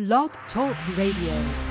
Blog 0.00 0.30
Talk 0.54 0.74
Radio. 0.96 1.69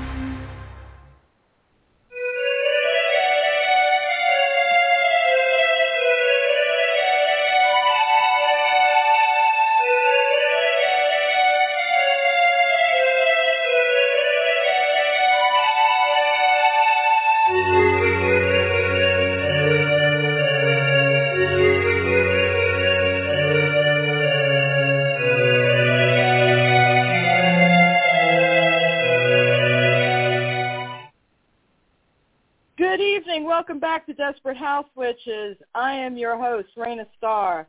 Witches. 35.10 35.56
I 35.74 35.94
am 35.94 36.16
your 36.16 36.36
host, 36.36 36.68
Raina 36.76 37.04
Starr. 37.18 37.66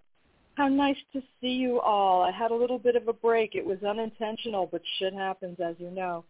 How 0.56 0.68
nice 0.68 0.98
to 1.14 1.24
see 1.40 1.48
you 1.54 1.80
all. 1.80 2.22
I 2.22 2.32
had 2.32 2.52
a 2.52 2.56
little 2.56 2.78
bit 2.78 2.96
of 2.96 3.08
a 3.08 3.14
break. 3.14 3.56
It 3.56 3.66
was 3.66 3.80
unintentional, 3.82 4.70
but 4.72 4.82
shit 5.00 5.12
happens, 5.14 5.58
as 5.60 5.76
you 5.80 5.90
know. 5.90 6.24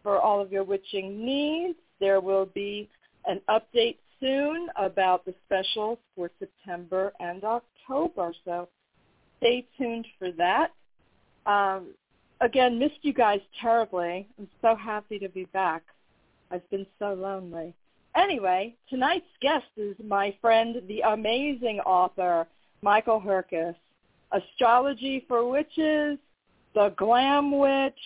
for 0.03 0.19
all 0.19 0.39
of 0.39 0.51
your 0.51 0.63
witching 0.63 1.25
needs. 1.25 1.79
There 1.99 2.21
will 2.21 2.45
be 2.45 2.87
an 3.25 3.41
update 3.49 3.97
soon 4.19 4.67
about 4.75 5.25
the 5.25 5.33
specials 5.47 5.97
for 6.15 6.29
September 6.37 7.11
and 7.19 7.43
October, 7.43 8.35
so 8.45 8.69
stay 9.39 9.65
tuned 9.75 10.05
for 10.19 10.31
that. 10.33 10.67
Um, 11.47 11.95
again, 12.39 12.77
missed 12.77 12.99
you 13.01 13.13
guys 13.13 13.39
terribly. 13.59 14.27
I'm 14.37 14.47
so 14.61 14.75
happy 14.75 15.17
to 15.17 15.29
be 15.29 15.45
back. 15.45 15.81
I've 16.51 16.69
been 16.69 16.85
so 16.99 17.15
lonely. 17.15 17.73
Anyway, 18.19 18.75
tonight's 18.89 19.25
guest 19.41 19.65
is 19.77 19.95
my 20.05 20.35
friend, 20.41 20.81
the 20.87 20.99
amazing 21.01 21.79
author, 21.81 22.45
Michael 22.81 23.19
Herkes. 23.19 23.75
Astrology 24.31 25.23
for 25.27 25.49
Witches, 25.49 26.19
The 26.75 26.93
Glam 26.97 27.57
Witch, 27.57 27.99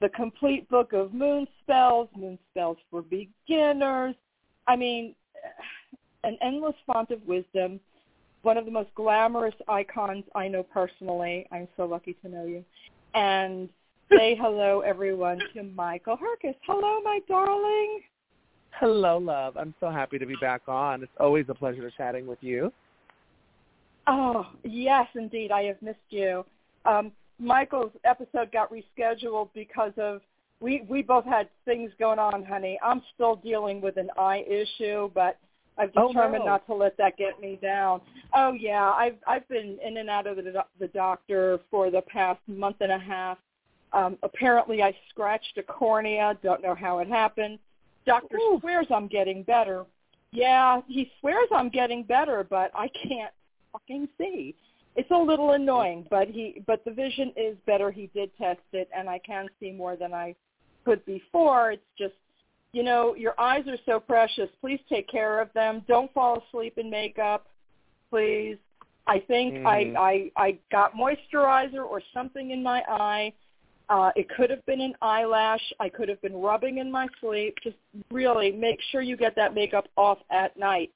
The 0.00 0.10
Complete 0.10 0.68
Book 0.68 0.92
of 0.92 1.14
Moon 1.14 1.46
Spells, 1.62 2.08
Moon 2.14 2.38
Spells 2.50 2.76
for 2.90 3.02
Beginners. 3.02 4.14
I 4.68 4.76
mean, 4.76 5.14
an 6.24 6.36
endless 6.42 6.76
font 6.86 7.10
of 7.10 7.26
wisdom. 7.26 7.80
One 8.42 8.58
of 8.58 8.66
the 8.66 8.70
most 8.70 8.94
glamorous 8.94 9.54
icons 9.66 10.24
I 10.34 10.46
know 10.46 10.62
personally. 10.62 11.46
I'm 11.50 11.68
so 11.76 11.86
lucky 11.86 12.14
to 12.22 12.28
know 12.28 12.44
you. 12.44 12.64
And 13.14 13.70
say 14.16 14.36
hello, 14.38 14.80
everyone, 14.80 15.38
to 15.54 15.62
Michael 15.62 16.18
Herkes. 16.18 16.54
Hello, 16.66 17.00
my 17.02 17.20
darling. 17.26 18.02
Hello, 18.80 19.18
love. 19.18 19.56
I'm 19.56 19.74
so 19.78 19.90
happy 19.90 20.18
to 20.18 20.26
be 20.26 20.34
back 20.40 20.62
on. 20.66 21.02
It's 21.02 21.12
always 21.20 21.46
a 21.48 21.54
pleasure 21.54 21.90
chatting 21.96 22.26
with 22.26 22.38
you. 22.40 22.72
Oh, 24.06 24.46
yes, 24.64 25.06
indeed. 25.14 25.50
I 25.52 25.62
have 25.62 25.80
missed 25.80 25.98
you. 26.10 26.44
Um, 26.84 27.12
Michael's 27.38 27.92
episode 28.04 28.52
got 28.52 28.70
rescheduled 28.70 29.48
because 29.54 29.92
of 29.96 30.20
we 30.60 30.84
we 30.88 31.02
both 31.02 31.24
had 31.24 31.48
things 31.64 31.90
going 31.98 32.18
on, 32.18 32.44
honey. 32.44 32.78
I'm 32.82 33.02
still 33.14 33.36
dealing 33.36 33.80
with 33.80 33.96
an 33.96 34.10
eye 34.18 34.44
issue, 34.48 35.10
but 35.14 35.38
I've 35.78 35.90
Oh, 35.96 36.08
determined 36.08 36.44
no. 36.44 36.52
not 36.52 36.66
to 36.66 36.74
let 36.74 36.96
that 36.98 37.16
get 37.16 37.40
me 37.40 37.58
down. 37.60 38.00
Oh 38.34 38.52
yeah, 38.52 38.90
I've 38.90 39.16
I've 39.26 39.48
been 39.48 39.78
in 39.84 39.96
and 39.96 40.08
out 40.10 40.26
of 40.26 40.36
the 40.36 40.64
the 40.78 40.88
doctor 40.88 41.58
for 41.70 41.90
the 41.90 42.02
past 42.02 42.40
month 42.46 42.76
and 42.80 42.92
a 42.92 42.98
half. 42.98 43.38
Um, 43.92 44.18
apparently, 44.22 44.82
I 44.82 44.94
scratched 45.10 45.58
a 45.58 45.62
cornea. 45.62 46.38
Don't 46.42 46.62
know 46.62 46.74
how 46.74 46.98
it 46.98 47.08
happened. 47.08 47.58
Doctor 48.06 48.36
Ooh. 48.36 48.58
swears 48.60 48.86
I'm 48.90 49.08
getting 49.08 49.42
better. 49.42 49.84
Yeah, 50.32 50.80
he 50.88 51.10
swears 51.20 51.48
I'm 51.54 51.68
getting 51.68 52.02
better, 52.02 52.44
but 52.48 52.70
I 52.74 52.88
can't 52.88 53.32
fucking 53.72 54.08
see. 54.18 54.54
It's 54.96 55.10
a 55.10 55.16
little 55.16 55.52
annoying, 55.52 56.06
but 56.10 56.28
he 56.28 56.62
but 56.66 56.84
the 56.84 56.90
vision 56.90 57.32
is 57.36 57.56
better. 57.66 57.90
He 57.90 58.08
did 58.14 58.36
test 58.36 58.60
it, 58.72 58.88
and 58.96 59.08
I 59.08 59.18
can 59.18 59.48
see 59.60 59.72
more 59.72 59.96
than 59.96 60.12
I 60.12 60.34
could 60.84 61.04
before. 61.04 61.72
It's 61.72 61.82
just, 61.98 62.14
you 62.72 62.82
know, 62.82 63.14
your 63.14 63.34
eyes 63.40 63.64
are 63.66 63.78
so 63.86 63.98
precious. 63.98 64.48
Please 64.60 64.80
take 64.88 65.08
care 65.08 65.40
of 65.40 65.52
them. 65.52 65.82
Don't 65.88 66.12
fall 66.12 66.42
asleep 66.48 66.78
in 66.78 66.90
makeup, 66.90 67.48
please. 68.10 68.58
I 69.06 69.18
think 69.20 69.54
Mhm. 69.54 69.66
I, 69.66 70.30
I 70.36 70.46
I 70.46 70.58
got 70.70 70.94
moisturizer 70.94 71.84
or 71.84 72.00
something 72.12 72.50
in 72.50 72.62
my 72.62 72.82
eye. 72.88 73.32
Uh, 73.88 74.10
it 74.16 74.28
could 74.30 74.50
have 74.50 74.64
been 74.66 74.80
an 74.80 74.94
eyelash. 75.02 75.60
I 75.78 75.88
could 75.88 76.08
have 76.08 76.20
been 76.22 76.34
rubbing 76.34 76.78
in 76.78 76.90
my 76.90 77.06
sleep. 77.20 77.56
Just 77.62 77.76
really 78.10 78.50
make 78.50 78.78
sure 78.90 79.02
you 79.02 79.16
get 79.16 79.36
that 79.36 79.54
makeup 79.54 79.88
off 79.96 80.18
at 80.30 80.56
night. 80.58 80.90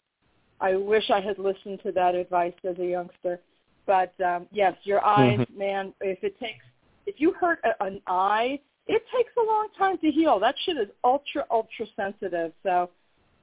I 0.60 0.74
wish 0.74 1.10
I 1.10 1.20
had 1.20 1.38
listened 1.38 1.80
to 1.84 1.92
that 1.92 2.14
advice 2.14 2.54
as 2.68 2.78
a 2.78 2.86
youngster. 2.86 3.40
But 3.86 4.12
um, 4.24 4.46
yes, 4.52 4.74
your 4.84 5.04
eyes, 5.04 5.46
man. 5.56 5.94
If 6.00 6.22
it 6.22 6.38
takes, 6.38 6.64
if 7.06 7.16
you 7.18 7.32
hurt 7.32 7.60
a, 7.64 7.84
an 7.84 8.00
eye, 8.06 8.58
it 8.86 9.02
takes 9.16 9.32
a 9.38 9.46
long 9.46 9.68
time 9.78 9.98
to 9.98 10.10
heal. 10.10 10.38
That 10.40 10.54
shit 10.64 10.76
is 10.76 10.88
ultra, 11.04 11.44
ultra 11.50 11.86
sensitive. 11.94 12.52
So 12.62 12.90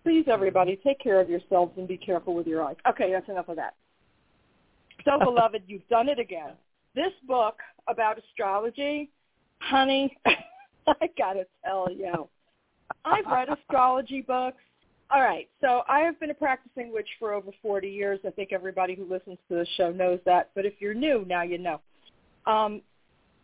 please, 0.04 0.26
everybody, 0.28 0.80
take 0.84 1.00
care 1.00 1.20
of 1.20 1.30
yourselves 1.30 1.74
and 1.78 1.88
be 1.88 1.98
careful 1.98 2.36
with 2.36 2.48
your 2.48 2.64
eyes. 2.64 2.76
Okay, 2.88 3.12
that's 3.12 3.30
enough 3.30 3.50
of 3.50 3.56
that. 3.56 3.76
So, 5.04 5.20
beloved, 5.24 5.64
you've 5.68 5.88
done 5.88 6.10
it 6.10 6.20
again. 6.20 6.52
This 6.94 7.12
book 7.28 7.58
about 7.88 8.18
astrology, 8.20 9.10
honey, 9.66 10.18
I 10.26 11.10
gotta 11.18 11.46
tell 11.64 11.92
you, 11.92 12.28
I've 13.04 13.26
read 13.26 13.50
astrology 13.50 14.22
books. 14.22 14.58
All 15.12 15.22
right, 15.22 15.48
so 15.62 15.84
I 15.88 16.00
have 16.00 16.20
been 16.20 16.32
a 16.32 16.36
practicing 16.36 16.92
witch 16.92 17.08
for 17.20 17.34
over 17.34 17.52
40 17.62 17.88
years. 17.88 18.20
I 18.26 18.32
think 18.32 18.52
everybody 18.52 18.96
who 18.96 19.06
listens 19.06 19.38
to 19.50 19.56
the 19.56 19.68
show 19.78 19.92
knows 19.92 20.20
that, 20.26 20.50
but 20.56 20.66
if 20.66 20.74
you're 20.80 20.96
new, 20.96 21.26
now 21.28 21.44
you 21.44 21.58
know. 21.58 21.80
Um, 22.48 22.82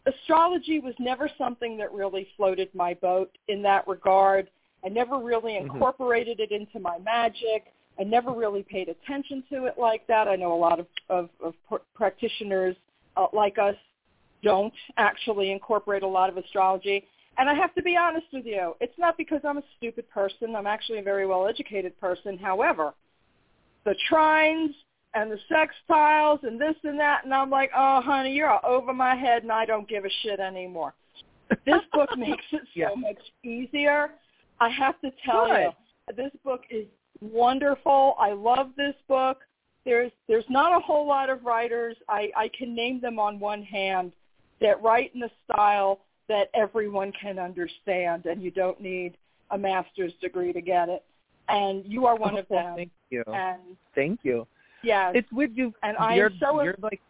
astrology 0.06 0.80
was 0.80 0.96
never 1.00 1.30
something 1.38 1.78
that 1.78 1.94
really 1.94 2.28
floated 2.36 2.70
my 2.74 2.96
boat 2.96 3.38
in 3.48 3.62
that 3.64 3.88
regard. 3.88 4.50
I 4.84 4.90
never 4.90 5.20
really 5.20 5.54
Mhm. 5.54 5.62
incorporated 5.62 6.40
it 6.40 6.52
into 6.52 6.80
my 6.80 6.98
magic. 7.00 7.72
I 8.00 8.04
never 8.04 8.32
really 8.32 8.64
paid 8.64 8.90
attention 8.90 9.44
to 9.50 9.66
it 9.66 9.78
like 9.78 10.08
that. 10.08 10.28
I 10.28 10.36
know 10.36 10.54
a 10.54 10.56
lot 10.56 10.80
of, 10.80 10.88
of, 11.10 11.30
of 11.40 11.54
pr- 11.68 11.84
practitioners 11.94 12.76
uh, 13.16 13.28
like 13.34 13.60
us 13.60 13.76
don't 14.44 14.74
actually 14.98 15.52
incorporate 15.52 16.04
a 16.04 16.08
lot 16.08 16.30
of 16.30 16.38
astrology. 16.38 17.08
And 17.38 17.50
I 17.50 17.54
have 17.54 17.74
to 17.76 17.82
be 17.82 17.96
honest 17.96 18.28
with 18.34 18.46
you, 18.46 18.76
it's 18.82 18.98
not 18.98 19.18
because 19.18 19.42
I'm 19.44 19.58
a 19.58 19.64
stupid 19.78 20.10
person. 20.10 20.56
I'm 20.56 20.68
actually 20.68 21.00
a 21.00 21.04
very 21.04 21.26
well-educated 21.26 22.00
person. 22.00 22.38
However, 22.38 22.94
the 23.86 23.96
trines 24.12 24.74
and 25.14 25.32
the 25.32 25.40
sextiles 25.52 26.44
and 26.44 26.60
this 26.60 26.76
and 26.84 27.00
that, 27.00 27.24
and 27.24 27.34
I'm 27.34 27.50
like, 27.50 27.72
oh, 27.76 28.02
honey, 28.02 28.34
you're 28.34 28.50
all 28.50 28.62
over 28.66 28.94
my 28.94 29.16
head, 29.16 29.44
and 29.44 29.52
I 29.52 29.66
don't 29.66 29.88
give 29.88 30.06
a 30.06 30.10
shit 30.24 30.40
anymore. 30.40 30.94
This 31.66 31.82
book 31.94 32.10
makes 32.18 32.44
it 32.52 32.62
so 32.62 32.68
Yeah. 32.76 32.90
much 32.96 33.20
easier. 33.44 34.12
I 34.60 34.70
have 34.70 35.00
to 35.02 35.12
tell 35.26 35.48
Good. 35.48 35.60
you, 35.62 36.16
this 36.16 36.32
book 36.44 36.62
is 36.70 36.86
wonderful. 37.22 38.16
I 38.20 38.32
love 38.34 38.72
this 38.78 38.96
book. 39.08 39.40
There's 39.86 40.12
there's 40.28 40.46
not 40.50 40.76
a 40.78 40.80
whole 40.80 41.08
lot 41.08 41.30
of 41.30 41.44
writers. 41.44 41.96
I, 42.08 42.30
I 42.38 42.50
can 42.58 42.76
name 42.76 43.02
them 43.02 43.18
on 43.20 43.40
one 43.40 43.64
hand 43.64 44.12
that 44.62 44.82
write 44.82 45.14
in 45.16 45.24
a 45.24 45.30
style 45.46 46.02
that 46.30 46.50
everyone 46.54 47.12
can 47.20 47.38
understand, 47.40 48.26
and 48.26 48.42
you 48.42 48.52
don't 48.52 48.80
need 48.80 49.18
a 49.50 49.58
master's 49.58 50.14
degree 50.22 50.54
to 50.54 50.62
get 50.62 50.88
it. 50.88 51.04
And 51.50 51.84
you 51.86 52.06
are 52.06 52.16
one 52.16 52.38
of 52.38 52.46
Oh, 52.50 52.56
them. 52.56 52.76
Thank 52.76 52.92
you. 53.10 53.24
And 53.28 53.78
Thank 53.96 54.20
you. 54.24 54.48
yeah, 54.84 55.12
It's 55.14 55.32
with 55.32 55.52
you. 55.54 55.74
and 55.84 55.98
I 55.98 56.16
you're, 56.16 56.28
am 56.28 56.38
so 56.40 56.64
you're 56.64 56.76
like 56.82 57.02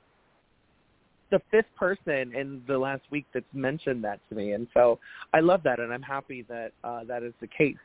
the 1.30 1.42
fifth 1.52 1.74
person 1.78 2.34
in 2.36 2.62
the 2.68 2.78
last 2.78 3.04
week 3.12 3.26
that's 3.34 3.46
mentioned 3.54 4.04
that 4.04 4.20
to 4.30 4.36
me, 4.36 4.54
and 4.54 4.68
so 4.74 5.00
I 5.34 5.40
love 5.40 5.62
that, 5.64 5.80
and 5.80 5.94
I'm 5.94 6.02
happy 6.02 6.44
that 6.50 6.72
uh, 6.84 7.04
that 7.06 7.24
is 7.24 7.34
the 7.40 7.48
case. 7.48 7.76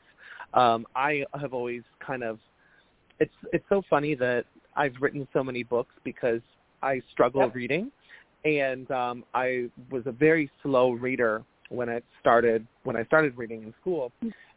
Um, 0.54 0.86
I 0.96 1.24
have 1.38 1.52
always 1.52 1.82
kind 2.04 2.22
of 2.24 2.38
it's 3.20 3.34
it's 3.52 3.64
so 3.68 3.82
funny 3.88 4.14
that 4.14 4.44
I've 4.74 4.94
written 5.00 5.28
so 5.32 5.44
many 5.44 5.62
books 5.62 5.94
because 6.04 6.40
I 6.82 7.00
struggle 7.12 7.42
Yep. 7.42 7.54
reading, 7.54 7.92
and 8.46 8.90
um, 8.90 9.24
I 9.34 9.68
was 9.90 10.04
a 10.06 10.12
very 10.12 10.50
slow 10.62 10.92
reader 10.92 11.42
when 11.68 11.88
I 11.88 12.00
started 12.20 12.66
when 12.84 12.96
I 12.96 13.04
started 13.04 13.36
reading 13.36 13.62
in 13.64 13.74
school, 13.80 14.12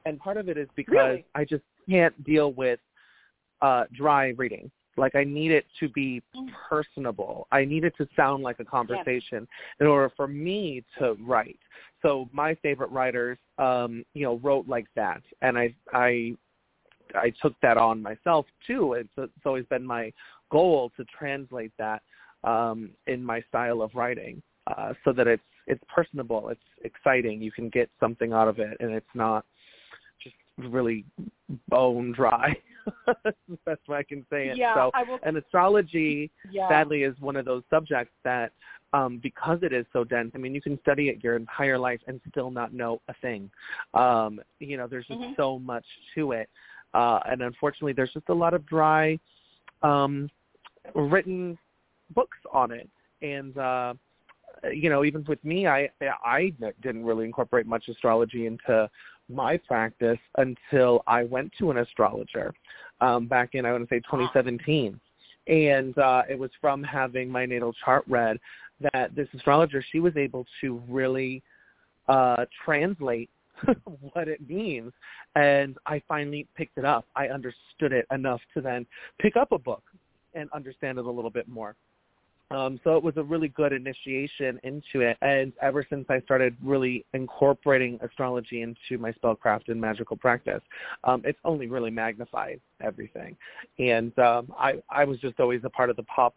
and 0.06 0.20
part 0.20 0.38
of 0.38 0.48
it 0.48 0.58
is 0.58 0.68
because 0.76 0.96
Really? 0.96 1.26
I 1.36 1.44
just 1.44 1.64
can't 1.90 2.24
deal 2.24 2.54
with 2.54 2.80
uh 3.62 3.86
dry 3.96 4.30
reading. 4.38 4.72
Like 4.96 5.16
I 5.16 5.24
need 5.24 5.52
it 5.52 5.66
to 5.80 5.90
be 5.90 6.22
Mm. 6.36 6.50
personable. 6.70 7.48
I 7.52 7.66
need 7.66 7.84
it 7.84 7.94
to 7.98 8.08
sound 8.16 8.44
like 8.44 8.60
a 8.60 8.66
conversation 8.66 9.48
in 9.80 9.88
order 9.88 10.12
for 10.16 10.28
me 10.28 10.84
to 11.00 11.16
write. 11.26 11.60
So 12.04 12.30
my 12.32 12.54
favorite 12.56 12.92
writers, 12.92 13.38
um, 13.58 14.06
you 14.14 14.24
know, 14.24 14.38
wrote 14.44 14.68
like 14.68 14.88
that, 14.96 15.22
and 15.42 15.58
I 15.58 15.74
I 15.94 16.36
I 17.16 17.32
took 17.42 17.60
that 17.62 17.78
on 17.78 18.02
myself 18.02 18.46
too. 18.68 18.94
It's 18.94 19.10
it's 19.18 19.46
always 19.46 19.66
been 19.66 19.86
my 19.86 20.14
goal 20.52 20.92
to 20.98 21.06
translate 21.06 21.72
that 21.78 22.02
um, 22.44 22.92
in 23.08 23.24
my 23.24 23.42
style 23.50 23.82
of 23.82 23.94
writing, 23.96 24.42
uh, 24.68 24.94
so 25.04 25.12
that 25.14 25.28
it's 25.28 25.44
it's 25.68 25.84
personable, 25.94 26.50
it's 26.50 26.62
exciting. 26.84 27.42
You 27.42 27.52
can 27.52 27.70
get 27.70 27.90
something 28.00 28.34
out 28.34 28.48
of 28.48 28.60
it, 28.60 28.78
and 28.80 28.92
it's 28.92 29.06
not 29.14 29.46
just 30.24 30.36
really 30.58 31.06
bone 31.68 32.12
dry. 32.12 32.56
That's 33.66 33.88
way 33.88 33.98
I 34.00 34.04
can 34.04 34.26
say 34.32 34.48
it. 34.48 34.58
yeah, 34.58 34.74
so, 34.74 34.92
I 34.94 35.04
will. 35.04 35.20
and 35.24 35.38
astrology 35.38 36.32
Yeah. 36.50 36.68
sadly 36.70 37.04
is 37.04 37.16
one 37.20 37.36
of 37.36 37.46
those 37.46 37.64
subjects 37.70 38.14
that 38.24 38.52
um 38.94 39.20
because 39.22 39.60
it 39.62 39.72
is 39.72 39.86
so 39.94 40.04
dense 40.04 40.32
i 40.34 40.38
mean 40.40 40.56
you 40.56 40.62
can 40.62 40.80
study 40.82 41.10
it 41.10 41.24
your 41.24 41.36
entire 41.36 41.78
life 41.78 42.00
and 42.08 42.20
still 42.32 42.50
not 42.50 42.74
know 42.74 43.00
a 43.08 43.14
thing 43.22 43.52
um 43.94 44.40
you 44.60 44.78
know 44.78 44.88
there's 44.88 45.06
just 45.06 45.20
Mhm. 45.20 45.36
so 45.36 45.60
much 45.60 45.86
to 46.16 46.32
it 46.32 46.50
uh 46.96 47.20
and 47.28 47.44
unfortunately 47.44 47.94
there's 47.94 48.12
just 48.14 48.30
a 48.30 48.34
lot 48.34 48.56
of 48.56 48.66
dry 48.66 49.20
um 49.84 50.28
written 50.96 51.56
books 52.14 52.38
on 52.52 52.72
it. 52.72 52.90
And 53.22 53.58
uh 53.58 53.94
you 54.74 54.90
know 54.90 55.04
even 55.06 55.24
with 55.28 55.44
me 55.44 55.68
i 55.68 55.90
i 56.26 56.54
didn't 56.82 57.06
really 57.06 57.26
incorporate 57.26 57.66
much 57.66 57.88
astrology 57.88 58.46
into 58.46 58.90
my 59.30 59.56
practice 59.56 60.18
until 60.38 61.02
i 61.08 61.24
went 61.24 61.52
to 61.58 61.72
an 61.72 61.78
astrologer 61.78 62.54
um 63.02 63.26
back 63.26 63.52
in 63.54 63.66
i 63.66 63.72
want 63.72 63.88
to 63.88 63.96
say 63.96 64.00
2017 64.02 65.00
and 65.48 65.98
uh 65.98 66.24
it 66.30 66.38
was 66.38 66.52
from 66.60 66.84
having 66.84 67.30
my 67.30 67.46
natal 67.46 67.74
chart 67.86 68.04
read 68.08 68.38
that 68.94 69.16
this 69.16 69.28
astrologer 69.36 69.84
she 69.92 70.00
was 70.00 70.16
able 70.18 70.46
to 70.62 70.82
really 70.90 71.42
uh 72.08 72.46
translate 72.66 73.30
what 74.14 74.28
it 74.28 74.48
means. 74.48 74.92
And 75.36 75.78
i 75.86 76.02
finally 76.08 76.48
picked 76.56 76.78
it 76.78 76.86
up. 76.86 77.06
I 77.16 77.28
understood 77.28 77.92
it 77.92 78.06
enough 78.12 78.42
to 78.54 78.62
then 78.62 78.86
pick 79.20 79.36
up 79.36 79.52
a 79.52 79.58
book 79.58 79.84
and 80.34 80.50
understand 80.54 80.98
it 80.98 81.06
a 81.06 81.12
little 81.12 81.30
bit 81.30 81.48
more 81.48 81.76
um, 82.52 82.80
so 82.84 82.98
it 82.98 83.04
was 83.04 83.16
a 83.18 83.24
really 83.24 83.50
good 83.50 83.74
initiation 83.74 84.60
into 84.64 85.02
it. 85.02 85.18
And 85.22 85.54
ever 85.62 85.86
since 85.90 86.06
I 86.10 86.20
started 86.22 86.56
really 86.64 87.06
incorporating 87.14 88.00
astrology 88.02 88.62
into 88.62 88.98
my 89.00 89.12
spellcraft 89.14 89.68
and 89.68 89.80
magical 89.80 90.18
practice, 90.18 90.62
um, 91.04 91.22
it's 91.26 91.40
only 91.46 91.68
really 91.68 91.92
magnified 91.92 92.60
everything. 92.82 93.36
And 93.78 94.18
um, 94.20 94.54
I, 94.58 94.82
I 94.90 95.04
was 95.04 95.20
just 95.20 95.40
always 95.40 95.62
a 95.64 95.70
part 95.70 95.90
of 95.90 95.96
the 95.96 96.04
pop 96.04 96.36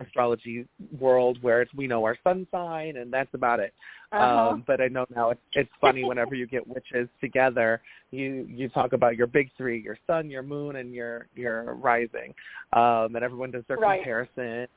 astrology 0.00 0.66
world 0.98 1.38
where 1.40 1.62
it's, 1.62 1.72
we 1.72 1.86
know 1.86 2.04
our 2.04 2.18
sun 2.24 2.46
sign 2.50 2.96
and 2.96 3.12
that's 3.12 3.32
about 3.32 3.60
it. 3.60 3.72
Uh-huh. 4.12 4.50
Um, 4.50 4.64
but 4.66 4.80
I 4.80 4.88
know 4.88 5.06
now 5.14 5.30
it's, 5.30 5.40
it's 5.52 5.70
funny 5.80 6.04
whenever 6.04 6.34
you 6.34 6.46
get 6.46 6.66
witches 6.66 7.08
together, 7.20 7.80
you 8.10 8.46
you 8.48 8.68
talk 8.68 8.92
about 8.92 9.16
your 9.16 9.26
big 9.26 9.50
three, 9.56 9.80
your 9.80 9.98
sun, 10.06 10.30
your 10.30 10.42
moon, 10.42 10.76
and 10.76 10.92
your 10.94 11.26
your 11.34 11.74
rising, 11.74 12.32
um, 12.74 13.16
and 13.16 13.24
everyone 13.24 13.50
does 13.50 13.64
their 13.66 13.76
Right. 13.76 13.98
comparison 13.98 14.68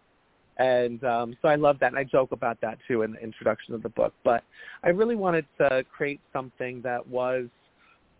and 0.57 1.03
um, 1.03 1.37
so 1.41 1.47
I 1.47 1.55
love 1.55 1.77
that, 1.79 1.87
and 1.87 1.97
I 1.97 2.03
joke 2.03 2.31
about 2.31 2.59
that 2.61 2.77
too 2.87 3.03
in 3.03 3.11
the 3.13 3.19
introduction 3.19 3.73
of 3.73 3.83
the 3.83 3.89
book. 3.89 4.13
But 4.23 4.43
I 4.83 4.89
really 4.89 5.15
wanted 5.15 5.45
to 5.59 5.83
create 5.95 6.19
something 6.33 6.81
that 6.81 7.05
was 7.07 7.47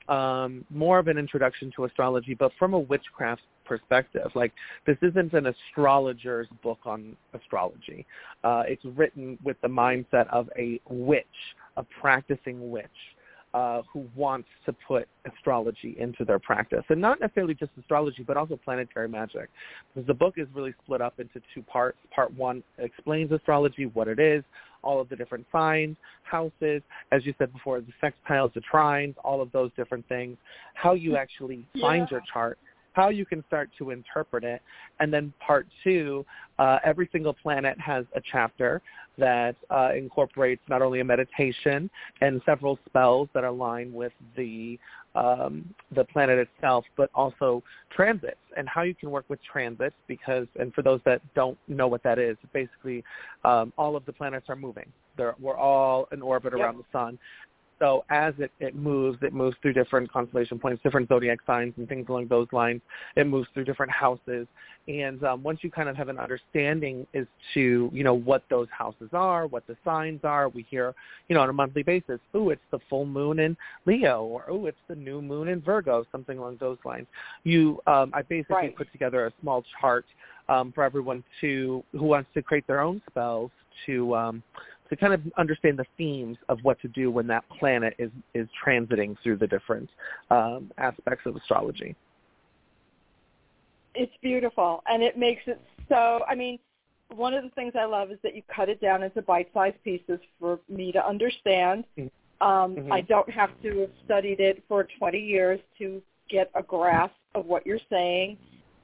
um, 0.07 0.66
more 0.69 1.00
of 1.00 1.07
an 1.07 1.18
introduction 1.18 1.72
to 1.75 1.86
astrology, 1.86 2.34
but 2.34 2.51
from 2.57 2.74
a 2.74 2.80
witchcraft 2.80 3.42
perspective. 3.66 4.31
Like 4.34 4.54
this 4.86 4.98
isn't 5.01 5.34
an 5.34 5.48
astrologer's 5.48 6.48
book 6.63 6.80
on 6.86 7.16
astrology. 7.34 8.06
Uh, 8.44 8.63
it's 8.66 8.83
written 8.86 9.38
with 9.44 9.57
the 9.62 9.68
mindset 9.68 10.28
of 10.30 10.50
a 10.57 10.80
witch, 10.90 11.25
a 11.75 11.83
practicing 11.83 12.72
witch 12.72 12.88
uh, 13.54 13.82
who 13.92 14.06
wants 14.16 14.48
to 14.66 14.74
put 14.88 15.08
astrology 15.26 15.96
into 16.00 16.26
their 16.26 16.40
practice, 16.40 16.84
and 16.90 17.00
not 17.00 17.20
necessarily 17.20 17.54
just 17.54 17.72
astrology, 17.80 18.24
but 18.24 18.38
also 18.38 18.60
planetary 18.64 19.08
magic. 19.08 19.50
Because 19.94 20.08
the 20.08 20.14
book 20.14 20.36
is 20.38 20.48
really 20.54 20.74
split 20.84 21.02
up 21.02 21.20
into 21.20 21.42
two 21.54 21.62
parts. 21.64 21.98
Part 22.14 22.34
one 22.34 22.64
explains 22.78 23.32
astrology, 23.32 23.86
what 23.86 24.08
it 24.08 24.20
is, 24.20 24.44
all 24.84 25.02
of 25.02 25.10
the 25.10 25.16
different 25.16 25.46
signs, 25.52 25.96
houses, 26.24 26.82
as 27.12 27.26
you 27.26 27.34
said 27.38 27.52
before, 27.54 27.82
the 27.82 27.94
sextiles, 28.02 28.54
the 28.54 28.62
trines, 28.72 29.16
all 29.24 29.42
of 29.42 29.52
those 29.52 29.72
different 29.76 30.08
things, 30.08 30.38
how 30.74 30.94
you 30.94 31.18
actually 31.18 31.66
find 31.82 32.10
your 32.12 32.22
chart, 32.32 32.58
how 32.98 33.10
you 33.10 33.26
can 33.26 33.44
start 33.48 33.70
to 33.78 33.92
interpret 33.92 34.44
it. 34.44 34.62
And 35.00 35.14
then 35.14 35.32
part 35.40 35.68
two, 35.84 36.26
uh, 36.58 36.80
every 36.84 37.08
single 37.12 37.34
planet 37.34 37.80
has 37.80 38.06
a 38.16 38.22
chapter 38.32 38.82
that 39.20 39.56
uh, 39.70 39.92
incorporates 39.96 40.62
not 40.68 40.82
only 40.82 41.00
a 41.00 41.04
meditation 41.04 41.90
and 42.22 42.42
several 42.46 42.80
spells 42.88 43.30
that 43.36 43.44
align 43.44 43.94
with 43.94 44.14
the 44.36 44.80
um, 45.16 45.74
the 45.96 46.04
planet 46.04 46.38
itself, 46.38 46.86
but 46.96 47.10
also 47.16 47.64
transits 47.96 48.38
and 48.56 48.70
how 48.70 48.84
you 48.84 48.94
can 48.94 49.10
work 49.10 49.26
with 49.30 49.40
transits. 49.52 49.96
Because, 50.08 50.48
and 50.60 50.72
for 50.76 50.84
those 50.84 51.00
that 51.06 51.22
don't 51.34 51.58
know 51.68 51.88
what 51.88 52.04
that 52.04 52.20
is, 52.20 52.38
basically 52.54 53.04
um, 53.44 53.74
all 53.78 53.96
of 53.96 54.06
the 54.06 54.14
planets 54.14 54.46
are 54.50 54.56
moving. 54.56 54.92
They're, 55.18 55.36
we're 55.40 55.58
all 55.58 56.08
in 56.12 56.22
orbit 56.22 56.54
Yep. 56.54 56.62
around 56.62 56.78
the 56.78 56.84
sun. 56.92 57.18
So 57.80 58.04
as 58.10 58.34
it, 58.40 58.52
it 58.60 58.76
moves, 58.76 59.20
it 59.22 59.34
moves 59.34 59.56
through 59.62 59.74
different 59.74 60.12
constellation 60.12 60.58
points, 60.58 60.82
different 60.84 61.10
zodiac 61.10 61.40
signs, 61.46 61.74
and 61.78 61.88
things 61.88 62.08
along 62.10 62.28
those 62.28 62.48
lines. 62.52 62.82
It 63.16 63.28
moves 63.28 63.48
through 63.54 63.66
different 63.66 63.92
houses, 63.92 64.48
and 64.88 65.24
um, 65.24 65.44
once 65.44 65.60
you 65.62 65.70
kind 65.70 65.90
of 65.90 65.96
have 65.96 66.10
an 66.10 66.18
understanding 66.18 67.06
as 67.14 67.26
to 67.54 67.90
you 67.94 68.04
know 68.04 68.14
what 68.14 68.44
those 68.50 68.68
houses 68.72 69.10
are, 69.14 69.48
what 69.48 69.66
the 69.68 69.76
signs 69.86 70.22
are, 70.24 70.50
we 70.50 70.64
hear 70.70 70.96
you 71.28 71.36
know 71.36 71.42
on 71.42 71.50
a 71.50 71.54
monthly 71.54 71.84
basis, 71.84 72.20
ooh, 72.36 72.50
it's 72.50 72.62
the 72.72 72.80
full 72.90 73.06
moon 73.06 73.40
in 73.40 73.56
Leo, 73.86 74.24
or 74.24 74.50
ooh, 74.50 74.66
it's 74.66 74.78
the 74.88 74.96
new 74.96 75.22
moon 75.22 75.48
in 75.48 75.62
Virgo, 75.62 76.06
something 76.12 76.38
along 76.38 76.58
those 76.60 76.78
lines. 76.84 77.08
You, 77.44 77.80
um, 77.88 78.12
I 78.14 78.22
basically 78.24 78.56
Right. 78.56 78.76
put 78.76 78.92
together 78.92 79.28
a 79.28 79.34
small 79.42 79.64
chart 79.80 80.06
um, 80.50 80.72
for 80.72 80.84
everyone 80.84 81.24
to 81.42 81.84
who 81.92 82.06
wants 82.06 82.30
to 82.34 82.42
create 82.42 82.66
their 82.66 82.80
own 82.80 83.02
spells 83.10 83.52
to 83.86 84.16
um, 84.16 84.44
to 84.89 84.95
kind 84.95 85.13
of 85.13 85.22
understand 85.38 85.78
the 85.78 85.86
themes 85.98 86.38
of 86.50 86.60
what 86.63 86.80
to 86.81 86.88
do 86.88 87.12
when 87.12 87.28
that 87.28 87.44
planet 87.50 87.94
is 88.00 88.12
is 88.34 88.48
transiting 88.66 89.16
through 89.22 89.38
the 89.38 89.48
different 89.48 89.89
um, 90.31 90.72
aspects 90.78 91.25
of 91.25 91.36
astrology. 91.36 91.95
it's 93.95 94.14
beautiful 94.21 94.83
and 94.88 95.02
it 95.02 95.18
makes 95.18 95.42
it 95.47 95.59
so 95.90 96.21
i 96.30 96.35
mean 96.35 96.59
one 97.16 97.33
of 97.33 97.44
the 97.44 97.50
things 97.52 97.73
i 97.80 97.85
love 97.85 98.12
is 98.12 98.19
that 98.21 98.35
you 98.35 98.44
cut 98.54 98.69
it 98.69 98.80
down 98.80 99.02
into 99.02 99.21
bite 99.23 99.50
sized 99.54 99.81
pieces 99.83 100.19
for 100.40 100.59
me 100.69 100.92
to 100.92 101.04
understand 101.06 101.83
Mhm. 101.97 102.12
um 102.42 102.76
Mhm. 102.76 102.92
i 102.92 103.02
don't 103.02 103.30
have 103.30 103.50
to 103.64 103.80
have 103.81 103.90
studied 104.06 104.40
it 104.40 104.64
for 104.68 104.83
20 105.00 105.19
years 105.19 105.59
to 105.80 106.02
get 106.30 106.52
a 106.54 106.62
grasp 106.62 107.16
of 107.33 107.47
what 107.47 107.66
you're 107.66 107.85
saying 107.90 108.38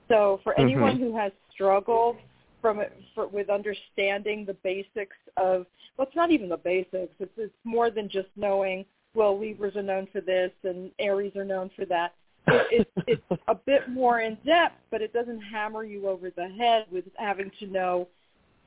so 0.08 0.40
for 0.44 0.58
anyone 0.60 0.98
Mhm. 0.98 1.00
who 1.00 1.16
has 1.16 1.32
struggled 1.52 2.18
from 2.64 2.80
it 2.80 2.98
for, 3.14 3.28
with 3.28 3.52
understanding 3.52 4.46
the 4.46 4.56
basics 4.64 5.18
of 5.38 5.68
well 5.98 6.08
it's 6.08 6.16
not 6.16 6.32
even 6.32 6.50
the 6.50 6.58
basics 6.58 7.14
it's 7.20 7.32
it's 7.38 7.54
more 7.64 7.92
than 7.92 8.10
just 8.10 8.30
knowing 8.36 8.84
well 9.14 9.40
libras 9.40 9.76
are 9.76 9.84
known 9.84 10.08
for 10.12 10.22
this 10.22 10.52
and 10.64 10.90
aries 10.98 11.36
are 11.36 11.46
known 11.46 11.70
for 11.76 11.86
that 11.86 12.14
it, 12.48 12.88
it, 13.08 13.24
it's 13.30 13.42
a 13.48 13.56
bit 13.56 13.90
more 13.90 14.22
in 14.22 14.38
depth, 14.46 14.76
but 14.92 15.02
it 15.02 15.14
doesn't 15.14 15.40
hammer 15.42 15.84
you 15.84 16.08
over 16.08 16.30
the 16.30 16.48
head 16.48 16.86
with 16.92 17.06
having 17.18 17.52
to 17.60 17.68
know 17.68 18.08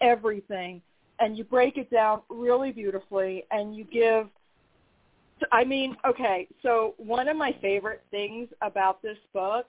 everything. 0.01 0.81
And 1.19 1.37
you 1.37 1.45
break 1.45 1.77
it 1.77 1.91
down 1.91 2.21
really 2.29 2.73
beautifully, 2.73 3.45
and 3.51 3.75
you 3.75 3.85
give. 3.85 4.29
I 5.53 5.65
mean, 5.65 5.97
okay, 6.07 6.49
so 6.63 6.95
one 6.97 7.29
of 7.29 7.37
my 7.37 7.55
favorite 7.61 8.03
things 8.11 8.49
about 8.63 9.03
this 9.03 9.19
book 9.35 9.67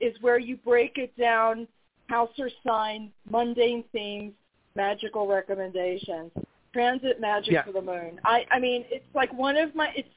is 0.00 0.14
where 0.20 0.38
you 0.38 0.56
break 0.58 0.98
it 0.98 1.16
down 1.18 1.66
house 2.08 2.30
or 2.38 2.50
sign, 2.66 3.10
mundane 3.30 3.84
themes, 3.92 4.32
magical 4.74 5.26
recommendations, 5.26 6.30
transit 6.72 7.20
magic 7.20 7.52
Yeah. 7.52 7.62
for 7.62 7.72
the 7.72 7.82
moon. 7.82 8.20
I 8.24 8.46
I 8.50 8.58
mean, 8.58 8.84
it's 8.90 9.06
like 9.14 9.32
one 9.32 9.56
of 9.56 9.74
my 9.74 9.92
it's 9.96 10.08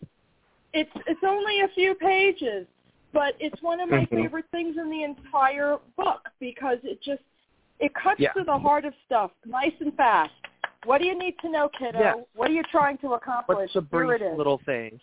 it's 0.74 0.91
it's 1.08 1.22
only 1.25 1.62
a 1.62 1.67
few 1.69 1.96
pages, 1.96 2.67
but 3.13 3.36
it's 3.39 3.62
one 3.62 3.79
of 3.79 3.89
my 3.89 4.05
Mhm. 4.05 4.10
favorite 4.10 4.46
things 4.51 4.77
in 4.77 4.89
the 4.89 5.03
entire 5.03 5.77
book 5.98 6.29
because 6.39 6.79
it 6.84 7.01
just 7.01 7.24
it 7.79 7.93
cuts 7.96 8.19
Yeah. 8.19 8.34
to 8.34 8.43
the 8.43 8.58
heart 8.58 8.86
of 8.86 8.93
stuff, 9.05 9.31
nice 9.46 9.74
and 9.79 9.96
fast. 9.96 10.34
What 10.86 11.00
do 11.01 11.08
you 11.08 11.15
need 11.17 11.38
to 11.39 11.50
know, 11.50 11.69
kiddo? 11.69 12.00
Yeah. 12.00 12.13
What 12.36 12.50
are 12.50 12.53
you 12.53 12.63
trying 12.63 12.98
to 13.00 13.13
accomplish? 13.13 13.58
What's 13.58 13.74
the 13.74 13.81
brief 13.81 14.22
little 14.22 14.58
thing? 14.60 15.00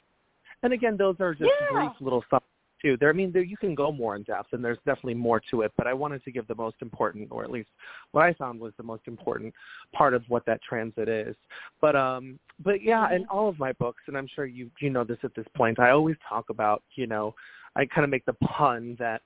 And 0.62 0.72
again, 0.72 0.96
those 0.96 1.20
are 1.20 1.34
just 1.34 1.50
brief 1.70 1.92
little 2.00 2.22
summaries 2.30 2.42
too. 2.80 2.96
There, 2.98 3.10
I 3.10 3.12
mean, 3.12 3.32
there 3.32 3.42
you 3.42 3.56
can 3.56 3.74
go 3.74 3.92
more 3.92 4.16
in 4.16 4.22
depth, 4.22 4.52
and 4.52 4.64
there's 4.64 4.78
definitely 4.78 5.14
more 5.14 5.40
to 5.50 5.62
it. 5.62 5.72
But 5.76 5.86
I 5.86 5.94
wanted 5.94 6.24
to 6.24 6.32
give 6.32 6.46
the 6.46 6.54
most 6.54 6.76
important, 6.80 7.28
or 7.30 7.44
at 7.44 7.50
least 7.50 7.68
what 8.12 8.24
I 8.24 8.32
found 8.34 8.60
was 8.60 8.72
the 8.76 8.82
most 8.82 9.02
important 9.06 9.54
part 9.92 10.14
of 10.14 10.22
what 10.28 10.44
that 10.46 10.60
transit 10.62 11.08
is. 11.08 11.36
But 11.80 11.96
um, 11.96 12.38
but 12.64 12.82
yeah, 12.82 13.14
in 13.14 13.26
all 13.26 13.48
of 13.48 13.58
my 13.58 13.72
books, 13.72 14.02
and 14.06 14.16
I'm 14.16 14.28
sure 14.34 14.46
you 14.46 14.70
you 14.80 14.90
know 14.90 15.04
this 15.04 15.18
at 15.22 15.34
this 15.34 15.46
point, 15.56 15.78
I 15.78 15.90
always 15.90 16.16
talk 16.28 16.50
about 16.50 16.82
you 16.94 17.06
know, 17.06 17.34
I 17.76 17.86
kind 17.86 18.04
of 18.04 18.10
make 18.10 18.24
the 18.24 18.34
pun 18.34 18.96
that 18.98 19.22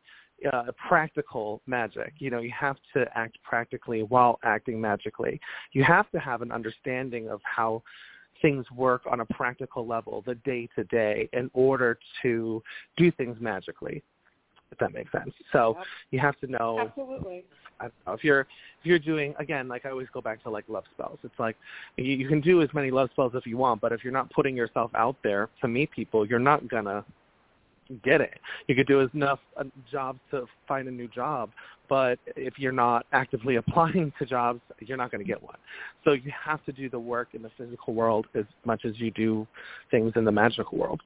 uh, 0.53 0.65
practical 0.89 1.61
magic. 1.67 2.15
You 2.19 2.31
know, 2.31 2.41
you 2.41 2.53
have 2.59 2.77
to 2.95 3.07
act 3.15 3.39
practically 3.43 4.03
while 4.03 4.39
acting 4.45 4.81
magically. 4.81 5.41
You 5.73 5.85
have 5.85 6.11
to 6.11 6.19
have 6.19 6.43
an 6.43 6.53
understanding 6.53 7.29
of 7.29 7.41
how 7.45 7.83
things 8.43 8.65
work 8.71 9.03
on 9.11 9.21
a 9.21 9.27
practical 9.27 9.87
level, 9.87 10.23
the 10.27 10.35
day 10.37 10.69
to 10.77 10.85
day, 10.85 11.29
in 11.33 11.51
order 11.53 11.99
to 12.23 12.63
do 12.97 13.11
things 13.13 13.37
magically. 13.41 14.03
If 14.73 14.79
that 14.79 14.93
makes 14.93 15.11
sense. 15.11 15.33
So 15.53 15.75
Yep. 15.77 15.87
you 16.13 16.21
have 16.21 16.39
to 16.41 16.47
know 16.47 16.79
Absolutely. 16.79 17.45
I 17.81 17.85
don't 17.85 17.93
know, 18.07 18.13
if 18.13 18.23
you're 18.23 18.41
if 18.41 18.47
you're 18.85 18.99
doing 19.01 19.35
again, 19.39 19.67
like 19.67 19.85
I 19.85 19.91
always 19.91 20.09
go 20.13 20.21
back 20.21 20.43
to 20.45 20.51
like 20.51 20.65
love 20.69 20.85
spells. 20.95 21.19
It's 21.25 21.39
like 21.39 21.57
you, 21.97 22.05
you 22.05 22.29
can 22.29 22.41
do 22.41 22.63
as 22.63 22.69
many 22.73 22.91
love 22.91 23.09
spells 23.13 23.33
if 23.35 23.47
you 23.47 23.57
want, 23.57 23.81
but 23.81 23.93
if 23.93 24.05
you're 24.05 24.13
not 24.13 24.31
putting 24.31 24.57
yourself 24.57 24.91
out 24.95 25.17
there 25.25 25.49
to 25.61 25.69
meet 25.69 25.91
people, 25.91 26.25
you're 26.25 26.39
not 26.39 26.69
gonna 26.69 27.05
get 27.99 28.21
it. 28.21 28.39
You 28.67 28.75
could 28.75 28.87
do 28.87 29.01
enough 29.13 29.41
uh, 29.57 29.65
jobs 29.91 30.21
to 30.31 30.47
find 30.67 30.89
a 30.89 30.91
new 30.91 31.09
job, 31.09 31.51
but 31.89 32.19
if 32.37 32.59
you're 32.59 32.73
not 32.73 33.07
actively 33.13 33.57
applying 33.57 34.13
to 34.19 34.27
jobs, 34.27 34.61
you're 34.81 34.97
not 34.97 35.11
going 35.11 35.23
to 35.23 35.27
get 35.27 35.43
one. 35.43 35.57
So 36.05 36.13
you 36.13 36.33
have 36.45 36.65
to 36.67 36.73
do 36.73 36.89
the 36.89 36.99
work 36.99 37.29
in 37.35 37.43
the 37.43 37.51
physical 37.59 37.95
world 37.95 38.27
as 38.35 38.45
much 38.65 38.85
as 38.85 38.99
you 38.99 39.11
do 39.11 39.47
things 39.91 40.13
in 40.17 40.25
the 40.25 40.33
magical 40.33 40.79
world. 40.79 41.03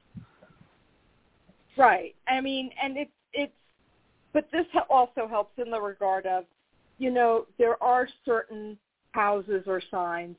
Right. 1.77 2.15
I 2.27 2.39
mean, 2.39 2.69
and 2.81 2.97
it's 2.97 3.11
it's, 3.33 3.53
but 4.33 4.47
this 4.51 4.65
also 4.89 5.27
helps 5.27 5.57
in 5.57 5.69
the 5.69 5.79
regard 5.79 6.25
of, 6.25 6.45
you 6.97 7.11
know, 7.11 7.45
there 7.57 7.81
are 7.83 8.07
certain 8.23 8.77
houses 9.11 9.63
or 9.67 9.81
signs 9.91 10.35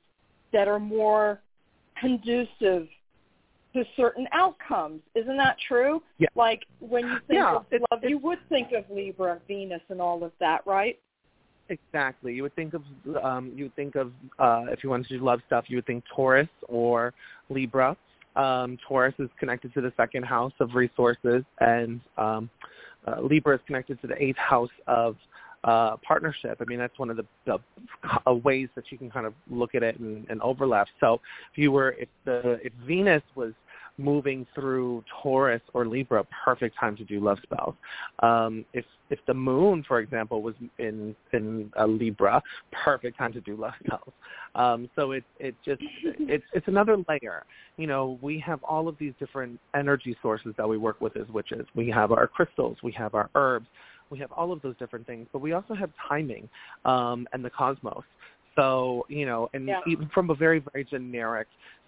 that 0.52 0.68
are 0.68 0.78
more 0.78 1.40
conducive 2.00 2.88
to 3.76 3.84
certain 3.96 4.26
outcomes. 4.32 5.00
Isn't 5.14 5.36
that 5.36 5.56
true? 5.66 6.02
Yeah. 6.18 6.28
Like 6.34 6.64
when 6.80 7.06
you 7.06 7.16
think 7.26 7.38
Yeah, 7.38 7.56
of 7.56 7.66
love, 7.90 8.00
you 8.02 8.18
would 8.18 8.38
think 8.48 8.72
of 8.72 8.84
Libra, 8.90 9.40
Venus, 9.46 9.82
and 9.88 10.00
all 10.00 10.24
of 10.24 10.32
that, 10.40 10.66
right? 10.66 10.98
Exactly. 11.68 12.32
You 12.34 12.42
would 12.42 12.54
think 12.54 12.74
of 12.74 12.82
um, 13.22 13.52
you 13.54 13.64
would 13.64 13.76
think 13.76 13.96
of 13.96 14.12
uh, 14.38 14.66
if 14.68 14.84
you 14.84 14.90
wanted 14.90 15.08
to 15.08 15.18
do 15.18 15.24
love 15.24 15.40
stuff, 15.46 15.64
you 15.68 15.78
would 15.78 15.86
think 15.86 16.04
Taurus 16.14 16.48
or 16.68 17.12
Libra. 17.50 17.96
Um, 18.36 18.78
Taurus 18.86 19.14
is 19.18 19.30
connected 19.38 19.72
to 19.74 19.80
the 19.80 19.92
second 19.96 20.24
house 20.24 20.52
of 20.60 20.74
resources, 20.74 21.42
and 21.60 22.00
um, 22.18 22.50
uh, 23.06 23.20
Libra 23.20 23.56
is 23.56 23.60
connected 23.66 24.00
to 24.02 24.06
the 24.06 24.22
eighth 24.22 24.36
house 24.36 24.70
of 24.86 25.16
uh, 25.64 25.96
partnership. 26.06 26.58
I 26.60 26.64
mean, 26.64 26.78
that's 26.78 26.98
one 26.98 27.10
of 27.10 27.16
the, 27.16 27.26
the 27.44 27.58
uh, 28.26 28.34
ways 28.34 28.68
that 28.76 28.84
you 28.90 28.98
can 28.98 29.10
kind 29.10 29.26
of 29.26 29.34
look 29.50 29.74
at 29.74 29.82
it 29.82 29.98
and, 29.98 30.24
and 30.28 30.40
overlap. 30.42 30.86
So, 31.00 31.20
if 31.52 31.58
you 31.58 31.72
were 31.72 31.96
if 31.98 32.08
the 32.24 32.60
if 32.62 32.72
Venus 32.86 33.22
was 33.34 33.52
moving 33.98 34.46
through 34.54 35.02
Taurus 35.22 35.62
or 35.72 35.86
Libra, 35.86 36.24
perfect 36.44 36.76
time 36.78 36.96
to 36.96 37.04
do 37.04 37.20
love 37.20 37.38
spells. 37.42 37.74
Um, 38.22 38.64
if 38.72 38.84
if 39.08 39.20
the 39.26 39.34
moon, 39.34 39.84
for 39.86 40.00
example, 40.00 40.42
was 40.42 40.54
in 40.78 41.14
in 41.32 41.70
uh, 41.78 41.86
Libra, 41.86 42.42
perfect 42.84 43.16
time 43.18 43.32
to 43.32 43.40
do 43.40 43.56
love 43.56 43.72
spells. 43.86 44.12
Um, 44.54 44.90
so 44.96 45.12
it 45.12 45.24
it 45.38 45.54
just 45.64 45.82
it's 46.04 46.44
it's 46.52 46.68
another 46.68 46.96
layer. 47.08 47.44
You 47.76 47.86
know, 47.86 48.18
we 48.20 48.38
have 48.40 48.62
all 48.64 48.88
of 48.88 48.96
these 48.98 49.12
different 49.18 49.58
energy 49.74 50.16
sources 50.22 50.54
that 50.56 50.68
we 50.68 50.78
work 50.78 51.00
with 51.00 51.16
as 51.16 51.28
witches. 51.28 51.66
We 51.74 51.90
have 51.90 52.12
our 52.12 52.26
crystals, 52.26 52.78
we 52.82 52.92
have 52.92 53.14
our 53.14 53.30
herbs, 53.34 53.66
we 54.10 54.18
have 54.18 54.32
all 54.32 54.52
of 54.52 54.62
those 54.62 54.76
different 54.78 55.06
things, 55.06 55.26
but 55.32 55.40
we 55.40 55.52
also 55.52 55.74
have 55.74 55.90
timing 56.08 56.48
um, 56.84 57.26
and 57.32 57.44
the 57.44 57.50
cosmos. 57.50 58.04
So 58.56 59.06
you 59.08 59.26
know, 59.26 59.50
and 59.54 59.68
Yeah. 59.68 59.80
even 59.86 60.08
from 60.08 60.30
a 60.30 60.34
very 60.34 60.60
very 60.72 60.84
generic 60.84 61.46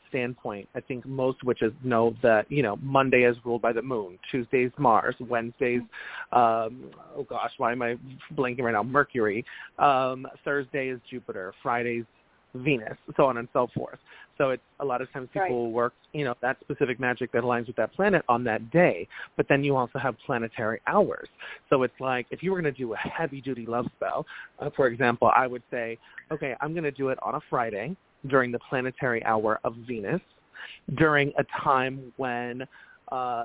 standpoint, 0.09 0.69
I 0.75 0.81
think 0.81 1.07
most 1.07 1.43
witches 1.45 1.73
know 1.83 2.15
that 2.23 2.51
you 2.51 2.63
know 2.63 2.79
Monday 2.83 3.23
is 3.25 3.37
ruled 3.45 3.63
by 3.63 3.73
the 3.73 3.83
moon, 3.83 4.19
Tuesday's 4.31 4.73
Mars, 4.79 5.15
Wednesday's 5.21 5.83
um, 6.33 6.91
oh 7.17 7.27
gosh, 7.29 7.53
why 7.59 7.73
am 7.73 7.83
I 7.83 7.97
blanking 8.35 8.63
right 8.63 8.73
now? 8.73 8.83
Mercury, 8.83 9.45
um, 9.79 10.27
Thursday 10.45 10.89
is 10.89 11.01
Jupiter, 11.11 11.53
Friday's 11.63 12.05
Venus, 12.55 12.97
so 13.17 13.27
on 13.27 13.39
and 13.39 13.49
so 13.53 13.69
forth. 13.75 13.99
So 14.39 14.51
it's 14.51 14.63
a 14.79 14.85
lot 14.85 15.03
of 15.03 15.13
times 15.13 15.29
people 15.29 15.43
Right. 15.43 15.51
will 15.51 15.73
work, 15.73 15.95
you 16.13 16.25
know, 16.25 16.35
that 16.41 16.59
specific 16.61 17.01
magic 17.01 17.33
that 17.33 17.43
aligns 17.43 17.67
with 17.67 17.77
that 17.77 17.93
planet 17.93 18.25
on 18.29 18.45
that 18.45 18.71
day. 18.71 19.07
But 19.37 19.49
then 19.49 19.65
you 19.65 19.77
also 19.77 19.99
have 19.99 20.17
planetary 20.25 20.81
hours. 20.87 21.29
So 21.69 21.83
it's 21.83 22.01
like 22.01 22.27
if 22.31 22.43
you 22.43 22.53
were 22.53 22.61
going 22.61 22.73
to 22.73 22.79
do 22.79 22.95
a 22.95 22.97
heavy 22.97 23.41
duty 23.41 23.67
love 23.67 23.87
spell, 23.97 24.25
uh, 24.61 24.71
for 24.77 24.87
example, 24.87 25.31
I 25.35 25.49
would 25.49 25.63
say, 25.71 25.99
okay, 26.31 26.55
I'm 26.61 26.73
going 26.73 26.85
to 26.85 26.93
do 26.93 27.09
it 27.09 27.19
on 27.23 27.35
a 27.35 27.41
Friday 27.51 27.97
during 28.27 28.53
the 28.53 28.59
planetary 28.69 29.25
hour 29.25 29.61
of 29.65 29.75
Venus, 29.87 30.21
during 30.97 31.33
a 31.39 31.45
time 31.63 32.13
when 32.17 32.67
uh, 33.13 33.45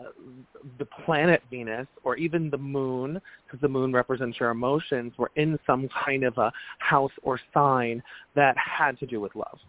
the 0.77 0.85
planet 1.05 1.41
Venus 1.49 1.87
or 2.03 2.17
even 2.17 2.49
the 2.49 2.57
moon, 2.57 3.21
because 3.45 3.61
the 3.61 3.67
moon 3.67 3.93
represents 3.93 4.39
your 4.39 4.49
emotions, 4.49 5.13
were 5.17 5.31
in 5.35 5.57
some 5.65 5.87
kind 6.05 6.23
of 6.23 6.37
a 6.37 6.51
house 6.79 7.11
or 7.21 7.39
sign 7.53 8.03
that 8.35 8.55
had 8.57 8.99
to 8.99 9.05
do 9.05 9.21
with 9.21 9.33
love. 9.35 9.59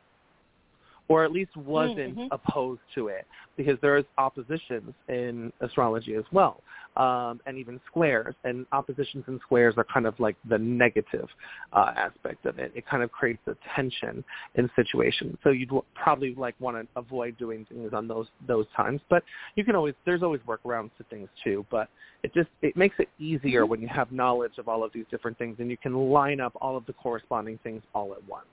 Or 1.08 1.24
at 1.24 1.32
least 1.32 1.54
wasn't 1.56 2.16
Mhm. 2.16 2.28
opposed 2.30 2.80
to 2.94 3.08
it, 3.08 3.26
because 3.56 3.78
there's 3.80 4.04
oppositions 4.16 4.94
in 5.08 5.52
astrology 5.60 6.14
as 6.14 6.24
well, 6.32 6.62
um, 6.96 7.40
and 7.46 7.58
even 7.58 7.78
squares. 7.86 8.34
And 8.44 8.66
oppositions 8.72 9.24
and 9.26 9.38
squares 9.42 9.74
are 9.76 9.84
kind 9.84 10.06
of 10.06 10.18
like 10.18 10.36
the 10.46 10.58
negative 10.58 11.28
uh, 11.72 11.92
aspect 11.96 12.46
of 12.46 12.58
it. 12.58 12.72
It 12.74 12.86
kind 12.86 13.02
of 13.02 13.12
creates 13.12 13.46
a 13.46 13.56
tension 13.74 14.24
in 14.54 14.70
situations. 14.76 15.36
So 15.42 15.50
you'd 15.50 15.68
w- 15.68 15.84
probably 15.94 16.34
like 16.36 16.54
want 16.58 16.76
to 16.76 16.86
avoid 16.98 17.36
doing 17.36 17.66
things 17.66 17.92
on 17.92 18.08
those 18.08 18.28
those 18.46 18.66
times. 18.76 19.00
But 19.10 19.24
you 19.56 19.64
can 19.64 19.76
always 19.76 19.94
there's 20.04 20.22
always 20.22 20.40
workarounds 20.42 20.90
to 20.98 21.04
things 21.10 21.28
too. 21.42 21.66
But 21.70 21.88
it 22.22 22.32
just 22.32 22.48
it 22.62 22.76
makes 22.76 22.96
it 22.98 23.08
easier 23.18 23.66
when 23.66 23.80
you 23.82 23.88
have 23.88 24.10
knowledge 24.10 24.56
of 24.58 24.68
all 24.68 24.82
of 24.82 24.92
these 24.92 25.04
different 25.10 25.36
things 25.36 25.56
and 25.58 25.70
you 25.70 25.76
can 25.76 25.94
line 25.94 26.40
up 26.40 26.52
all 26.60 26.76
of 26.76 26.86
the 26.86 26.94
corresponding 26.94 27.58
things 27.62 27.82
all 27.94 28.12
at 28.12 28.26
once. 28.28 28.46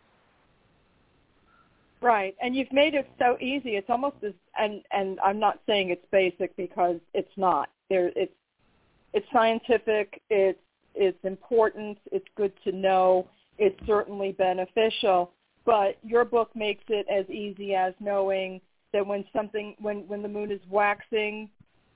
Right, 2.01 2.35
and 2.41 2.55
you've 2.55 2.71
made 2.71 2.95
it 2.95 3.07
so 3.19 3.37
easy. 3.39 3.75
It's 3.75 3.89
almost 3.89 4.15
as 4.25 4.33
and 4.57 4.81
and 4.91 5.19
I'm 5.19 5.39
not 5.39 5.59
saying 5.67 5.91
it's 5.91 6.05
basic 6.11 6.55
because 6.57 6.97
it's 7.13 7.31
not. 7.37 7.69
There, 7.89 8.11
it's 8.15 8.33
it's 9.13 9.27
scientific. 9.31 10.19
It's 10.31 10.59
it's 10.95 11.23
important. 11.23 11.99
It's 12.11 12.25
good 12.35 12.53
to 12.63 12.71
know. 12.71 13.27
It's 13.59 13.79
certainly 13.85 14.31
beneficial. 14.31 15.31
But 15.63 15.99
your 16.03 16.25
book 16.25 16.49
makes 16.55 16.83
it 16.87 17.05
as 17.07 17.29
easy 17.29 17.75
as 17.75 17.93
knowing 17.99 18.61
that 18.93 19.05
when 19.05 19.23
something 19.31 19.75
when 19.79 20.07
when 20.07 20.23
the 20.23 20.27
moon 20.27 20.51
is 20.51 20.61
waxing, 20.71 21.51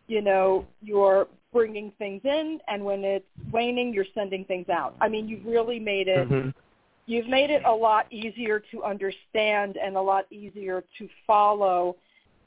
you 0.08 0.22
know 0.22 0.68
you're 0.84 1.28
bringing 1.52 1.92
things 1.98 2.22
in, 2.26 2.60
and 2.68 2.86
when 2.86 3.04
it's 3.04 3.26
waning, 3.52 3.92
you're 3.92 4.06
sending 4.14 4.46
things 4.46 4.70
out. 4.70 4.96
I 5.02 5.08
mean, 5.10 5.28
you've 5.28 5.46
really 5.46 5.80
made 5.80 6.08
it 6.08 6.30
Mhm. 6.30 6.54
You've 7.06 7.28
made 7.28 7.50
it 7.50 7.64
a 7.66 7.72
lot 7.72 8.12
easier 8.12 8.62
to 8.72 8.84
understand 8.84 9.78
and 9.78 9.96
a 9.96 10.02
lot 10.02 10.26
easier 10.32 10.84
to 10.98 11.10
follow 11.28 11.96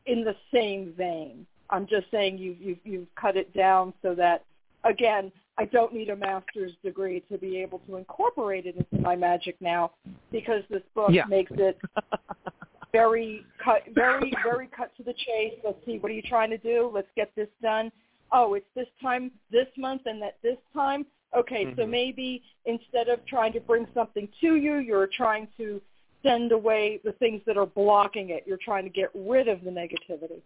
in 0.06 0.24
the 0.24 0.34
same 0.52 0.92
vein. 0.96 1.46
I'm 1.70 1.86
just 1.86 2.10
saying 2.10 2.38
you've 2.38 2.60
you've, 2.60 2.78
you've 2.84 3.14
cut 3.20 3.36
it 3.36 3.54
down 3.54 3.92
so 4.02 4.14
that 4.14 4.44
again, 4.84 5.30
I 5.58 5.64
don't 5.66 5.92
need 5.92 6.08
a 6.08 6.16
master's 6.16 6.72
degree 6.84 7.22
to 7.30 7.36
be 7.36 7.58
able 7.58 7.80
to 7.88 7.96
incorporate 7.96 8.64
it 8.66 8.76
into 8.76 9.02
my 9.02 9.16
magic 9.16 9.56
now 9.60 9.92
because 10.30 10.62
this 10.70 10.82
book 10.94 11.10
Yeah. 11.12 11.24
makes 11.28 11.52
it 11.56 11.78
very 12.92 13.44
cut 13.62 13.82
very 13.94 14.32
very 14.42 14.66
cut 14.68 14.96
to 14.96 15.02
the 15.02 15.12
chase. 15.12 15.54
Let's 15.64 15.78
see, 15.84 15.98
what 15.98 16.10
are 16.10 16.14
you 16.14 16.22
trying 16.22 16.50
to 16.50 16.58
do? 16.58 16.90
Let's 16.92 17.08
get 17.16 17.30
this 17.36 17.48
done. 17.62 17.92
Oh, 18.32 18.54
it's 18.54 18.66
this 18.74 18.86
time 19.00 19.30
this 19.50 19.66
month 19.76 20.02
and 20.06 20.22
at 20.22 20.36
this 20.42 20.58
time. 20.74 21.04
Okay, 21.36 21.64
so 21.76 21.82
Mhm. 21.82 21.90
maybe 21.90 22.42
instead 22.64 23.08
of 23.08 23.24
trying 23.26 23.52
to 23.52 23.60
bring 23.60 23.86
something 23.92 24.28
to 24.40 24.56
you, 24.56 24.76
you're 24.76 25.06
trying 25.06 25.46
to 25.58 25.80
send 26.22 26.52
away 26.52 26.98
the 27.04 27.12
things 27.12 27.42
that 27.44 27.56
are 27.56 27.66
blocking 27.66 28.30
it. 28.30 28.46
You're 28.46 28.56
trying 28.56 28.84
to 28.84 28.90
get 28.90 29.10
rid 29.14 29.46
of 29.46 29.62
the 29.62 29.70
negativity. 29.70 30.40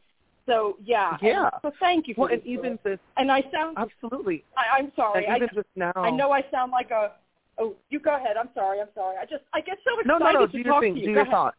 So 0.44 0.76
yeah, 0.82 1.10
and 1.12 1.20
Yeah. 1.22 1.50
so 1.62 1.70
thank 1.78 2.08
you 2.08 2.14
for 2.14 2.22
Well, 2.22 2.32
and 2.32 2.44
even 2.44 2.78
this 2.82 2.98
and 3.16 3.30
I 3.30 3.42
sound 3.52 3.78
absolutely. 3.78 4.44
I, 4.56 4.78
I'm 4.78 4.92
sorry. 4.96 5.24
And 5.24 5.34
I, 5.34 5.36
even 5.36 5.48
just 5.54 5.68
now. 5.76 5.92
I 5.96 6.10
know 6.10 6.32
I 6.32 6.42
sound 6.50 6.72
like 6.72 6.90
a 6.90 7.12
oh 7.58 7.76
you 7.90 8.00
go 8.00 8.16
ahead. 8.16 8.36
I'm 8.36 8.52
sorry. 8.52 8.80
I'm 8.80 8.92
sorry. 8.92 9.16
I 9.18 9.24
just 9.24 9.44
I 9.52 9.60
get 9.60 9.78
so 9.84 9.92
excited 10.00 10.08
No, 10.08 10.18
no, 10.18 10.32
no. 10.32 10.46
to 10.46 10.52
Do 10.52 10.58
your 10.58 10.72
talk 10.72 10.82
thing. 10.82 10.94
to 10.94 11.00
you. 11.00 11.06
Do 11.06 11.12
Go 11.12 11.14
your 11.14 11.22
ahead. 11.22 11.32
thought. 11.32 11.54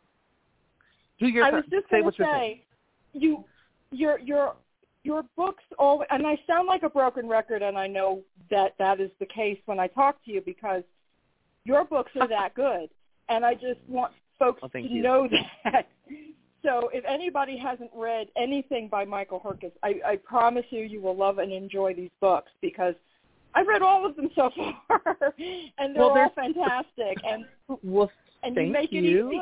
Do 1.19 1.27
your 1.27 1.45
I 1.45 1.51
was 1.51 1.63
just 1.71 1.85
say 1.89 1.91
going 2.01 2.03
what 2.05 2.15
to 2.17 2.23
you're 2.23 2.33
saying. 2.33 2.55
say, 3.13 3.19
you, 3.19 3.45
your, 3.91 4.19
your, 4.19 4.55
your 5.03 5.23
books 5.35 5.63
all, 5.77 6.03
and 6.09 6.25
I 6.25 6.37
sound 6.47 6.67
like 6.67 6.83
a 6.83 6.89
broken 6.89 7.27
record, 7.27 7.61
and 7.61 7.77
I 7.77 7.87
know 7.87 8.21
that 8.49 8.73
that 8.79 8.99
is 8.99 9.11
the 9.19 9.25
case 9.25 9.57
when 9.65 9.79
I 9.79 9.87
talk 9.87 10.23
to 10.25 10.31
you 10.31 10.41
because 10.41 10.83
your 11.65 11.83
books 11.85 12.11
are 12.19 12.27
that 12.29 12.53
good, 12.55 12.89
and 13.29 13.45
I 13.45 13.53
just 13.53 13.79
want 13.87 14.13
folks 14.39 14.61
thank 14.71 14.87
to 14.87 14.93
you. 14.93 15.03
know 15.03 15.27
that. 15.63 15.87
So 16.63 16.89
if 16.93 17.03
anybody 17.05 17.57
hasn't 17.57 17.91
read 17.93 18.27
anything 18.37 18.87
by 18.87 19.03
Michael 19.03 19.41
Herkes, 19.43 19.73
I, 19.83 19.95
I 20.05 20.15
promise 20.15 20.63
you, 20.69 20.83
you 20.83 21.01
will 21.01 21.15
love 21.15 21.39
and 21.39 21.51
enjoy 21.51 21.93
these 21.93 22.11
books 22.21 22.51
because 22.61 22.95
I've 23.53 23.67
read 23.67 23.81
all 23.81 24.05
of 24.05 24.15
them 24.15 24.29
so 24.33 24.49
far, 24.87 25.33
and 25.77 25.95
they're 25.95 26.03
well, 26.03 26.17
all 26.17 26.31
fantastic. 26.33 27.17
And 27.27 27.45
well, 27.83 28.09
and 28.43 28.55
you 28.55 28.67
make 28.67 28.93
it 28.93 29.03
you. 29.03 29.29
easy. 29.29 29.41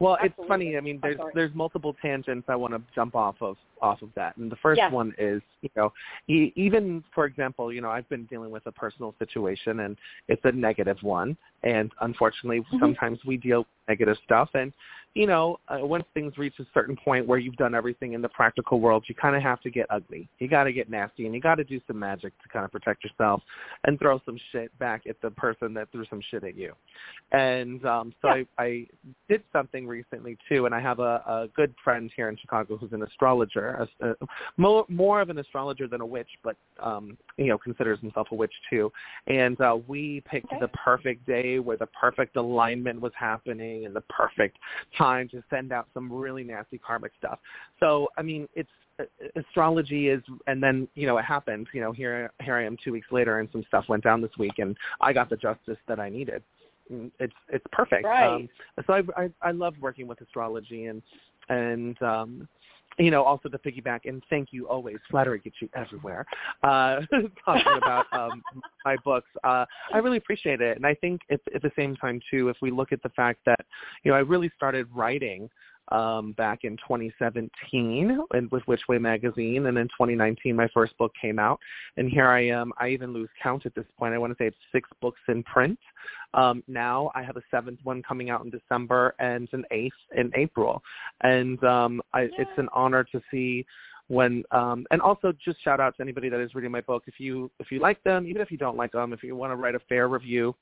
Well, 0.00 0.14
Absolutely. 0.14 0.42
it's 0.42 0.48
funny. 0.48 0.76
I 0.78 0.80
mean, 0.80 0.98
there's 1.02 1.16
there's 1.34 1.54
multiple 1.54 1.94
tangents 2.00 2.46
I 2.48 2.56
want 2.56 2.72
to 2.72 2.80
jump 2.94 3.14
off 3.14 3.36
of 3.42 3.56
off 3.82 4.00
of 4.00 4.08
that. 4.16 4.34
And 4.38 4.50
the 4.50 4.56
first 4.56 4.78
one 4.90 5.14
is, 5.18 5.42
you 5.60 5.68
know, 5.76 5.92
e- 6.26 6.52
even 6.56 7.04
for 7.14 7.26
example, 7.26 7.70
you 7.70 7.82
know, 7.82 7.90
I've 7.90 8.08
been 8.08 8.24
dealing 8.24 8.50
with 8.50 8.64
a 8.66 8.72
personal 8.72 9.14
situation 9.18 9.80
and 9.80 9.96
it's 10.28 10.40
a 10.44 10.52
negative 10.52 10.96
one, 11.02 11.36
and 11.64 11.92
unfortunately, 12.00 12.60
Mhm. 12.72 12.80
sometimes 12.80 13.22
we 13.26 13.36
deal 13.36 13.58
with 13.60 13.66
negative 13.88 14.16
stuff 14.24 14.48
and 14.54 14.72
you 15.14 15.26
know, 15.26 15.58
uh, 15.68 15.84
once 15.84 16.04
things 16.14 16.38
reach 16.38 16.54
a 16.60 16.66
certain 16.72 16.96
point 16.96 17.26
where 17.26 17.38
you've 17.38 17.56
done 17.56 17.74
everything 17.74 18.12
in 18.12 18.22
the 18.22 18.28
practical 18.28 18.78
world, 18.78 19.04
you 19.08 19.14
kind 19.14 19.34
of 19.34 19.42
have 19.42 19.60
to 19.62 19.70
get 19.70 19.86
ugly. 19.90 20.28
You 20.38 20.46
got 20.46 20.64
to 20.64 20.72
get 20.72 20.88
nasty, 20.88 21.26
and 21.26 21.34
you 21.34 21.40
got 21.40 21.56
to 21.56 21.64
do 21.64 21.80
some 21.88 21.98
magic 21.98 22.32
to 22.42 22.48
kind 22.48 22.64
of 22.64 22.70
protect 22.70 23.02
yourself 23.02 23.42
and 23.84 23.98
throw 23.98 24.20
some 24.24 24.38
shit 24.52 24.76
back 24.78 25.02
at 25.08 25.20
the 25.20 25.30
person 25.32 25.74
that 25.74 25.90
threw 25.90 26.04
some 26.08 26.20
shit 26.30 26.44
at 26.44 26.56
you. 26.56 26.74
And 27.32 27.84
um, 27.84 28.14
so 28.22 28.28
Yeah. 28.28 28.44
I, 28.58 28.64
I 28.64 28.86
did 29.28 29.42
something 29.52 29.86
recently 29.86 30.38
too, 30.48 30.66
and 30.66 30.74
I 30.74 30.80
have 30.80 31.00
a, 31.00 31.22
a 31.26 31.48
good 31.56 31.74
friend 31.82 32.10
here 32.14 32.28
in 32.28 32.36
Chicago 32.36 32.76
who's 32.76 32.92
an 32.92 33.02
astrologer, 33.02 33.88
a, 34.00 34.10
a, 34.10 34.14
more 34.56 34.84
more 34.88 35.20
of 35.20 35.28
an 35.28 35.38
astrologer 35.38 35.88
than 35.88 36.00
a 36.00 36.06
witch, 36.06 36.30
but 36.44 36.56
um, 36.80 37.16
you 37.36 37.46
know 37.46 37.58
considers 37.58 37.98
himself 38.00 38.28
a 38.30 38.34
witch 38.34 38.54
too. 38.68 38.92
And 39.26 39.60
uh, 39.60 39.78
we 39.88 40.22
picked 40.30 40.50
Okay. 40.50 40.58
the 40.60 40.68
perfect 40.68 41.26
day 41.26 41.58
where 41.58 41.76
the 41.76 41.86
perfect 41.86 42.36
alignment 42.36 43.00
was 43.00 43.12
happening 43.14 43.86
and 43.86 43.94
the 43.94 44.00
perfect 44.02 44.56
time 45.00 45.28
to 45.30 45.42
send 45.50 45.72
out 45.72 45.88
some 45.94 46.12
really 46.12 46.44
nasty 46.44 46.78
karmic 46.78 47.12
stuff. 47.18 47.38
So 47.78 48.08
I 48.18 48.22
mean, 48.22 48.48
it's 48.54 48.70
uh, 49.00 49.04
astrology 49.36 50.08
is, 50.08 50.22
and 50.46 50.62
then 50.62 50.88
you 50.94 51.06
know 51.06 51.18
it 51.18 51.24
happened. 51.24 51.66
You 51.72 51.80
know, 51.80 51.92
here 51.92 52.30
here 52.42 52.56
I 52.56 52.64
am 52.64 52.76
two 52.82 52.92
weeks 52.92 53.08
later, 53.10 53.40
and 53.40 53.48
some 53.52 53.64
stuff 53.68 53.84
went 53.88 54.04
down 54.04 54.20
this 54.20 54.36
week, 54.38 54.58
and 54.58 54.76
I 55.00 55.12
got 55.12 55.30
the 55.30 55.36
justice 55.36 55.78
that 55.88 55.98
I 55.98 56.08
needed. 56.08 56.42
Mm, 56.92 57.10
It's 57.18 57.32
it's 57.48 57.64
perfect. 57.72 58.04
Right. 58.04 58.26
Um, 58.26 58.48
so 58.86 58.92
I, 58.94 59.02
I 59.24 59.30
I 59.42 59.50
love 59.52 59.74
working 59.80 60.06
with 60.06 60.20
astrology 60.20 60.86
and 60.86 61.02
and 61.48 62.00
um 62.02 62.48
you 62.98 63.10
know 63.10 63.22
also 63.22 63.48
the 63.48 63.58
piggyback 63.58 64.00
and 64.04 64.22
thank 64.30 64.48
you 64.52 64.68
always. 64.68 64.96
Flattery 65.10 65.38
gets 65.38 65.56
you 65.60 65.68
everywhere 65.74 66.26
uh 66.62 67.00
talking 67.44 67.76
about 67.76 68.06
um 68.12 68.42
my 68.84 68.96
books. 69.04 69.28
Uh 69.44 69.64
i 69.92 69.98
really 69.98 70.18
appreciate 70.18 70.60
it 70.60 70.76
and 70.76 70.86
i 70.86 70.94
think 70.94 71.20
at, 71.30 71.40
at 71.54 71.62
the 71.62 71.72
same 71.76 71.96
time 71.96 72.20
too 72.30 72.48
if 72.48 72.56
we 72.60 72.70
look 72.70 72.92
at 72.92 73.02
the 73.02 73.08
fact 73.10 73.40
that 73.46 73.60
you 74.02 74.10
know 74.10 74.16
i 74.16 74.20
really 74.20 74.50
started 74.56 74.86
writing 74.94 75.48
um 75.90 76.32
back 76.32 76.60
in 76.64 76.76
2017 76.78 78.20
and 78.32 78.50
with 78.50 78.66
Witch 78.66 78.82
Way 78.88 78.98
magazine. 78.98 79.66
And 79.66 79.78
in 79.78 79.86
2019 79.88 80.54
my 80.54 80.68
first 80.72 80.96
book 80.98 81.12
came 81.20 81.38
out. 81.38 81.58
And 81.96 82.08
here 82.08 82.28
I 82.28 82.46
am. 82.46 82.72
I 82.78 82.88
even 82.88 83.12
lose 83.12 83.28
count 83.42 83.66
at 83.66 83.74
this 83.74 83.86
point. 83.98 84.14
I 84.14 84.18
want 84.18 84.32
to 84.32 84.42
say 84.42 84.46
it's 84.46 84.56
six 84.72 84.88
books 85.00 85.20
in 85.28 85.42
print. 85.44 85.78
Um 86.34 86.62
now 86.68 87.10
I 87.14 87.22
have 87.22 87.36
a 87.36 87.42
seventh 87.50 87.80
one 87.82 88.02
coming 88.02 88.30
out 88.30 88.44
in 88.44 88.50
December 88.50 89.14
and 89.18 89.48
an 89.52 89.64
eighth 89.70 89.92
in 90.16 90.30
April. 90.36 90.82
And 91.22 91.62
um 91.64 92.02
I 92.12 92.22
it's 92.38 92.50
an 92.58 92.68
honor 92.72 93.04
to 93.04 93.20
see 93.30 93.66
when 94.08 94.42
um 94.50 94.86
and 94.90 95.00
also 95.00 95.32
just 95.44 95.62
shout 95.62 95.80
out 95.80 95.96
to 95.96 96.02
anybody 96.02 96.28
that 96.28 96.40
is 96.40 96.54
reading 96.54 96.70
my 96.70 96.80
book. 96.80 97.04
If 97.06 97.18
you 97.18 97.50
if 97.58 97.70
you 97.70 97.80
like 97.80 98.02
them 98.04 98.26
even 98.26 98.42
if 98.42 98.50
you 98.50 98.58
don't 98.58 98.76
like 98.76 98.92
them 98.92 99.12
if 99.12 99.22
you 99.22 99.34
want 99.36 99.52
to 99.52 99.56
write 99.56 99.74
a 99.74 99.80
fair 99.88 100.08
review 100.08 100.54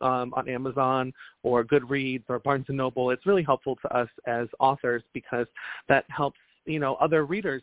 um, 0.00 0.32
on 0.34 0.48
Amazon 0.48 1.12
or 1.42 1.64
Goodreads 1.64 2.24
or 2.28 2.38
Barnes 2.38 2.66
and 2.68 2.76
Noble. 2.76 3.10
It's 3.10 3.26
really 3.26 3.42
helpful 3.42 3.76
to 3.82 3.96
us 3.96 4.08
as 4.26 4.48
authors 4.60 5.02
because 5.12 5.46
that 5.88 6.04
helps 6.08 6.38
you 6.66 6.78
know 6.78 6.94
other 6.96 7.24
readers 7.24 7.62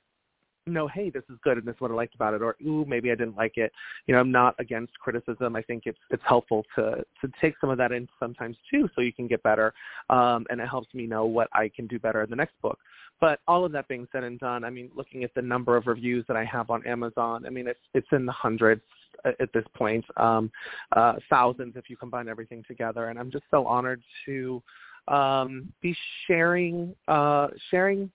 know, 0.67 0.87
hey, 0.87 1.09
this 1.09 1.23
is 1.29 1.37
good 1.43 1.57
and 1.57 1.65
this 1.65 1.75
is 1.75 1.81
what 1.81 1.91
I 1.91 1.95
liked 1.95 2.15
about 2.15 2.33
it, 2.33 2.41
or 2.41 2.55
ooh, 2.65 2.85
maybe 2.87 3.11
I 3.11 3.15
didn't 3.15 3.35
like 3.35 3.57
it. 3.57 3.71
You 4.05 4.13
know, 4.13 4.21
I'm 4.21 4.31
not 4.31 4.55
against 4.59 4.97
criticism. 4.99 5.55
I 5.55 5.61
think 5.61 5.83
it's 5.85 5.99
it's 6.09 6.23
helpful 6.25 6.65
to 6.75 7.03
to 7.21 7.31
take 7.41 7.55
some 7.59 7.69
of 7.69 7.77
that 7.77 7.91
in 7.91 8.07
sometimes 8.19 8.57
too, 8.69 8.89
so 8.95 9.01
you 9.01 9.13
can 9.13 9.27
get 9.27 9.41
better, 9.43 9.73
um, 10.09 10.45
and 10.49 10.61
it 10.61 10.67
helps 10.67 10.93
me 10.93 11.07
know 11.07 11.25
what 11.25 11.47
I 11.53 11.69
can 11.75 11.87
do 11.87 11.99
better 11.99 12.21
in 12.23 12.29
the 12.29 12.35
next 12.35 12.53
book. 12.61 12.77
But 13.19 13.39
all 13.47 13.65
of 13.65 13.71
that 13.73 13.87
being 13.87 14.07
said 14.11 14.23
and 14.23 14.39
done, 14.39 14.63
I 14.63 14.69
mean, 14.69 14.89
looking 14.95 15.23
at 15.23 15.33
the 15.35 15.41
number 15.41 15.77
of 15.77 15.87
reviews 15.87 16.25
that 16.27 16.37
I 16.37 16.45
have 16.45 16.69
on 16.69 16.85
Amazon, 16.87 17.45
I 17.45 17.49
mean, 17.49 17.67
it's 17.67 17.79
it's 17.93 18.07
in 18.11 18.25
the 18.25 18.31
hundreds 18.31 18.81
at 19.25 19.51
this 19.53 19.65
point, 19.75 20.05
um, 20.17 20.51
uh, 20.95 21.13
thousands 21.29 21.75
if 21.75 21.89
you 21.89 21.97
combine 21.97 22.27
everything 22.27 22.63
together, 22.67 23.09
and 23.09 23.19
I'm 23.19 23.31
just 23.31 23.43
so 23.51 23.65
honored 23.65 24.01
to 24.25 24.61
um, 25.07 25.71
be 25.81 25.95
sharing 26.27 26.95
uh, 27.07 27.47
sharing 27.69 28.11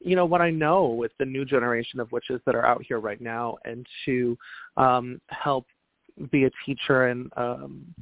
you 0.00 0.14
know 0.14 0.24
what 0.24 0.40
I 0.40 0.50
know 0.50 0.86
with 0.86 1.12
the 1.18 1.24
new 1.24 1.44
generation 1.44 2.00
of 2.00 2.12
witches 2.12 2.40
that 2.46 2.54
are 2.54 2.64
out 2.64 2.82
here 2.86 3.00
right 3.00 3.20
now, 3.20 3.56
and 3.64 3.86
to 4.04 4.38
um, 4.76 5.20
help 5.28 5.66
be 6.30 6.44
a 6.44 6.50
teacher 6.64 7.06
and 7.06 7.32
um, 7.36 7.94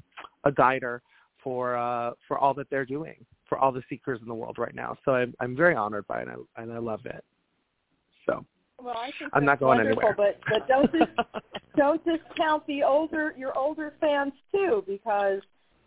a 0.45 0.53
guider 0.53 1.03
for 1.43 1.77
uh, 1.77 2.13
for 2.27 2.39
all 2.39 2.55
that 2.55 2.69
they're 2.71 2.85
doing 2.85 3.17
for 3.49 3.59
all 3.59 3.71
the 3.71 3.83
seekers 3.89 4.21
in 4.21 4.29
the 4.29 4.35
world 4.35 4.59
right 4.59 4.75
now. 4.75 4.97
So 5.05 5.13
I'm 5.13 5.35
I'm 5.41 5.57
very 5.57 5.75
honored 5.75 6.07
by 6.07 6.21
it, 6.21 6.29
and 6.29 6.47
I, 6.57 6.63
and 6.63 6.73
I 6.73 6.79
love 6.79 7.07
it. 7.07 7.25
So 8.27 8.45
Well, 8.83 8.97
I 8.97 9.11
think 9.19 9.31
I'm 9.33 9.45
not 9.45 9.59
going 9.61 9.81
anywhere. 9.81 10.15
but 10.17 10.39
but 10.49 10.69
don't 10.69 10.91
dis- 10.93 11.25
don't 11.77 12.03
discount 12.05 12.67
the 12.67 12.83
older 12.83 13.35
your 13.37 13.57
older 13.57 13.95
fans 14.01 14.33
too, 14.53 14.85
because 14.87 15.41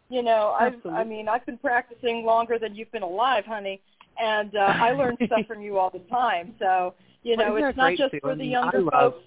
you 0.10 0.24
know 0.24 0.56
I've 0.60 0.84
I 0.86 1.04
mean 1.04 1.28
I've 1.30 1.46
been 1.46 1.58
practicing 1.58 2.24
longer 2.26 2.58
than 2.60 2.76
you've 2.76 2.92
been 2.92 3.04
alive, 3.04 3.46
honey, 3.46 3.82
and 4.20 4.56
uh, 4.56 4.60
I 4.60 4.92
learn 4.92 5.18
stuff 5.26 5.46
from 5.48 5.62
you 5.62 5.78
all 5.78 5.90
the 5.92 6.00
time. 6.10 6.56
So 6.60 6.96
you 7.24 7.38
know 7.38 7.54
Well, 7.54 7.66
it's 7.70 7.78
not 7.78 7.94
just 7.96 8.12
Sue? 8.12 8.20
for 8.22 8.36
the 8.36 8.46
younger 8.46 8.78
I 8.78 8.82
love- 8.82 9.14
folks. 9.14 9.26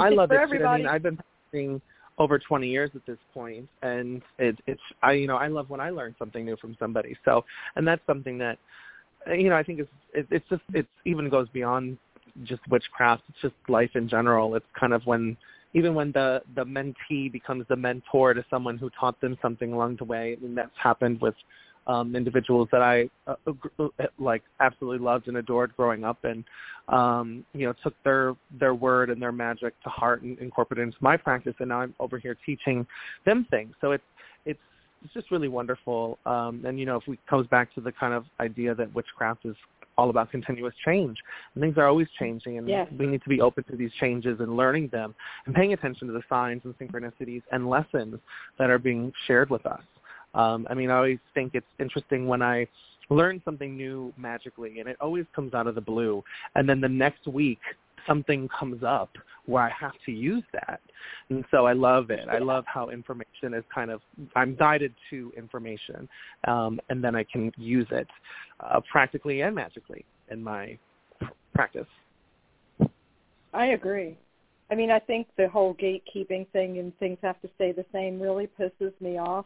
I 0.00 0.08
love 0.08 0.28
for 0.30 0.54
it. 0.54 0.58
too. 0.58 0.64
I 0.64 0.78
mean, 0.78 0.86
I've 0.86 1.02
been 1.02 1.16
practicing 1.16 1.80
over 2.18 2.38
20 2.38 2.68
years 2.68 2.90
at 2.94 3.04
this 3.06 3.18
point, 3.32 3.68
and 3.82 4.22
it, 4.38 4.56
it's 4.66 4.80
I 5.02 5.12
you 5.12 5.26
know 5.26 5.36
I 5.36 5.48
love 5.48 5.68
when 5.70 5.80
I 5.80 5.90
learn 5.90 6.14
something 6.18 6.44
new 6.44 6.56
from 6.56 6.74
somebody. 6.78 7.16
So, 7.24 7.44
and 7.76 7.86
that's 7.86 8.02
something 8.06 8.38
that 8.38 8.58
you 9.28 9.48
know 9.48 9.56
I 9.56 9.62
think 9.62 9.80
it's 9.80 9.90
it, 10.14 10.26
it's 10.30 10.48
just 10.48 10.62
it 10.72 10.86
even 11.04 11.28
goes 11.28 11.48
beyond 11.50 11.98
just 12.44 12.66
witchcraft. 12.68 13.22
It's 13.28 13.38
just 13.42 13.54
life 13.68 13.90
in 13.94 14.08
general. 14.08 14.54
It's 14.54 14.66
kind 14.78 14.92
of 14.92 15.02
when 15.04 15.36
even 15.74 15.94
when 15.94 16.12
the 16.12 16.42
the 16.54 16.64
mentee 16.64 17.30
becomes 17.30 17.66
the 17.68 17.76
mentor 17.76 18.34
to 18.34 18.44
someone 18.50 18.78
who 18.78 18.90
taught 18.98 19.20
them 19.20 19.38
something 19.42 19.72
along 19.72 19.96
the 19.96 20.04
way. 20.04 20.36
I 20.38 20.42
mean, 20.42 20.54
that's 20.54 20.70
happened 20.82 21.20
with 21.20 21.34
um 21.86 22.14
individuals 22.14 22.68
that 22.70 22.82
I 22.82 23.08
uh, 23.26 23.34
uh, 23.78 23.88
like 24.18 24.42
absolutely 24.60 25.04
loved 25.04 25.28
and 25.28 25.36
adored 25.38 25.74
growing 25.76 26.04
up 26.04 26.24
and 26.24 26.44
um 26.88 27.44
you 27.54 27.66
know 27.66 27.74
took 27.82 27.94
their 28.04 28.36
their 28.60 28.74
word 28.74 29.10
and 29.10 29.20
their 29.20 29.32
magic 29.32 29.74
to 29.82 29.88
heart 29.88 30.22
and 30.22 30.38
incorporated 30.38 30.84
into 30.84 30.98
my 31.00 31.16
practice 31.16 31.54
and 31.58 31.70
now 31.70 31.80
I'm 31.80 31.94
over 31.98 32.18
here 32.18 32.36
teaching 32.46 32.86
them 33.24 33.46
things 33.50 33.74
so 33.80 33.90
it's 33.92 34.04
it's 35.04 35.14
just 35.14 35.30
really 35.30 35.48
wonderful 35.48 36.18
um 36.26 36.62
and 36.66 36.78
you 36.78 36.86
know 36.86 36.96
if 36.96 37.06
we 37.06 37.18
comes 37.28 37.46
back 37.48 37.74
to 37.74 37.80
the 37.80 37.92
kind 37.92 38.14
of 38.14 38.24
idea 38.40 38.74
that 38.74 38.92
witchcraft 38.94 39.44
is 39.44 39.56
all 39.98 40.08
about 40.08 40.30
continuous 40.30 40.74
change 40.84 41.18
and 41.54 41.62
things 41.62 41.76
are 41.76 41.86
always 41.86 42.08
changing 42.18 42.56
and 42.58 42.66
Yes. 42.66 42.88
we 42.98 43.06
need 43.06 43.22
to 43.22 43.28
be 43.28 43.40
open 43.40 43.62
to 43.64 43.76
these 43.76 43.92
changes 44.00 44.40
and 44.40 44.56
learning 44.56 44.88
them 44.88 45.14
and 45.46 45.54
paying 45.54 45.74
attention 45.74 46.06
to 46.06 46.14
the 46.14 46.22
signs 46.28 46.62
and 46.64 46.76
synchronicities 46.78 47.42
and 47.52 47.68
lessons 47.68 48.18
that 48.58 48.70
are 48.70 48.78
being 48.78 49.12
shared 49.26 49.50
with 49.50 49.66
us 49.66 49.82
um, 50.34 50.66
I 50.70 50.74
mean, 50.74 50.90
I 50.90 50.96
always 50.96 51.18
think 51.34 51.54
it's 51.54 51.66
interesting 51.78 52.26
when 52.26 52.42
I 52.42 52.66
learn 53.10 53.42
something 53.44 53.76
new 53.76 54.12
magically, 54.16 54.80
and 54.80 54.88
it 54.88 54.96
always 55.00 55.26
comes 55.34 55.54
out 55.54 55.66
of 55.66 55.74
the 55.74 55.80
blue. 55.80 56.24
And 56.54 56.68
then 56.68 56.80
the 56.80 56.88
next 56.88 57.26
week, 57.26 57.60
something 58.06 58.48
comes 58.48 58.82
up 58.82 59.10
where 59.46 59.62
I 59.62 59.70
have 59.70 59.92
to 60.06 60.12
use 60.12 60.44
that. 60.52 60.80
And 61.28 61.44
so 61.50 61.66
I 61.66 61.72
love 61.72 62.10
it. 62.10 62.28
I 62.30 62.38
love 62.38 62.64
how 62.66 62.90
information 62.90 63.54
is 63.54 63.64
kind 63.74 63.90
of, 63.90 64.00
I'm 64.36 64.54
guided 64.54 64.94
to 65.10 65.32
information, 65.36 66.08
um, 66.46 66.80
and 66.88 67.02
then 67.02 67.16
I 67.16 67.24
can 67.24 67.52
use 67.56 67.88
it 67.90 68.08
uh, 68.60 68.80
practically 68.90 69.42
and 69.42 69.54
magically 69.54 70.04
in 70.30 70.42
my 70.42 70.78
practice. 71.54 71.86
I 73.52 73.66
agree. 73.66 74.16
I 74.70 74.74
mean, 74.74 74.90
I 74.90 74.98
think 74.98 75.26
the 75.36 75.48
whole 75.48 75.74
gatekeeping 75.74 76.48
thing 76.52 76.78
and 76.78 76.96
things 76.98 77.18
have 77.22 77.40
to 77.42 77.50
stay 77.56 77.72
the 77.72 77.84
same 77.92 78.20
really 78.20 78.48
pisses 78.58 78.92
me 79.00 79.18
off. 79.18 79.44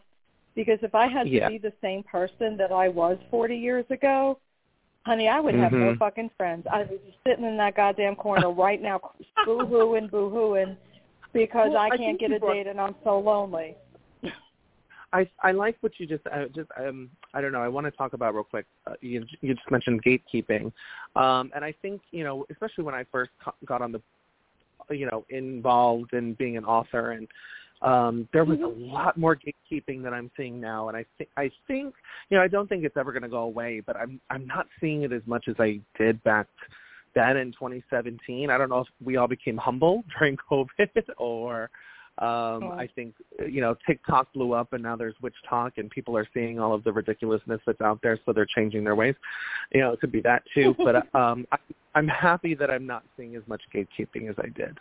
Because 0.55 0.79
if 0.83 0.95
I 0.95 1.07
had 1.07 1.29
Yeah. 1.29 1.47
to 1.47 1.53
be 1.53 1.59
the 1.59 1.73
same 1.83 2.03
person 2.05 2.57
that 2.57 2.73
I 2.73 2.89
was 2.89 3.19
40 3.31 3.57
years 3.57 3.85
ago, 3.91 4.39
honey, 5.07 5.29
I 5.29 5.39
would 5.39 5.55
have 5.55 5.73
no 5.73 5.93
Mhm. 5.93 5.99
fucking 5.99 6.31
friends. 6.37 6.67
I 6.71 6.81
would 6.81 6.91
be 6.91 7.17
sitting 7.25 7.45
in 7.45 7.57
that 7.59 7.77
goddamn 7.77 8.17
corner 8.17 8.51
right 8.51 8.83
now, 8.83 9.01
boo-hooing, 9.47 10.09
boo-hooing, 10.09 10.77
because 11.33 11.71
Well, 11.71 11.79
I 11.79 11.87
I 11.87 11.97
can't 11.97 12.19
think 12.19 12.21
get 12.21 12.33
a 12.33 12.41
brought- 12.41 12.55
date 12.55 12.67
and 12.67 12.81
I'm 12.81 12.97
so 13.05 13.19
lonely. 13.21 13.77
I 15.13 15.31
I 15.41 15.53
like 15.53 15.77
what 15.83 15.93
you 16.01 16.07
just 16.07 16.27
uh, 16.27 16.47
just 16.49 16.69
um 16.77 17.09
I 17.33 17.41
don't 17.41 17.53
know 17.53 17.63
I 17.63 17.69
want 17.69 17.87
to 17.87 17.93
talk 17.93 18.13
about 18.13 18.35
real 18.35 18.43
quick. 18.43 18.67
Uh, 18.89 18.95
you 19.01 19.25
you 19.41 19.55
just 19.55 19.71
mentioned 19.71 20.03
gatekeeping, 20.03 20.73
um, 21.15 21.53
and 21.55 21.65
I 21.65 21.73
think 21.81 22.03
you 22.11 22.25
know 22.25 22.45
especially 22.51 22.83
when 22.83 22.95
I 22.95 23.05
first 23.13 23.31
co- 23.43 23.55
got 23.65 23.81
on 23.83 23.93
the 23.93 24.03
you 24.91 25.07
know 25.07 25.25
involved 25.31 26.13
in 26.13 26.35
being 26.35 26.57
an 26.57 26.65
author 26.65 27.13
and 27.13 27.29
Um, 27.87 28.29
there 28.33 28.45
was 28.45 28.59
a 28.59 28.67
lot 28.67 29.17
more 29.17 29.37
gatekeeping 29.37 30.03
that 30.03 30.13
I'm 30.13 30.29
seeing 30.37 30.61
now, 30.61 30.89
and 30.89 30.97
I 30.97 31.05
think 31.17 31.31
I 31.37 31.51
think 31.69 31.95
you 32.29 32.37
know 32.37 32.43
I 32.43 32.49
don't 32.49 32.69
think 32.69 32.85
it's 32.85 32.97
ever 32.97 33.13
going 33.13 33.23
to 33.23 33.29
go 33.29 33.43
away, 33.43 33.81
but 33.87 33.97
I'm 33.97 34.21
I'm 34.29 34.45
not 34.45 34.67
seeing 34.81 35.05
it 35.05 35.13
as 35.13 35.23
much 35.25 35.45
as 35.49 35.55
I 35.61 35.81
did 35.97 36.23
back 36.25 36.49
then 37.15 37.37
in 37.37 37.53
2017. 37.53 38.51
I 38.51 38.59
don't 38.59 38.69
know 38.69 38.81
if 38.81 38.89
we 39.03 39.17
all 39.17 39.29
became 39.29 39.57
humble 39.57 40.03
during 40.19 40.37
COVID 40.51 40.89
or 41.17 41.71
um 42.19 42.65
Oh. 42.65 42.71
I 42.71 42.89
think 42.95 43.15
you 43.47 43.61
know 43.61 43.77
TikTok 43.87 44.33
blew 44.33 44.53
up 44.53 44.73
and 44.73 44.83
now 44.83 44.97
there's 44.97 45.15
witch 45.23 45.35
talk 45.49 45.75
and 45.77 45.89
people 45.89 46.17
are 46.17 46.27
seeing 46.35 46.59
all 46.59 46.75
of 46.75 46.83
the 46.83 46.91
ridiculousness 46.91 47.61
that's 47.67 47.81
out 47.83 48.01
there 48.03 48.19
so 48.25 48.33
they're 48.33 48.47
changing 48.47 48.83
their 48.85 48.97
ways. 48.97 49.15
You 49.73 49.81
know, 49.81 49.93
it 49.93 50.01
could 50.01 50.13
be 50.13 50.23
that 50.23 50.43
too, 50.55 50.75
but 50.79 50.97
um 51.15 51.47
I, 51.53 51.59
I'm 51.95 52.09
happy 52.09 52.55
that 52.55 52.71
I'm 52.71 52.87
not 52.87 53.05
seeing 53.17 53.37
as 53.37 53.43
much 53.47 53.63
gatekeeping 53.73 54.29
as 54.29 54.37
I 54.39 54.49
did. 54.49 54.79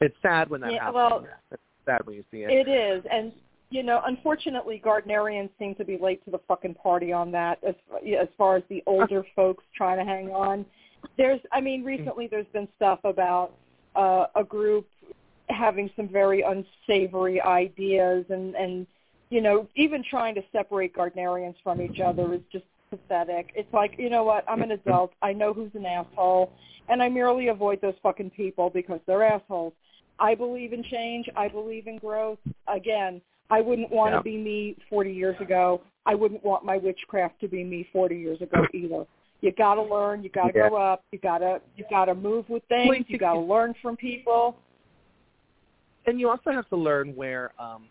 It's 0.00 0.16
sad 0.22 0.48
when 0.48 0.60
that 0.62 0.72
Yeah, 0.72 0.84
happens. 0.84 0.94
well, 0.94 1.26
it's 1.50 1.62
sad 1.84 2.06
when 2.06 2.16
you 2.16 2.24
see 2.30 2.44
it. 2.44 2.50
It 2.50 2.70
is, 2.70 3.04
and 3.10 3.32
you 3.70 3.84
know, 3.84 4.00
unfortunately, 4.04 4.82
Gardnerians 4.84 5.50
seem 5.58 5.76
to 5.76 5.84
be 5.84 5.96
late 5.96 6.24
to 6.24 6.30
the 6.30 6.40
fucking 6.48 6.74
party 6.74 7.12
on 7.12 7.30
that. 7.32 7.62
As 7.62 7.74
as 8.18 8.28
far 8.36 8.56
as 8.56 8.62
the 8.68 8.82
older 8.86 9.24
folks 9.36 9.64
trying 9.76 9.98
to 9.98 10.04
hang 10.04 10.30
on, 10.30 10.64
there's, 11.16 11.40
I 11.52 11.60
mean, 11.60 11.84
recently 11.84 12.26
there's 12.26 12.48
been 12.52 12.68
stuff 12.76 13.00
about 13.04 13.52
uh, 13.94 14.26
a 14.34 14.44
group 14.44 14.86
having 15.48 15.90
some 15.96 16.08
very 16.08 16.42
unsavory 16.42 17.40
ideas, 17.40 18.24
and 18.30 18.54
and 18.54 18.86
you 19.30 19.40
know, 19.40 19.68
even 19.76 20.02
trying 20.02 20.34
to 20.34 20.42
separate 20.50 20.94
Gardnerians 20.94 21.54
from 21.62 21.80
each 21.80 22.00
other 22.00 22.34
is 22.34 22.40
just 22.50 22.64
pathetic. 22.90 23.50
It's 23.54 23.72
like, 23.72 23.94
you 23.98 24.10
know 24.10 24.24
what? 24.24 24.44
I'm 24.48 24.62
an 24.62 24.70
adult. 24.72 25.12
I 25.22 25.32
know 25.32 25.52
who's 25.52 25.70
an 25.74 25.86
asshole, 25.86 26.50
and 26.88 27.02
I 27.02 27.08
merely 27.08 27.48
avoid 27.48 27.80
those 27.80 27.94
fucking 28.02 28.30
people 28.30 28.70
because 28.70 29.00
they're 29.06 29.22
assholes. 29.22 29.72
I 30.20 30.34
believe 30.34 30.72
in 30.72 30.82
change. 30.84 31.28
I 31.36 31.48
believe 31.48 31.86
in 31.86 31.98
growth. 31.98 32.38
Again, 32.68 33.20
I 33.50 33.60
wouldn't 33.60 33.90
want 33.90 34.12
Yeah. 34.12 34.18
to 34.18 34.24
be 34.24 34.36
me 34.36 34.76
40 34.88 35.12
years 35.12 35.40
ago. 35.40 35.82
I 36.06 36.14
wouldn't 36.14 36.44
want 36.44 36.64
my 36.64 36.76
witchcraft 36.76 37.40
to 37.40 37.48
be 37.48 37.64
me 37.64 37.84
40 37.92 38.16
years 38.16 38.40
ago 38.40 38.64
either. 38.74 39.06
You 39.40 39.52
got 39.52 39.74
to 39.76 39.82
learn. 39.82 40.22
You 40.22 40.28
got 40.30 40.48
to 40.48 40.52
Yeah. 40.54 40.68
grow 40.68 40.76
up. 40.80 41.02
You 41.12 41.18
got 41.18 41.38
to 41.38 41.60
you 41.76 41.84
got 41.90 42.04
to 42.06 42.14
move 42.14 42.48
with 42.48 42.62
things. 42.68 42.88
Well, 42.88 42.98
You 43.08 43.18
got 43.18 43.32
to 43.34 43.40
learn 43.40 43.74
from 43.82 43.96
people. 43.96 44.56
and 46.06 46.18
you 46.18 46.28
also 46.30 46.50
have 46.50 46.68
to 46.70 46.76
learn 46.76 47.14
where 47.14 47.52
um 47.58 47.86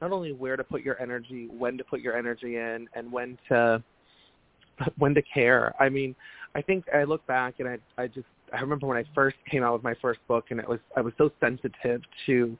not 0.00 0.10
only 0.12 0.32
where 0.32 0.56
to 0.56 0.64
put 0.64 0.82
your 0.82 1.00
energy, 1.00 1.46
when 1.56 1.78
to 1.78 1.84
put 1.84 2.00
your 2.00 2.16
energy 2.16 2.56
in 2.56 2.88
and 2.94 3.10
when 3.10 3.38
to 3.48 3.82
when 4.98 5.14
to 5.14 5.22
care. 5.22 5.74
I 5.80 5.88
mean, 5.88 6.14
I 6.54 6.62
think 6.62 6.84
I 6.94 7.04
look 7.04 7.24
back 7.26 7.54
and 7.60 7.68
I 7.68 7.78
I 7.96 8.06
just 8.08 8.26
I 8.54 8.60
remember 8.60 8.86
when 8.86 8.98
I 8.98 9.04
first 9.14 9.36
came 9.50 9.62
out 9.62 9.72
with 9.72 9.82
my 9.82 9.94
first 10.00 10.20
book 10.28 10.46
and 10.50 10.60
it 10.60 10.68
was 10.68 10.80
I 10.96 11.00
was 11.00 11.12
so 11.18 11.30
sensitive 11.40 12.02
to 12.26 12.56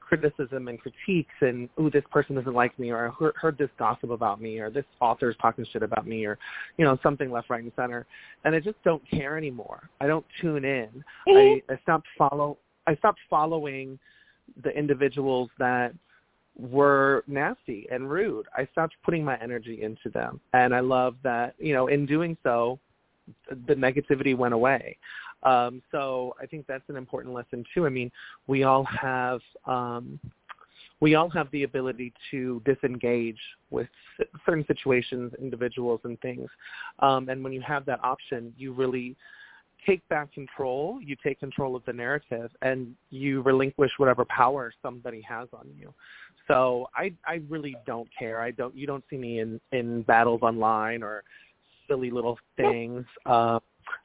criticism 0.00 0.68
and 0.68 0.78
critiques 0.78 1.34
and 1.40 1.68
ooh 1.80 1.90
this 1.90 2.04
person 2.10 2.36
doesn't 2.36 2.54
like 2.54 2.78
me 2.78 2.90
or 2.90 3.08
I 3.08 3.10
heard, 3.10 3.34
heard 3.36 3.58
this 3.58 3.70
gossip 3.78 4.10
about 4.10 4.40
me 4.40 4.58
or 4.58 4.70
this 4.70 4.84
author's 5.00 5.36
talking 5.40 5.66
shit 5.72 5.82
about 5.82 6.06
me 6.06 6.26
or 6.26 6.38
you 6.76 6.84
know 6.84 6.98
something 7.02 7.30
left 7.30 7.50
right 7.50 7.62
and 7.62 7.72
center 7.74 8.06
and 8.44 8.54
I 8.54 8.60
just 8.60 8.82
don't 8.84 9.02
care 9.10 9.36
anymore. 9.36 9.88
I 10.00 10.06
don't 10.06 10.26
tune 10.40 10.64
in. 10.64 11.04
I, 11.28 11.62
I 11.70 11.78
stopped 11.82 12.06
follow 12.18 12.58
I 12.86 12.96
stopped 12.96 13.20
following 13.30 13.98
the 14.62 14.70
individuals 14.70 15.50
that 15.58 15.94
were 16.56 17.24
nasty 17.26 17.86
and 17.90 18.10
rude. 18.10 18.46
I 18.56 18.68
stopped 18.72 18.94
putting 19.04 19.24
my 19.24 19.38
energy 19.40 19.82
into 19.82 20.08
them. 20.10 20.40
And 20.52 20.74
I 20.74 20.80
love 20.80 21.16
that, 21.24 21.54
you 21.58 21.72
know, 21.72 21.88
in 21.88 22.06
doing 22.06 22.36
so, 22.42 22.78
the 23.66 23.74
negativity 23.74 24.36
went 24.36 24.54
away. 24.54 24.98
Um, 25.42 25.82
so 25.92 26.34
I 26.40 26.46
think 26.46 26.66
that's 26.66 26.88
an 26.88 26.96
important 26.96 27.34
lesson 27.34 27.64
too. 27.74 27.86
I 27.86 27.90
mean, 27.90 28.10
we 28.46 28.64
all 28.64 28.84
have 28.84 29.40
um, 29.66 30.18
we 31.00 31.16
all 31.16 31.28
have 31.30 31.50
the 31.50 31.64
ability 31.64 32.12
to 32.30 32.62
disengage 32.64 33.38
with 33.70 33.88
certain 34.46 34.64
situations, 34.66 35.32
individuals, 35.40 36.00
and 36.04 36.18
things. 36.20 36.48
Um, 37.00 37.28
and 37.28 37.42
when 37.44 37.52
you 37.52 37.60
have 37.60 37.84
that 37.86 38.02
option, 38.02 38.54
you 38.56 38.72
really 38.72 39.16
take 39.86 40.06
back 40.08 40.32
control. 40.32 40.98
You 41.02 41.16
take 41.22 41.40
control 41.40 41.76
of 41.76 41.84
the 41.84 41.92
narrative, 41.92 42.50
and 42.62 42.94
you 43.10 43.42
relinquish 43.42 43.90
whatever 43.98 44.24
power 44.24 44.72
somebody 44.82 45.20
has 45.22 45.48
on 45.52 45.68
you. 45.78 45.92
So 46.48 46.88
I 46.94 47.12
I 47.26 47.40
really 47.48 47.76
don't 47.86 48.08
care. 48.16 48.40
I 48.40 48.50
don't 48.50 48.74
you 48.74 48.86
don't 48.86 49.04
see 49.10 49.16
me 49.16 49.40
in 49.40 49.60
in 49.72 50.02
battles 50.02 50.40
online 50.42 51.02
or 51.02 51.22
silly 51.88 52.10
little 52.10 52.38
things. 52.56 53.04
Uh, 53.26 53.58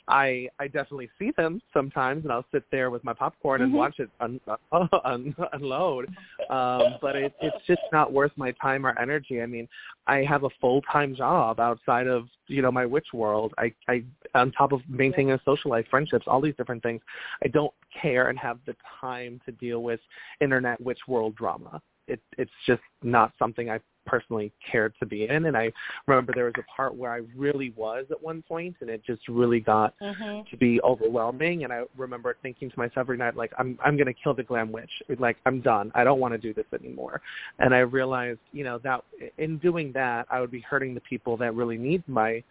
I 0.07 0.49
I 0.59 0.67
definitely 0.67 1.09
see 1.17 1.31
them 1.37 1.61
sometimes, 1.73 2.23
and 2.23 2.33
I'll 2.33 2.45
sit 2.51 2.63
there 2.71 2.89
with 2.89 3.03
my 3.03 3.13
popcorn 3.13 3.61
and 3.61 3.71
Mhm. 3.71 3.77
watch 3.77 3.99
it 3.99 4.09
un, 4.19 4.39
un, 4.71 5.35
unload. 5.53 6.09
Um, 6.49 6.97
but 7.01 7.15
it, 7.15 7.33
it's 7.41 7.65
just 7.67 7.81
not 7.91 8.11
worth 8.11 8.31
my 8.35 8.51
time 8.53 8.85
or 8.85 8.97
energy. 8.99 9.41
I 9.41 9.45
mean, 9.45 9.67
I 10.07 10.23
have 10.23 10.43
a 10.43 10.49
full 10.61 10.81
time 10.83 11.15
job 11.15 11.59
outside 11.59 12.07
of 12.07 12.27
you 12.47 12.61
know 12.61 12.71
my 12.71 12.85
witch 12.85 13.13
world. 13.13 13.53
I 13.57 13.73
I 13.87 14.03
on 14.35 14.51
top 14.51 14.71
of 14.71 14.81
maintaining 14.89 15.31
a 15.31 15.41
social 15.45 15.71
life, 15.71 15.87
friendships, 15.89 16.25
all 16.27 16.41
these 16.41 16.55
different 16.55 16.83
things. 16.83 17.01
I 17.43 17.47
don't 17.47 17.73
care 18.01 18.29
and 18.29 18.39
have 18.39 18.59
the 18.65 18.75
time 18.99 19.39
to 19.45 19.51
deal 19.51 19.83
with 19.83 19.99
internet 20.41 20.81
witch 20.81 21.07
world 21.07 21.35
drama. 21.35 21.81
It 22.09 22.19
it's 22.37 22.51
just 22.65 22.81
not 23.03 23.31
something 23.39 23.69
I 23.69 23.79
personally 24.05 24.51
cared 24.69 24.93
to 24.99 25.05
be 25.05 25.27
in. 25.27 25.45
And 25.45 25.55
I 25.55 25.71
remember 26.07 26.33
there 26.33 26.45
was 26.45 26.55
a 26.57 26.63
part 26.75 26.95
where 26.95 27.13
I 27.13 27.21
really 27.37 27.73
was 27.75 28.05
at 28.09 28.21
one 28.21 28.41
point, 28.41 28.75
and 28.81 28.89
it 28.89 29.03
just 29.05 29.27
really 29.27 29.59
got 29.59 29.93
Mhm. 30.01 30.49
to 30.49 30.57
be 30.57 30.81
overwhelming. 30.81 31.63
And 31.63 31.71
I 31.71 31.83
remember 31.95 32.35
thinking 32.41 32.71
to 32.71 32.79
myself 32.79 32.97
every 32.97 33.17
night, 33.17 33.35
like, 33.35 33.53
I'm 33.59 33.77
I'm 33.83 33.95
going 33.95 34.07
to 34.07 34.13
kill 34.13 34.33
the 34.33 34.43
glam 34.43 34.71
witch. 34.71 34.89
Like, 35.19 35.37
I'm 35.45 35.61
done. 35.61 35.91
I 35.93 36.03
don't 36.03 36.19
want 36.19 36.33
to 36.33 36.37
do 36.39 36.53
this 36.53 36.65
anymore. 36.73 37.21
And 37.59 37.73
I 37.73 37.79
realized, 37.79 38.39
you 38.51 38.63
know, 38.63 38.79
that 38.79 39.03
in 39.37 39.59
doing 39.59 39.91
that, 39.93 40.25
I 40.31 40.41
would 40.41 40.51
be 40.51 40.61
hurting 40.61 40.95
the 40.95 41.01
people 41.01 41.37
that 41.37 41.53
really 41.53 41.77
need 41.77 42.03
my, 42.07 42.43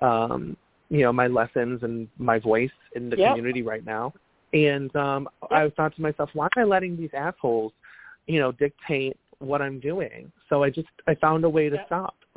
um, 0.00 0.56
you 0.88 1.02
know, 1.02 1.12
my 1.12 1.26
lessons 1.26 1.82
and 1.82 2.08
my 2.18 2.38
voice 2.38 2.70
in 2.96 3.10
the 3.10 3.16
Yep. 3.16 3.28
community 3.28 3.62
right 3.62 3.84
now. 3.84 4.14
And 4.54 4.94
um, 4.96 5.28
I 5.50 5.68
thought 5.76 5.94
to 5.96 6.02
myself, 6.02 6.30
why 6.32 6.46
am 6.56 6.62
I 6.62 6.64
letting 6.64 6.96
these 6.96 7.10
assholes, 7.12 7.72
you 8.28 8.38
know, 8.38 8.52
dictate 8.52 9.16
what 9.38 9.60
I'm 9.60 9.80
doing? 9.80 10.30
So 10.48 10.62
I 10.62 10.70
just 10.70 10.88
I 11.08 11.14
found 11.16 11.44
a 11.44 11.48
way 11.48 11.68
to 11.68 11.82
stop. 11.86 12.14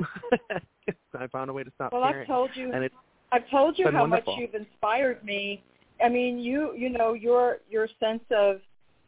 I 1.14 1.26
found 1.28 1.50
a 1.50 1.52
way 1.52 1.62
to 1.62 1.70
stop 1.74 1.92
Well, 1.92 2.02
caring. 2.02 2.22
I've 2.22 2.26
told 2.26 2.50
you. 2.54 2.72
and 2.72 2.82
it's 2.84 2.94
I've 3.30 3.48
told 3.50 3.78
you 3.78 3.90
how 3.90 4.00
wonderful. 4.00 4.34
much 4.34 4.40
you've 4.40 4.54
inspired 4.54 5.24
me. 5.24 5.62
I 6.02 6.08
mean, 6.08 6.38
you 6.38 6.74
you 6.76 6.88
know 6.90 7.12
your 7.12 7.58
your 7.70 7.88
sense 8.00 8.24
of 8.30 8.60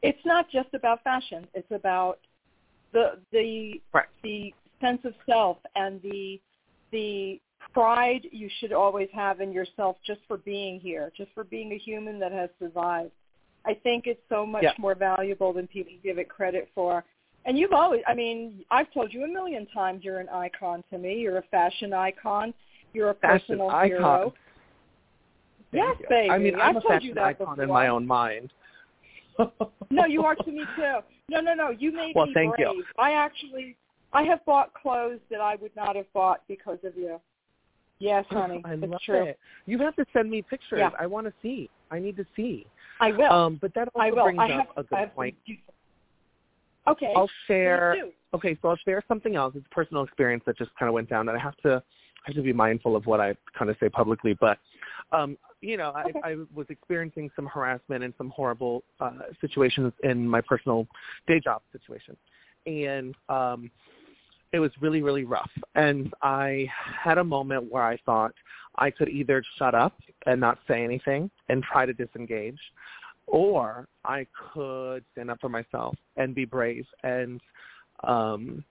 it's 0.02 0.24
not 0.24 0.48
just 0.50 0.68
about 0.74 1.02
fashion. 1.02 1.46
It's 1.54 1.70
about 1.70 2.18
the 2.92 3.18
the 3.32 3.80
Right. 3.92 4.06
the 4.22 4.54
sense 4.80 5.00
of 5.04 5.14
self 5.26 5.58
and 5.74 6.00
the 6.02 6.40
the 6.92 7.40
pride 7.72 8.28
you 8.30 8.48
should 8.60 8.72
always 8.72 9.08
have 9.12 9.40
in 9.40 9.50
yourself 9.52 9.96
just 10.06 10.20
for 10.28 10.36
being 10.36 10.78
here, 10.78 11.10
just 11.16 11.30
for 11.32 11.44
being 11.44 11.72
a 11.72 11.78
human 11.78 12.18
that 12.20 12.30
has 12.32 12.50
survived. 12.58 13.10
I 13.66 13.74
think 13.74 14.06
it's 14.06 14.20
so 14.28 14.44
much 14.44 14.62
Yeah. 14.62 14.72
more 14.78 14.94
valuable 14.94 15.52
than 15.52 15.66
people 15.66 15.92
give 16.02 16.18
it 16.18 16.28
credit 16.28 16.68
for. 16.74 17.04
And 17.46 17.58
you've 17.58 17.72
always, 17.72 18.02
I 18.06 18.14
mean, 18.14 18.64
I've 18.70 18.90
told 18.92 19.12
you 19.12 19.24
a 19.24 19.28
million 19.28 19.66
times 19.66 20.02
you're 20.04 20.20
an 20.20 20.28
icon 20.30 20.82
to 20.90 20.98
me. 20.98 21.20
You're 21.20 21.38
a 21.38 21.42
fashion 21.50 21.92
icon. 21.92 22.54
You're 22.92 23.10
a 23.10 23.14
Fashion 23.14 23.58
personal 23.58 23.70
icon. 23.70 23.86
hero. 23.88 24.34
Thank 25.72 25.84
Yes, 25.84 25.96
you. 26.00 26.06
baby. 26.08 26.30
I 26.30 26.38
mean, 26.38 26.54
I'm 26.54 26.60
I've 26.60 26.76
a 26.76 26.80
told 26.80 27.02
you 27.02 27.10
fashion 27.10 27.14
that 27.16 27.24
icon 27.24 27.46
before. 27.56 27.64
in 27.64 27.70
my 27.70 27.88
own 27.88 28.06
mind. 28.06 28.52
No, 29.90 30.04
you 30.06 30.24
are 30.24 30.34
to 30.44 30.50
me 30.50 30.64
too. 30.76 30.98
No, 31.28 31.40
no, 31.40 31.54
no. 31.54 31.70
You 31.70 31.92
made 31.92 32.14
Well, 32.14 32.26
me 32.26 32.34
thank 32.34 32.56
you. 32.58 32.66
brave. 32.66 32.84
I 32.98 33.12
actually, 33.12 33.76
I 34.12 34.22
have 34.22 34.44
bought 34.44 34.72
clothes 34.74 35.20
that 35.30 35.40
I 35.40 35.56
would 35.56 35.74
not 35.74 35.96
have 35.96 36.10
bought 36.12 36.42
because 36.48 36.78
of 36.84 36.96
you. 36.96 37.20
Yes, 37.98 38.24
oh, 38.30 38.40
honey. 38.40 38.62
I 38.64 38.74
love 38.74 39.00
true. 39.04 39.22
it. 39.24 39.38
You 39.66 39.78
have 39.78 39.96
to 39.96 40.04
send 40.12 40.30
me 40.30 40.42
pictures. 40.42 40.78
Yeah. 40.78 40.90
I 40.98 41.06
want 41.06 41.26
to 41.26 41.32
see. 41.42 41.68
I 41.90 41.98
need 41.98 42.16
to 42.16 42.26
see. 42.36 42.66
I 43.00 43.12
will. 43.12 43.32
Um, 43.32 43.58
but 43.60 43.74
that 43.74 43.88
also 43.94 44.06
I 44.06 44.10
will. 44.10 44.24
brings 44.24 44.38
I 44.38 44.52
up 44.52 44.68
have, 44.76 44.84
a 44.84 44.88
good 44.88 45.14
point. 45.14 45.34
Okay. 46.86 47.12
I'll 47.16 47.30
share. 47.46 47.96
Okay, 48.34 48.58
so 48.60 48.68
I'll 48.68 48.76
share 48.84 49.02
something 49.06 49.36
else. 49.36 49.54
It's 49.56 49.66
a 49.70 49.74
personal 49.74 50.02
experience 50.02 50.42
that 50.46 50.58
just 50.58 50.70
kind 50.78 50.88
of 50.88 50.94
went 50.94 51.08
down, 51.08 51.28
and 51.28 51.38
I 51.38 51.40
have 51.40 51.56
to 51.58 51.82
I 52.26 52.30
have 52.30 52.36
to 52.36 52.42
be 52.42 52.52
mindful 52.52 52.96
of 52.96 53.06
what 53.06 53.20
I 53.20 53.34
kind 53.56 53.70
of 53.70 53.76
say 53.78 53.88
publicly. 53.88 54.36
But 54.40 54.58
um, 55.12 55.38
you 55.60 55.76
know, 55.76 55.92
I, 55.94 56.10
I 56.24 56.36
was 56.54 56.66
experiencing 56.68 57.30
some 57.36 57.46
harassment 57.46 58.04
and 58.04 58.12
some 58.18 58.30
horrible 58.30 58.82
uh, 59.00 59.12
situations 59.40 59.92
in 60.02 60.28
my 60.28 60.40
personal 60.40 60.86
day 61.26 61.40
job 61.40 61.62
situation, 61.72 62.16
and 62.66 63.14
um, 63.28 63.70
it 64.52 64.58
was 64.58 64.70
really 64.80 65.02
really 65.02 65.24
rough. 65.24 65.50
And 65.74 66.12
I 66.22 66.68
had 66.74 67.18
a 67.18 67.24
moment 67.24 67.70
where 67.70 67.84
I 67.84 67.98
thought 68.04 68.32
I 68.76 68.90
could 68.90 69.08
either 69.08 69.42
shut 69.58 69.74
up 69.74 69.94
and 70.26 70.40
not 70.40 70.58
say 70.68 70.82
anything 70.82 71.30
and 71.48 71.62
try 71.62 71.86
to 71.86 71.92
disengage, 71.92 72.58
or 73.26 73.88
I 74.04 74.26
could 74.52 75.04
stand 75.12 75.30
up 75.30 75.40
for 75.40 75.48
myself 75.48 75.96
and 76.16 76.34
be 76.34 76.44
brave 76.44 76.86
and 77.02 77.40
um 78.02 78.64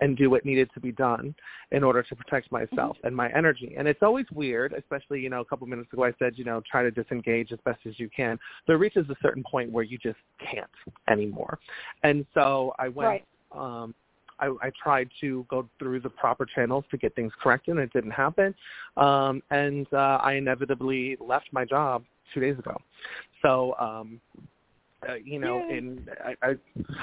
and 0.00 0.16
do 0.16 0.30
what 0.30 0.44
needed 0.44 0.70
to 0.74 0.80
be 0.80 0.92
done 0.92 1.34
in 1.72 1.82
order 1.82 2.02
to 2.02 2.14
protect 2.14 2.52
myself 2.52 2.96
mm-hmm. 2.98 3.06
and 3.08 3.16
my 3.16 3.28
energy. 3.36 3.74
And 3.76 3.88
it's 3.88 4.02
always 4.02 4.26
weird, 4.32 4.72
especially, 4.72 5.20
you 5.20 5.28
know, 5.28 5.40
a 5.40 5.44
couple 5.44 5.64
of 5.64 5.70
minutes 5.70 5.92
ago 5.92 6.04
I 6.04 6.12
said, 6.18 6.34
you 6.36 6.44
know, 6.44 6.62
try 6.70 6.82
to 6.82 6.90
disengage 6.90 7.52
as 7.52 7.58
best 7.64 7.80
as 7.86 7.98
you 7.98 8.08
can. 8.14 8.38
There 8.66 8.78
reaches 8.78 9.08
a 9.10 9.16
certain 9.20 9.42
point 9.50 9.72
where 9.72 9.84
you 9.84 9.98
just 9.98 10.18
can't 10.38 10.70
anymore. 11.10 11.58
And 12.02 12.24
so 12.34 12.74
I 12.78 12.88
went 12.88 13.08
right. 13.08 13.82
um 13.82 13.94
I, 14.40 14.46
I 14.62 14.70
tried 14.82 15.08
to 15.20 15.46
go 15.48 15.68
through 15.78 16.00
the 16.00 16.10
proper 16.10 16.46
channels 16.46 16.84
to 16.90 16.96
get 16.96 17.14
things 17.14 17.32
corrected 17.42 17.76
and 17.76 17.80
it 17.80 17.92
didn't 17.92 18.12
happen. 18.12 18.54
Um 18.96 19.42
and 19.50 19.86
uh 19.92 20.18
I 20.22 20.34
inevitably 20.34 21.16
left 21.20 21.48
my 21.52 21.64
job 21.64 22.04
two 22.32 22.40
days 22.40 22.58
ago. 22.58 22.76
So 23.42 23.74
um 23.78 24.20
uh, 25.08 25.14
you 25.14 25.38
know, 25.38 25.64
Yay. 25.68 25.78
and 25.78 26.10
I, 26.24 26.34
I, 26.42 26.54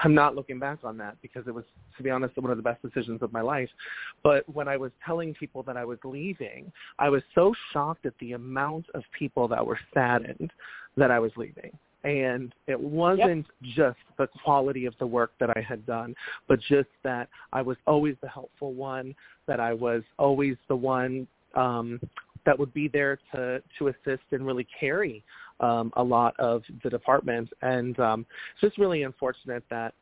I'm 0.04 0.14
not 0.14 0.36
looking 0.36 0.60
back 0.60 0.80
on 0.84 0.98
that 0.98 1.16
because 1.22 1.48
it 1.48 1.54
was, 1.54 1.64
to 1.96 2.04
be 2.04 2.10
honest, 2.10 2.36
one 2.38 2.52
of 2.52 2.58
the 2.58 2.64
best 2.64 2.82
decisions 2.82 3.22
of 3.22 3.32
my 3.32 3.42
life. 3.42 3.70
But 4.22 4.48
when 4.54 4.68
I 4.68 4.76
was 4.76 4.92
telling 5.06 5.34
people 5.34 5.64
that 5.64 5.78
I 5.78 5.86
was 5.86 5.98
leaving, 6.04 6.72
I 7.00 7.10
was 7.10 7.24
so 7.34 7.54
shocked 7.72 8.06
at 8.06 8.14
the 8.20 8.34
amount 8.34 8.88
of 8.94 9.04
people 9.18 9.48
that 9.48 9.66
were 9.66 9.80
saddened 9.94 10.52
that 10.98 11.10
I 11.10 11.20
was 11.20 11.32
leaving. 11.38 11.72
And 12.06 12.54
it 12.68 12.80
wasn't 12.80 13.48
yep. 13.62 13.76
just 13.76 14.00
the 14.18 14.28
quality 14.44 14.86
of 14.86 14.94
the 15.00 15.08
work 15.08 15.32
that 15.40 15.50
I 15.50 15.62
had 15.62 15.86
done, 15.88 16.16
but 16.48 16.60
just 16.62 16.90
that 17.04 17.30
I 17.52 17.64
was 17.64 17.78
always 17.88 18.16
the 18.22 18.30
helpful 18.30 18.74
one, 18.74 19.16
that 19.48 19.60
I 19.60 19.74
was 19.74 20.04
always 20.20 20.56
the 20.68 20.76
one 20.76 21.28
um, 21.56 22.00
that 22.46 22.58
would 22.58 22.74
be 22.74 22.88
there 22.88 23.18
to 23.34 23.62
to 23.80 23.88
assist 23.88 24.24
and 24.32 24.46
really 24.46 24.68
carry 24.80 25.24
um, 25.60 25.92
a 25.98 26.04
lot 26.04 26.40
of 26.40 26.62
the 26.84 26.92
department. 26.92 27.50
And 27.64 28.00
um, 28.00 28.26
it's 28.54 28.62
just 28.62 28.78
really 28.78 29.02
unfortunate 29.02 29.64
that 29.72 29.96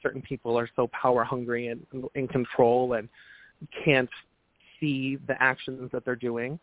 certain 0.00 0.22
people 0.22 0.56
are 0.56 0.68
so 0.76 0.88
power 0.88 1.24
hungry 1.24 1.68
and 1.68 1.84
in 2.14 2.28
control 2.28 2.94
and 2.94 3.08
can't 3.84 4.10
see 4.78 5.18
the 5.26 5.40
actions 5.42 5.90
that 5.92 6.04
they're 6.04 6.14
doing 6.14 6.58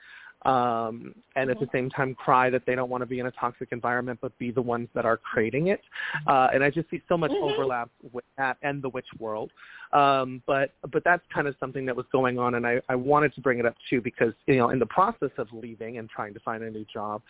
um, 0.45 1.15
and 1.35 1.49
at 1.49 1.59
the 1.59 1.67
same 1.73 1.89
time 1.89 2.13
cry 2.13 2.49
that 2.49 2.61
they 2.65 2.75
don't 2.75 2.89
want 2.89 3.01
to 3.01 3.05
be 3.05 3.19
in 3.19 3.25
a 3.25 3.31
toxic 3.31 3.69
environment 3.71 4.19
but 4.21 4.37
be 4.37 4.51
the 4.51 4.61
ones 4.61 4.87
that 4.93 5.05
are 5.05 5.17
creating 5.17 5.67
it. 5.67 5.81
Uh, 6.27 6.47
and 6.53 6.63
I 6.63 6.69
just 6.69 6.89
see 6.89 7.01
so 7.09 7.17
much 7.17 7.31
mm-hmm. 7.31 7.43
overlap 7.43 7.89
with 8.13 8.25
that 8.37 8.57
and 8.61 8.81
the 8.81 8.89
witch 8.89 9.07
world. 9.19 9.51
Um, 9.91 10.41
but 10.45 10.71
but 10.91 11.03
that's 11.03 11.23
kind 11.33 11.47
of 11.47 11.55
something 11.59 11.85
that 11.85 11.95
was 11.95 12.05
going 12.11 12.37
on, 12.37 12.55
and 12.55 12.65
I, 12.67 12.81
I 12.89 12.95
wanted 12.95 13.33
to 13.35 13.41
bring 13.41 13.59
it 13.59 13.65
up 13.65 13.75
too 13.89 14.01
because 14.01 14.33
you 14.45 14.57
know 14.57 14.69
in 14.71 14.79
the 14.79 14.85
process 14.85 15.29
of 15.37 15.47
leaving 15.53 15.99
and 15.99 16.09
trying 16.09 16.33
to 16.33 16.39
find 16.41 16.63
a 16.63 16.69
new 16.69 16.85
job, 16.91 17.21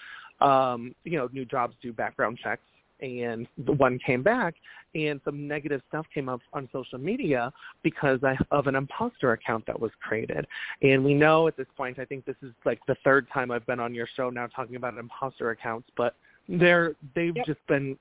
um, 0.41 0.95
you 1.03 1.17
know 1.17 1.29
new 1.31 1.45
jobs 1.45 1.75
do 1.81 1.93
background 1.93 2.39
checks 2.41 2.63
and 3.01 3.47
the 3.65 3.73
one 3.73 3.99
came 4.05 4.23
back 4.23 4.55
and 4.95 5.19
some 5.25 5.47
negative 5.47 5.81
stuff 5.89 6.05
came 6.13 6.29
up 6.29 6.39
on 6.53 6.69
social 6.71 6.97
media 6.97 7.51
because 7.83 8.19
of 8.51 8.67
an 8.67 8.75
imposter 8.75 9.33
account 9.33 9.65
that 9.65 9.79
was 9.79 9.91
created. 10.01 10.47
And 10.81 11.03
we 11.03 11.13
know 11.13 11.47
at 11.47 11.57
this 11.57 11.67
point, 11.75 11.99
I 11.99 12.05
think 12.05 12.25
this 12.25 12.37
is 12.41 12.53
like 12.63 12.79
the 12.87 12.95
third 13.03 13.27
time 13.33 13.51
I've 13.51 13.65
been 13.65 13.79
on 13.79 13.93
your 13.93 14.07
show 14.15 14.29
now 14.29 14.47
talking 14.47 14.77
about 14.77 14.97
imposter 14.97 15.51
accounts, 15.51 15.89
but 15.97 16.15
they're 16.47 16.95
they've 17.13 17.35
yep. 17.35 17.45
just 17.45 17.65
been 17.67 17.97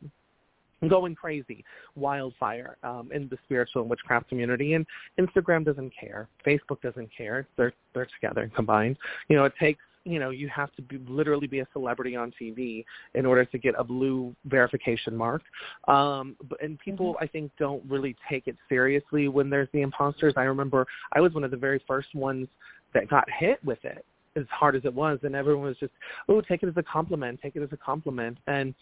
going 0.88 1.14
crazy, 1.14 1.64
wildfire 1.96 2.76
um, 2.83 3.11
in 3.12 3.28
the 3.28 3.38
spiritual 3.44 3.83
and 3.83 3.90
witchcraft 3.90 4.28
community. 4.28 4.74
And 4.74 4.87
Instagram 5.18 5.64
doesn't 5.64 5.92
care, 5.98 6.28
Facebook 6.46 6.80
doesn't 6.83 7.11
care. 7.16 7.46
They're 7.57 7.72
they're 7.94 8.07
together 8.20 8.42
and 8.42 8.54
combined. 8.54 8.98
You 9.28 9.37
know, 9.37 9.44
it 9.44 9.54
takes 9.59 9.83
you 10.04 10.18
know 10.18 10.30
you 10.30 10.48
have 10.48 10.74
to 10.76 10.82
be 10.82 10.98
literally 11.08 11.46
be 11.46 11.60
a 11.60 11.66
celebrity 11.72 12.16
on 12.16 12.32
TV 12.40 12.84
in 13.14 13.26
order 13.26 13.44
to 13.44 13.58
get 13.58 13.74
a 13.78 13.84
blue 13.84 14.34
verification 14.46 15.16
mark. 15.16 15.42
Um, 15.88 16.36
but 16.48 16.62
and 16.62 16.78
people 16.78 17.14
mm-hmm. 17.14 17.24
I 17.24 17.26
think 17.26 17.52
don't 17.58 17.82
really 17.88 18.16
take 18.28 18.46
it 18.46 18.56
seriously 18.68 19.28
when 19.28 19.50
there's 19.50 19.68
the 19.72 19.82
imposters. 19.82 20.34
I 20.36 20.42
remember 20.42 20.86
I 21.12 21.20
was 21.20 21.32
one 21.32 21.44
of 21.44 21.50
the 21.50 21.56
very 21.56 21.82
first 21.86 22.14
ones 22.14 22.48
that 22.92 23.08
got 23.08 23.24
hit 23.38 23.62
with 23.64 23.84
it 23.84 24.04
as 24.36 24.44
hard 24.50 24.74
as 24.74 24.84
it 24.84 24.92
was 24.92 25.20
and 25.22 25.36
everyone 25.36 25.64
was 25.64 25.76
just 25.78 25.92
oh 26.28 26.40
take 26.40 26.64
it 26.64 26.68
as 26.68 26.76
a 26.76 26.82
compliment 26.82 27.38
take 27.40 27.54
it 27.54 27.62
as 27.62 27.68
a 27.70 27.76
compliment 27.76 28.36
and 28.48 28.74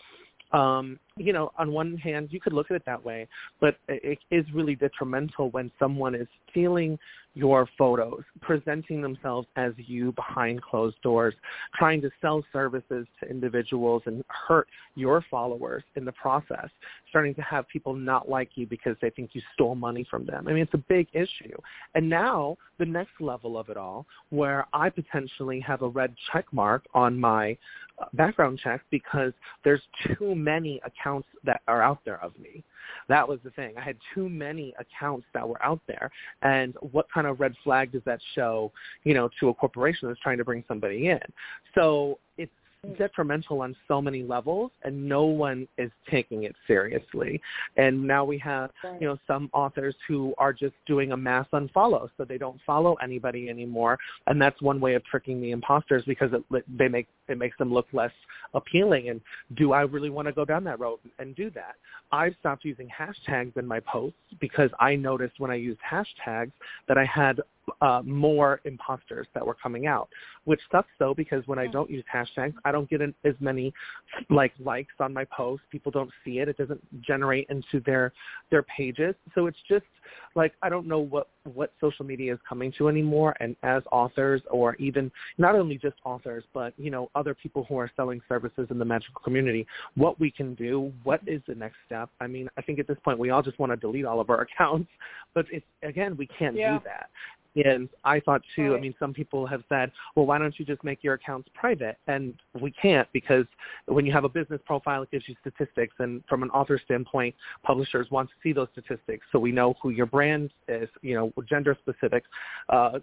um, 0.53 0.99
you 1.17 1.33
know, 1.33 1.51
on 1.59 1.73
one 1.73 1.97
hand, 1.97 2.29
you 2.31 2.41
could 2.41 2.53
look 2.53 2.71
at 2.71 2.77
it 2.77 2.83
that 2.85 3.03
way, 3.03 3.27
but 3.61 3.77
it 3.89 4.19
is 4.31 4.45
really 4.53 4.75
detrimental 4.75 5.51
when 5.51 5.71
someone 5.79 6.15
is 6.15 6.27
stealing 6.51 6.99
your 7.35 7.69
photos, 7.79 8.23
presenting 8.41 9.01
themselves 9.01 9.47
as 9.57 9.73
you 9.77 10.13
behind 10.13 10.61
closed 10.63 11.01
doors, 11.03 11.35
trying 11.75 12.01
to 12.03 12.11
sell 12.21 12.45
services 12.53 13.07
to 13.21 13.29
individuals 13.29 14.03
and 14.07 14.23
hurt 14.29 14.69
your 14.95 15.25
followers 15.31 15.83
in 15.97 16.05
the 16.05 16.13
process, 16.13 16.69
starting 17.09 17.35
to 17.35 17.43
have 17.43 17.67
people 17.69 17.95
not 17.95 18.29
like 18.29 18.51
you 18.55 18.67
because 18.67 18.97
they 19.01 19.11
think 19.11 19.31
you 19.33 19.41
stole 19.55 19.75
money 19.75 20.07
from 20.11 20.27
them. 20.27 20.47
I 20.47 20.53
mean, 20.53 20.63
it's 20.63 20.75
a 20.75 20.85
big 20.89 21.09
issue. 21.13 21.57
And 21.95 22.09
now 22.09 22.57
the 22.79 22.85
next 22.85 23.13
level 23.21 23.57
of 23.57 23.69
it 23.71 23.77
all, 23.77 24.07
where 24.31 24.67
I 24.73 24.91
potentially 24.91 25.61
have 25.61 25.83
a 25.83 25.89
red 25.89 26.15
check 26.33 26.45
mark 26.53 26.85
on 26.95 27.19
my 27.19 27.57
uh, 28.01 28.07
background 28.15 28.61
check 28.63 28.83
because 28.91 29.33
there's 29.65 29.83
too 30.07 30.35
many 30.35 30.81
accounts 30.85 31.29
that 31.45 31.63
are 31.67 31.83
out 31.83 32.01
there 32.05 32.23
of 32.23 32.39
me. 32.39 32.63
That 33.09 33.29
was 33.29 33.39
the 33.45 33.51
thing. 33.51 33.75
I 33.77 33.81
had 33.83 33.97
too 34.15 34.29
many 34.29 34.75
accounts 34.79 35.27
that 35.35 35.49
were 35.49 35.63
out 35.65 35.81
there. 35.87 36.11
And 36.43 36.75
what 36.81 37.07
kind 37.13 37.27
of 37.27 37.41
red 37.41 37.55
flag 37.63 37.93
does 37.93 38.03
that 38.05 38.21
show, 38.35 38.73
you 39.05 39.15
know, 39.15 39.29
to 39.41 39.49
a 39.49 39.55
corporation 39.55 40.09
that's 40.09 40.21
trying 40.21 40.39
to 40.39 40.45
bring 40.45 40.65
somebody 40.69 41.09
in? 41.09 41.21
So 41.75 42.19
it's 42.39 42.53
detrimental 42.99 43.61
on 43.61 43.77
so 43.87 44.03
many 44.03 44.25
levels 44.25 44.73
and 44.83 45.09
no 45.09 45.23
one 45.25 45.69
is 45.79 45.91
taking 46.11 46.43
it 46.43 46.57
seriously. 46.67 47.41
And 47.77 48.03
now 48.03 48.25
we 48.25 48.39
have 48.39 48.71
you 49.01 49.07
know 49.07 49.17
some 49.25 49.49
authors 49.53 49.95
who 50.09 50.35
are 50.37 50.53
just 50.53 50.75
doing 50.85 51.13
a 51.13 51.17
mass 51.17 51.47
unfollow 51.53 52.11
so 52.17 52.25
they 52.25 52.39
don't 52.39 52.59
follow 52.67 52.95
anybody 52.95 53.49
anymore. 53.49 53.99
And 54.27 54.43
that's 54.43 54.61
one 54.61 54.81
way 54.81 54.95
of 54.95 55.05
tricking 55.05 55.41
the 55.41 55.53
imposters 55.53 56.03
because 56.07 56.33
it 56.33 56.65
they 56.77 56.89
make 56.89 57.07
it 57.29 57.39
makes 57.39 57.57
them 57.57 57.73
look 57.73 57.87
less 57.93 58.11
appealing. 58.53 59.11
And 59.11 59.21
do 59.55 59.73
I 59.73 59.83
really 59.83 60.11
want 60.11 60.27
to 60.27 60.33
go 60.33 60.45
down 60.45 60.65
that 60.65 60.81
road 60.81 60.99
and 61.21 61.37
do 61.37 61.51
that? 61.51 61.77
I've 62.11 62.35
stopped 62.41 62.65
using 62.65 62.89
hashtags 62.89 63.57
in 63.57 63.67
my 63.67 63.79
posts 63.81 64.19
because 64.41 64.71
I 64.81 64.97
noticed 64.97 65.39
when 65.39 65.53
I 65.53 65.55
used 65.55 65.81
hashtags 65.89 66.53
that 66.89 66.99
I 66.99 67.05
had 67.05 67.41
uh, 67.81 68.03
more 68.05 68.61
imposters 68.65 69.27
that 69.35 69.47
were 69.47 69.55
coming 69.55 69.87
out, 69.87 70.09
which 70.45 70.61
sucks 70.71 70.89
though 70.99 71.15
because 71.15 71.47
when 71.47 71.59
I 71.59 71.67
don't 71.67 71.91
use 71.91 72.05
hashtags, 72.13 72.55
I 72.65 72.73
don't 72.73 72.89
get 72.89 73.01
an, 73.01 73.15
as 73.25 73.35
many 73.41 73.73
like 74.31 74.53
likes 74.59 74.95
on 75.01 75.13
my 75.13 75.25
posts. 75.25 75.65
People 75.71 75.93
don't 75.93 76.11
see 76.25 76.39
it. 76.39 76.49
It 76.49 76.57
doesn't 76.57 76.83
generate 77.03 77.49
into 77.51 77.81
their 77.85 78.13
their 78.51 78.63
pages. 78.65 79.15
So 79.35 79.47
it's 79.47 79.59
just 79.69 79.85
like 80.35 80.55
I 80.63 80.69
don't 80.69 80.87
know 80.87 80.99
what 80.99 81.29
what 81.45 81.73
social 81.81 82.05
media 82.05 82.33
is 82.33 82.41
coming 82.49 82.73
to 82.79 82.89
anymore. 82.89 83.35
And 83.41 83.57
as 83.63 83.83
authors, 83.91 84.43
or 84.51 84.75
even 84.77 85.11
not 85.39 85.55
only 85.55 85.79
just 85.79 85.97
authors, 86.05 86.45
but 86.53 86.73
you 86.77 86.91
know 86.91 87.11
other 87.15 87.35
people 87.35 87.65
who 87.69 87.77
are 87.79 87.91
selling 87.97 88.21
services 88.29 88.67
in 88.71 88.79
the 88.79 88.85
magical 88.85 89.21
community, 89.23 89.67
what 89.95 90.19
we 90.21 90.31
can 90.31 90.55
do, 90.55 90.93
what 91.05 91.21
is 91.27 91.41
the 91.47 91.55
next 91.55 91.77
step? 91.87 92.11
I 92.21 92.27
mean, 92.27 92.49
I 92.57 92.63
think 92.63 92.79
at 92.79 92.87
this 92.87 92.99
point 93.05 93.19
we 93.19 93.31
all 93.31 93.43
just 93.43 93.59
want 93.59 93.73
to 93.73 93.77
delete 93.77 94.05
all 94.05 94.21
of 94.21 94.31
our 94.31 94.41
accounts, 94.53 94.91
but 95.35 95.47
it's 95.51 95.67
again 95.83 96.17
we 96.17 96.27
can't 96.27 96.57
yeah. 96.57 96.79
do 96.79 96.85
that. 96.85 97.11
And 97.55 97.89
I 98.05 98.21
thought 98.21 98.43
too, 98.57 98.73
right. 98.73 98.79
I 98.79 98.81
mean, 98.81 98.95
some 98.99 99.13
people 99.13 99.47
have 99.47 99.63
said, 99.69 99.93
well, 100.17 100.25
why 100.25 100.39
don't 100.39 100.59
you 100.59 100.65
just 100.65 100.83
make 100.85 101.05
your 101.05 101.15
accounts 101.15 101.49
private? 101.55 101.99
And 102.07 102.35
we 102.61 102.71
can't 102.71 103.07
because 103.13 103.45
when 103.87 104.07
you 104.07 104.13
have 104.13 104.25
a 104.25 104.29
business 104.29 104.61
profile, 104.65 105.03
it 105.03 105.11
gives 105.11 105.29
you 105.29 105.35
statistics. 105.41 105.95
And 105.99 106.23
from 106.29 106.43
an 106.43 106.51
author 106.51 106.81
standpoint, 106.83 107.35
publishers 107.63 108.11
want 108.11 108.31
to 108.31 108.35
see 108.43 108.53
those 108.53 108.69
statistics 108.73 109.27
so 109.33 109.39
we 109.39 109.53
know 109.53 109.75
who 109.83 109.91
your 109.91 110.07
brand 110.07 110.51
is, 110.69 110.89
you 111.03 111.15
know, 111.15 111.33
gender 111.49 111.77
specifics, 111.81 112.27
uh, 112.71 112.99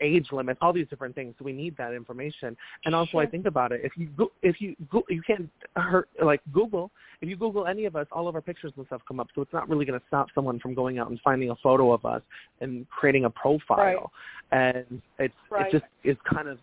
age 0.00 0.26
limits, 0.32 0.58
all 0.60 0.72
these 0.72 0.88
different 0.88 1.14
things. 1.14 1.34
So 1.38 1.44
we 1.44 1.52
need 1.52 1.76
that 1.78 1.94
information. 1.94 2.56
And 2.84 2.94
also 2.94 3.12
sure. 3.12 3.22
I 3.22 3.26
think 3.26 3.46
about 3.46 3.72
it, 3.72 3.80
if 3.84 3.92
you, 3.96 4.08
go, 4.16 4.32
if 4.42 4.60
you, 4.60 4.76
go, 4.90 5.02
you 5.08 5.22
can't 5.22 5.48
hurt, 5.76 6.08
like 6.22 6.42
Google, 6.52 6.90
if 7.22 7.28
you 7.28 7.36
Google 7.36 7.66
any 7.66 7.84
of 7.84 7.96
us, 7.96 8.06
all 8.10 8.28
of 8.28 8.34
our 8.34 8.40
pictures 8.40 8.72
and 8.76 8.84
stuff 8.86 9.00
come 9.06 9.20
up. 9.20 9.28
So 9.34 9.42
it's 9.42 9.52
not 9.52 9.68
really 9.68 9.86
going 9.86 9.98
to 9.98 10.06
stop 10.08 10.26
someone 10.34 10.58
from 10.58 10.74
going 10.74 10.98
out 10.98 11.08
and 11.08 11.20
finding 11.22 11.50
a 11.50 11.56
photo 11.62 11.92
of 11.92 12.04
us 12.04 12.20
and 12.60 12.86
creating 12.90 13.24
a 13.24 13.30
profile 13.30 13.61
profile, 13.66 14.12
right. 14.50 14.76
and 14.76 15.02
it's 15.18 15.34
right. 15.50 15.66
it 15.66 15.72
just 15.72 15.84
it's 16.04 16.20
kind 16.32 16.48
of 16.48 16.58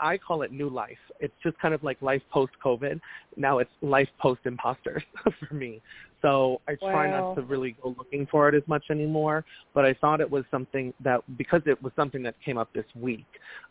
I 0.00 0.16
call 0.16 0.42
it 0.42 0.52
new 0.52 0.68
life. 0.68 0.98
It's 1.20 1.34
just 1.42 1.58
kind 1.58 1.74
of 1.74 1.82
like 1.82 2.00
life 2.02 2.22
post 2.30 2.52
COVID. 2.64 3.00
Now 3.36 3.58
it's 3.58 3.70
life 3.80 4.08
post 4.20 4.40
imposters 4.44 5.02
for 5.48 5.54
me. 5.54 5.80
So 6.20 6.60
I 6.68 6.76
try 6.76 7.08
wow. 7.08 7.34
not 7.34 7.34
to 7.34 7.42
really 7.42 7.76
go 7.82 7.94
looking 7.98 8.26
for 8.30 8.48
it 8.48 8.54
as 8.54 8.62
much 8.68 8.84
anymore. 8.90 9.44
But 9.74 9.84
I 9.84 9.94
thought 9.94 10.20
it 10.20 10.30
was 10.30 10.44
something 10.50 10.94
that 11.02 11.20
because 11.36 11.62
it 11.66 11.82
was 11.82 11.92
something 11.96 12.22
that 12.22 12.34
came 12.44 12.58
up 12.58 12.72
this 12.72 12.84
week. 12.94 13.26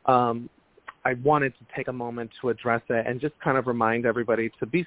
Um, 0.05 0.49
I 1.03 1.15
wanted 1.23 1.53
to 1.57 1.65
take 1.75 1.87
a 1.87 1.93
moment 1.93 2.31
to 2.41 2.49
address 2.49 2.81
it 2.89 3.07
and 3.07 3.19
just 3.19 3.33
kind 3.39 3.57
of 3.57 3.67
remind 3.67 4.05
everybody 4.05 4.51
to 4.59 4.65
be 4.65 4.85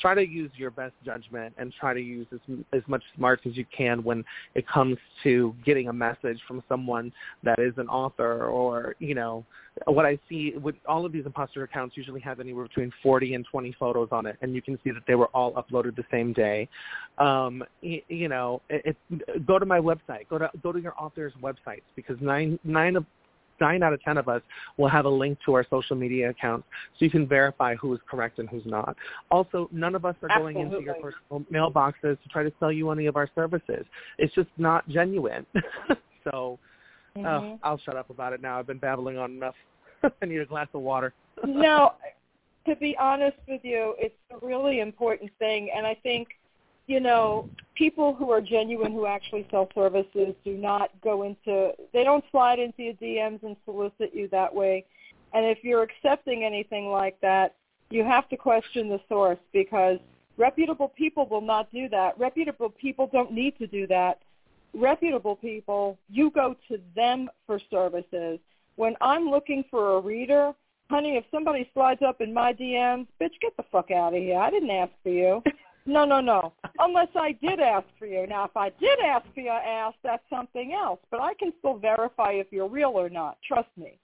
try 0.00 0.14
to 0.14 0.26
use 0.26 0.50
your 0.56 0.70
best 0.70 0.94
judgment 1.04 1.54
and 1.58 1.72
try 1.78 1.92
to 1.92 2.00
use 2.00 2.26
as 2.32 2.40
as 2.72 2.82
much 2.86 3.02
smarts 3.16 3.42
as 3.46 3.56
you 3.56 3.64
can 3.76 4.02
when 4.02 4.24
it 4.54 4.66
comes 4.68 4.96
to 5.22 5.54
getting 5.64 5.88
a 5.88 5.92
message 5.92 6.38
from 6.46 6.62
someone 6.68 7.12
that 7.42 7.58
is 7.58 7.74
an 7.76 7.88
author 7.88 8.44
or 8.44 8.94
you 8.98 9.14
know 9.14 9.44
what 9.86 10.04
I 10.04 10.18
see 10.28 10.54
with 10.60 10.74
all 10.86 11.06
of 11.06 11.12
these 11.12 11.26
imposter 11.26 11.62
accounts 11.62 11.96
usually 11.96 12.20
have 12.20 12.40
anywhere 12.40 12.66
between 12.66 12.92
40 13.02 13.34
and 13.34 13.46
20 13.50 13.74
photos 13.78 14.08
on 14.12 14.26
it 14.26 14.36
and 14.42 14.54
you 14.54 14.62
can 14.62 14.78
see 14.84 14.90
that 14.90 15.02
they 15.06 15.14
were 15.14 15.28
all 15.28 15.52
uploaded 15.54 15.96
the 15.96 16.04
same 16.10 16.32
day. 16.32 16.68
Um 17.18 17.64
you, 17.80 18.00
you 18.08 18.28
know 18.28 18.62
it, 18.68 18.96
it, 19.10 19.46
go 19.46 19.58
to 19.58 19.66
my 19.66 19.80
website. 19.80 20.28
Go 20.28 20.38
to 20.38 20.50
go 20.62 20.72
to 20.72 20.80
your 20.80 20.94
author's 20.98 21.32
websites 21.42 21.82
because 21.96 22.16
nine 22.20 22.58
nine 22.64 22.96
of 22.96 23.04
nine 23.60 23.82
out 23.82 23.92
of 23.92 24.02
ten 24.02 24.18
of 24.18 24.28
us 24.28 24.42
will 24.76 24.88
have 24.88 25.04
a 25.04 25.08
link 25.08 25.38
to 25.44 25.54
our 25.54 25.64
social 25.68 25.96
media 25.96 26.30
accounts 26.30 26.66
so 26.98 27.04
you 27.04 27.10
can 27.10 27.26
verify 27.26 27.74
who 27.76 27.92
is 27.94 28.00
correct 28.08 28.38
and 28.38 28.48
who's 28.48 28.66
not. 28.66 28.96
Also, 29.30 29.68
none 29.72 29.94
of 29.94 30.04
us 30.04 30.14
are 30.22 30.30
Absolutely. 30.30 30.54
going 30.54 30.66
into 30.66 30.82
your 30.82 30.94
personal 30.94 31.44
mailboxes 31.52 32.20
to 32.22 32.28
try 32.30 32.42
to 32.42 32.52
sell 32.60 32.72
you 32.72 32.90
any 32.90 33.06
of 33.06 33.16
our 33.16 33.28
services. 33.34 33.84
It's 34.18 34.34
just 34.34 34.48
not 34.58 34.88
genuine. 34.88 35.46
so 36.24 36.58
mm-hmm. 37.16 37.26
uh, 37.26 37.56
I'll 37.62 37.78
shut 37.78 37.96
up 37.96 38.10
about 38.10 38.32
it 38.32 38.42
now. 38.42 38.58
I've 38.58 38.66
been 38.66 38.78
babbling 38.78 39.18
on 39.18 39.32
enough. 39.32 39.54
I 40.22 40.26
need 40.26 40.40
a 40.40 40.46
glass 40.46 40.68
of 40.74 40.82
water. 40.82 41.12
no, 41.44 41.92
to 42.66 42.76
be 42.76 42.96
honest 42.98 43.36
with 43.48 43.60
you, 43.64 43.94
it's 43.98 44.14
a 44.30 44.46
really 44.46 44.80
important 44.80 45.30
thing, 45.38 45.70
and 45.74 45.86
I 45.86 45.94
think 46.02 46.28
you 46.90 46.98
know, 46.98 47.48
people 47.76 48.16
who 48.16 48.32
are 48.32 48.40
genuine 48.40 48.90
who 48.90 49.06
actually 49.06 49.46
sell 49.48 49.68
services 49.76 50.34
do 50.44 50.54
not 50.58 50.90
go 51.04 51.22
into 51.22 51.70
they 51.92 52.02
don't 52.02 52.24
slide 52.32 52.58
into 52.58 52.82
your 52.82 52.94
DMs 52.94 53.40
and 53.44 53.54
solicit 53.64 54.12
you 54.12 54.26
that 54.32 54.52
way. 54.52 54.84
And 55.32 55.46
if 55.46 55.58
you're 55.62 55.84
accepting 55.84 56.42
anything 56.42 56.88
like 56.88 57.16
that, 57.20 57.54
you 57.90 58.02
have 58.02 58.28
to 58.30 58.36
question 58.36 58.88
the 58.88 59.00
source 59.08 59.38
because 59.52 59.98
reputable 60.36 60.88
people 60.88 61.28
will 61.28 61.40
not 61.40 61.70
do 61.70 61.88
that. 61.90 62.18
Reputable 62.18 62.70
people 62.70 63.08
don't 63.12 63.32
need 63.32 63.56
to 63.58 63.68
do 63.68 63.86
that. 63.86 64.18
Reputable 64.74 65.36
people, 65.36 65.96
you 66.08 66.32
go 66.32 66.56
to 66.66 66.80
them 66.96 67.30
for 67.46 67.60
services. 67.70 68.40
When 68.74 68.96
I'm 69.00 69.30
looking 69.30 69.62
for 69.70 69.96
a 69.96 70.00
reader, 70.00 70.52
honey, 70.90 71.16
if 71.16 71.24
somebody 71.30 71.70
slides 71.72 72.02
up 72.04 72.20
in 72.20 72.34
my 72.34 72.52
DMs, 72.52 73.06
bitch, 73.22 73.38
get 73.40 73.56
the 73.56 73.64
fuck 73.70 73.92
out 73.92 74.12
of 74.12 74.20
here. 74.20 74.38
I 74.38 74.50
didn't 74.50 74.70
ask 74.70 74.90
for 75.04 75.10
you. 75.10 75.40
No, 75.86 76.04
no, 76.04 76.20
no. 76.20 76.52
Unless 76.78 77.08
I 77.16 77.32
did 77.32 77.60
ask 77.60 77.86
for 77.98 78.06
you. 78.06 78.26
Now, 78.26 78.44
if 78.44 78.56
I 78.56 78.70
did 78.80 78.98
ask 79.00 79.26
for 79.34 79.40
your 79.40 79.54
ass, 79.54 79.94
that's 80.02 80.22
something 80.28 80.72
else. 80.72 81.00
But 81.10 81.20
I 81.20 81.34
can 81.34 81.52
still 81.58 81.78
verify 81.78 82.32
if 82.32 82.48
you're 82.50 82.68
real 82.68 82.90
or 82.90 83.08
not. 83.08 83.38
Trust 83.46 83.70
me. 83.76 83.98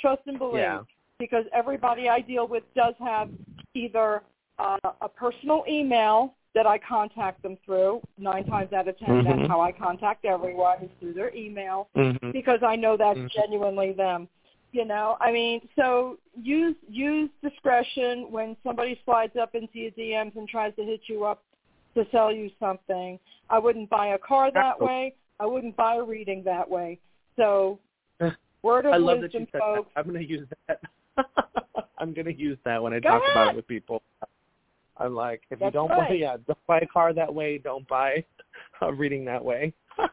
Trust 0.00 0.22
and 0.26 0.38
believe. 0.38 0.62
Yeah. 0.62 0.82
Because 1.18 1.44
everybody 1.54 2.08
I 2.08 2.20
deal 2.20 2.48
with 2.48 2.64
does 2.74 2.94
have 2.98 3.30
either 3.74 4.22
uh, 4.58 4.78
a 5.00 5.08
personal 5.08 5.64
email 5.68 6.34
that 6.54 6.66
I 6.66 6.78
contact 6.78 7.42
them 7.42 7.56
through. 7.64 8.00
Nine 8.18 8.44
times 8.44 8.72
out 8.72 8.88
of 8.88 8.98
10 8.98 9.08
mm-hmm. 9.08 9.28
that's 9.38 9.48
how 9.48 9.60
I 9.60 9.72
contact 9.72 10.24
everyone 10.24 10.82
is 10.82 10.90
through 11.00 11.14
their 11.14 11.34
email 11.34 11.88
mm-hmm. 11.96 12.30
because 12.30 12.60
I 12.66 12.76
know 12.76 12.96
that's 12.96 13.18
mm-hmm. 13.18 13.40
genuinely 13.40 13.92
them 13.92 14.28
you 14.72 14.84
know 14.84 15.16
i 15.20 15.30
mean 15.30 15.60
so 15.76 16.16
use 16.34 16.74
use 16.88 17.30
discretion 17.42 18.26
when 18.30 18.56
somebody 18.64 18.98
slides 19.04 19.34
up 19.40 19.54
into 19.54 19.78
your 19.78 19.90
dms 19.92 20.34
and 20.36 20.48
tries 20.48 20.74
to 20.76 20.82
hit 20.82 21.00
you 21.06 21.24
up 21.24 21.42
to 21.94 22.06
sell 22.10 22.32
you 22.32 22.50
something. 22.58 23.18
I 23.50 23.58
wouldn't 23.58 23.90
buy 23.90 24.08
a 24.08 24.18
car 24.18 24.50
that 24.52 24.80
way. 24.80 25.14
I 25.40 25.46
wouldn't 25.46 25.76
buy 25.76 25.96
a 25.96 26.02
reading 26.02 26.42
that 26.44 26.68
way. 26.68 26.98
So 27.36 27.78
eh, 28.20 28.30
word 28.62 28.86
of 28.86 28.94
I 28.94 28.96
love 28.96 29.18
wisdom 29.20 29.46
that 29.52 29.54
you 29.54 29.60
folks 29.60 29.90
that. 29.94 30.00
i'm 30.00 30.06
going 30.10 30.22
to 30.24 30.28
use 30.28 30.46
that. 30.68 30.80
I'm 31.98 32.12
going 32.14 32.26
to 32.26 32.34
use 32.34 32.58
that 32.64 32.82
when 32.82 32.92
i 32.92 33.00
Go 33.00 33.10
talk 33.10 33.22
ahead. 33.22 33.36
about 33.36 33.48
it 33.50 33.56
with 33.56 33.68
people. 33.68 34.02
I'm 34.98 35.14
like 35.14 35.42
if 35.50 35.58
That's 35.58 35.68
you 35.68 35.72
don't 35.72 35.90
right. 35.90 36.08
buy 36.10 36.14
yeah 36.14 36.36
don't 36.46 36.66
buy 36.66 36.78
a 36.80 36.86
car 36.86 37.12
that 37.12 37.32
way 37.32 37.58
don't 37.58 37.86
buy 37.88 38.24
a 38.80 38.92
reading 38.92 39.24
that 39.26 39.44
way. 39.44 39.72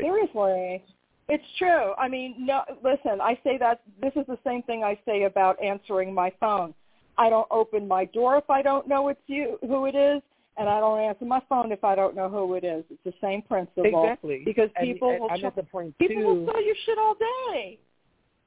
Seriously 0.00 0.82
it's 1.30 1.44
true. 1.58 1.92
I 1.98 2.08
mean, 2.08 2.34
no, 2.38 2.62
listen, 2.82 3.20
I 3.20 3.38
say 3.44 3.56
that 3.58 3.80
this 4.00 4.12
is 4.16 4.26
the 4.26 4.38
same 4.44 4.62
thing 4.62 4.84
I 4.84 4.98
say 5.04 5.24
about 5.24 5.62
answering 5.62 6.12
my 6.12 6.32
phone. 6.40 6.74
I 7.18 7.30
don't 7.30 7.48
open 7.50 7.86
my 7.86 8.06
door 8.06 8.36
if 8.38 8.48
I 8.48 8.62
don't 8.62 8.88
know 8.88 9.08
it's 9.08 9.20
you 9.26 9.58
who 9.62 9.86
it 9.86 9.94
is, 9.94 10.22
and 10.56 10.68
I 10.68 10.80
don't 10.80 11.00
answer 11.00 11.24
my 11.24 11.40
phone 11.48 11.72
if 11.72 11.84
I 11.84 11.94
don't 11.94 12.16
know 12.16 12.28
who 12.28 12.54
it 12.54 12.64
is. 12.64 12.84
It's 12.90 13.04
the 13.04 13.14
same 13.20 13.42
principle. 13.42 13.84
Exactly. 13.84 14.42
Because 14.44 14.70
people 14.80 15.10
and 15.10 15.20
will 15.20 15.30
I'm 15.30 15.44
at 15.44 15.56
the 15.56 15.62
point 15.62 15.96
people 15.98 16.16
too 16.16 16.26
will 16.26 16.46
sell 16.46 16.62
you 16.62 16.74
shit 16.84 16.98
all 16.98 17.14
day. 17.14 17.78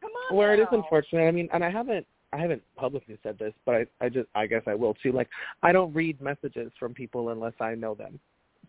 Come 0.02 0.12
on. 0.30 0.36
where 0.36 0.54
it 0.54 0.60
is 0.60 0.67
unfortunate. 0.72 1.26
I 1.28 1.32
mean, 1.32 1.48
and 1.54 1.63
I 1.63 1.69
haven't 1.69 2.06
I 2.34 2.38
haven't 2.38 2.62
publicly 2.76 3.17
said 3.24 3.39
this, 3.39 3.54
but 3.65 3.76
I 3.76 3.86
I 4.02 4.10
just 4.10 4.28
I 4.36 4.48
guess 4.48 4.63
I 4.67 4.76
will 4.76 4.96
too. 4.96 5.12
Like 5.12 5.30
I 5.62 5.72
don't 5.72 5.93
read 5.93 6.19
messages 6.22 6.72
from 6.78 6.93
people 6.93 7.30
unless 7.30 7.54
I 7.62 7.76
know 7.76 7.96
them 7.96 8.19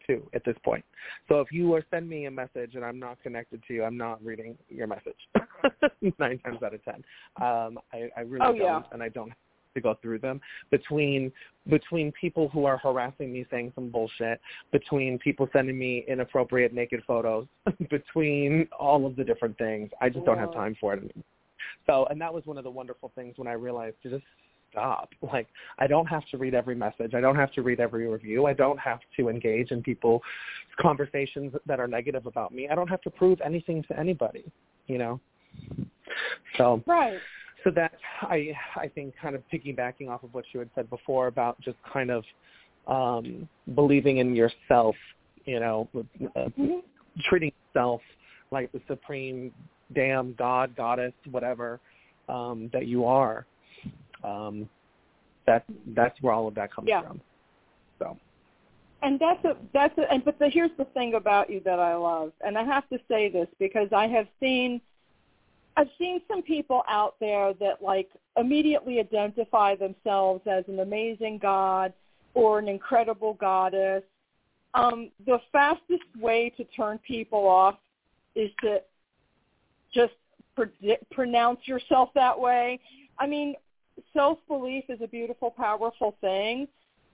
too 0.06 0.28
at 0.34 0.44
this 0.44 0.56
point. 0.64 0.84
So 1.28 1.40
if 1.40 1.50
you 1.52 1.72
are 1.74 1.84
sending 1.90 2.08
me 2.10 2.26
a 2.26 2.30
message 2.30 2.74
and 2.74 2.84
I'm 2.84 2.98
not 2.98 3.22
connected 3.22 3.62
to 3.68 3.74
you, 3.74 3.84
I'm 3.84 3.96
not 3.96 4.24
reading 4.24 4.56
your 4.68 4.86
message. 4.86 5.16
Nine 6.18 6.38
times 6.38 6.62
out 6.62 6.74
of 6.74 6.84
ten. 6.84 7.04
Um 7.40 7.78
I, 7.92 8.10
I 8.16 8.20
really 8.20 8.46
Oh, 8.46 8.52
don't 8.52 8.58
yeah. 8.58 8.82
and 8.92 9.02
I 9.02 9.08
don't 9.08 9.28
have 9.28 9.36
to 9.74 9.80
go 9.80 9.96
through 10.00 10.20
them. 10.20 10.40
Between 10.70 11.32
between 11.68 12.12
people 12.12 12.48
who 12.48 12.64
are 12.64 12.78
harassing 12.78 13.32
me 13.32 13.46
saying 13.50 13.72
some 13.74 13.90
bullshit, 13.90 14.40
between 14.72 15.18
people 15.18 15.48
sending 15.52 15.78
me 15.78 16.04
inappropriate 16.08 16.72
naked 16.72 17.02
photos, 17.06 17.46
between 17.90 18.68
all 18.78 19.06
of 19.06 19.16
the 19.16 19.24
different 19.24 19.56
things. 19.58 19.90
I 20.00 20.08
just 20.08 20.24
don't 20.24 20.38
have 20.38 20.52
time 20.52 20.76
for 20.80 20.94
it 20.94 20.98
anymore. 20.98 21.24
So, 21.86 22.06
and 22.10 22.20
that 22.20 22.32
was 22.32 22.44
one 22.46 22.58
of 22.58 22.64
the 22.64 22.70
wonderful 22.70 23.12
things 23.14 23.34
when 23.36 23.48
I 23.48 23.52
realized 23.52 23.96
to 24.02 24.10
just 24.10 24.24
stop. 24.74 25.10
Like, 25.32 25.48
I 25.78 25.86
don't 25.86 26.06
have 26.06 26.22
to 26.30 26.38
read 26.38 26.54
every 26.54 26.74
message. 26.74 27.14
I 27.14 27.20
don't 27.20 27.34
have 27.34 27.52
to 27.54 27.62
read 27.62 27.80
every 27.80 28.06
review. 28.06 28.46
I 28.46 28.52
don't 28.52 28.78
have 28.78 29.00
to 29.16 29.28
engage 29.28 29.70
in 29.70 29.82
people's 29.82 30.20
conversations 30.80 31.54
that 31.66 31.80
are 31.80 31.88
negative 31.88 32.26
about 32.26 32.52
me. 32.52 32.68
I 32.68 32.74
don't 32.74 32.88
have 32.88 33.00
to 33.02 33.10
prove 33.10 33.40
anything 33.44 33.82
to 33.88 33.98
anybody, 33.98 34.44
you 34.86 34.98
know? 34.98 35.18
So, 36.56 36.82
Right. 36.86 37.18
so 37.64 37.70
that 37.70 37.94
I, 38.20 38.52
I 38.76 38.88
think 38.88 39.14
kind 39.20 39.34
of 39.34 39.42
piggybacking 39.52 40.08
off 40.08 40.22
of 40.22 40.32
what 40.34 40.44
you 40.52 40.60
had 40.60 40.70
said 40.74 40.90
before 40.90 41.26
about 41.26 41.60
just 41.60 41.78
kind 41.90 42.10
of 42.10 42.22
um, 42.86 43.48
believing 43.74 44.18
in 44.18 44.36
yourself, 44.36 44.94
you 45.46 45.58
know, 45.58 45.88
uh, 46.36 46.48
hmm 46.50 46.78
treating 47.28 47.52
yourself 47.72 48.00
like 48.50 48.70
the 48.72 48.80
supreme 48.88 49.52
damn 49.94 50.34
god, 50.34 50.74
goddess, 50.76 51.12
whatever 51.30 51.80
um, 52.28 52.70
that 52.72 52.86
you 52.86 53.04
are. 53.04 53.46
Um, 54.24 54.68
that 55.46 55.64
that's 55.88 56.20
where 56.22 56.32
all 56.32 56.48
of 56.48 56.54
that 56.54 56.72
comes 56.72 56.88
Yeah. 56.88 57.02
from. 57.02 57.20
So 57.98 58.16
And 59.02 59.20
that's 59.20 59.44
a 59.44 59.56
that's 59.72 59.96
a 59.98 60.10
and 60.10 60.24
but 60.24 60.38
the, 60.38 60.48
here's 60.48 60.70
the 60.78 60.86
thing 60.86 61.14
about 61.14 61.50
you 61.50 61.60
that 61.60 61.78
I 61.78 61.94
love, 61.94 62.32
and 62.44 62.56
I 62.56 62.64
have 62.64 62.88
to 62.88 62.98
say 63.08 63.28
this 63.28 63.48
because 63.58 63.88
I 63.92 64.06
have 64.06 64.26
seen 64.40 64.80
I've 65.76 65.90
seen 65.98 66.20
some 66.28 66.42
people 66.42 66.82
out 66.88 67.16
there 67.20 67.52
that 67.54 67.82
like 67.82 68.08
immediately 68.36 69.00
identify 69.00 69.74
themselves 69.74 70.42
as 70.46 70.64
an 70.68 70.80
amazing 70.80 71.38
god 71.38 71.92
or 72.32 72.58
an 72.58 72.68
incredible 72.68 73.34
goddess. 73.34 74.02
Um, 74.74 75.10
the 75.26 75.38
fastest 75.52 76.02
way 76.18 76.50
to 76.56 76.64
turn 76.64 76.98
people 76.98 77.46
off 77.46 77.76
is 78.34 78.50
to 78.62 78.80
just 79.92 80.14
predict, 80.56 81.08
pronounce 81.10 81.60
yourself 81.64 82.10
that 82.14 82.38
way. 82.38 82.80
I 83.18 83.26
mean, 83.26 83.54
self-belief 84.12 84.84
is 84.88 85.00
a 85.02 85.08
beautiful, 85.08 85.50
powerful 85.50 86.16
thing, 86.20 86.68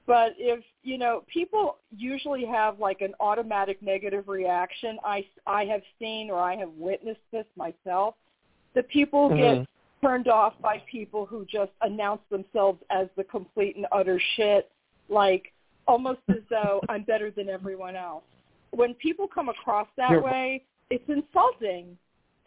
but 0.07 0.35
if 0.39 0.65
you 0.83 0.99
know 0.99 1.23
people 1.33 1.77
usually 1.97 2.45
have 2.45 2.81
like 2.81 3.01
an 3.01 3.15
automatic 3.21 3.83
negative 3.83 4.29
reaction. 4.29 4.99
I 5.05 5.25
i 5.47 5.65
have 5.67 5.83
seen 5.99 6.31
or 6.31 6.41
i 6.41 6.57
have 6.57 6.71
witnessed 6.77 7.21
this 7.31 7.47
myself 7.57 8.15
The 8.75 8.83
people 8.85 9.31
Mhm. 9.31 9.37
get 9.37 9.69
turned 10.01 10.29
off 10.29 10.55
by 10.61 10.79
people 10.91 11.27
who 11.27 11.45
just 11.45 11.73
announce 11.83 12.23
themselves 12.31 12.83
as 12.91 13.09
the 13.17 13.25
complete 13.25 13.77
and 13.77 13.87
utter 13.93 14.19
shit 14.35 14.71
like 15.09 15.53
almost 15.87 16.23
as 16.29 16.43
though 16.49 16.81
i'm 16.89 17.03
better 17.05 17.31
than 17.31 17.49
everyone 17.49 17.97
else. 17.97 18.25
When 18.71 18.95
people 18.95 19.29
come 19.29 19.49
across 19.49 19.89
that 19.97 20.23
way 20.23 20.65
it's 20.91 21.09
insulting 21.09 21.97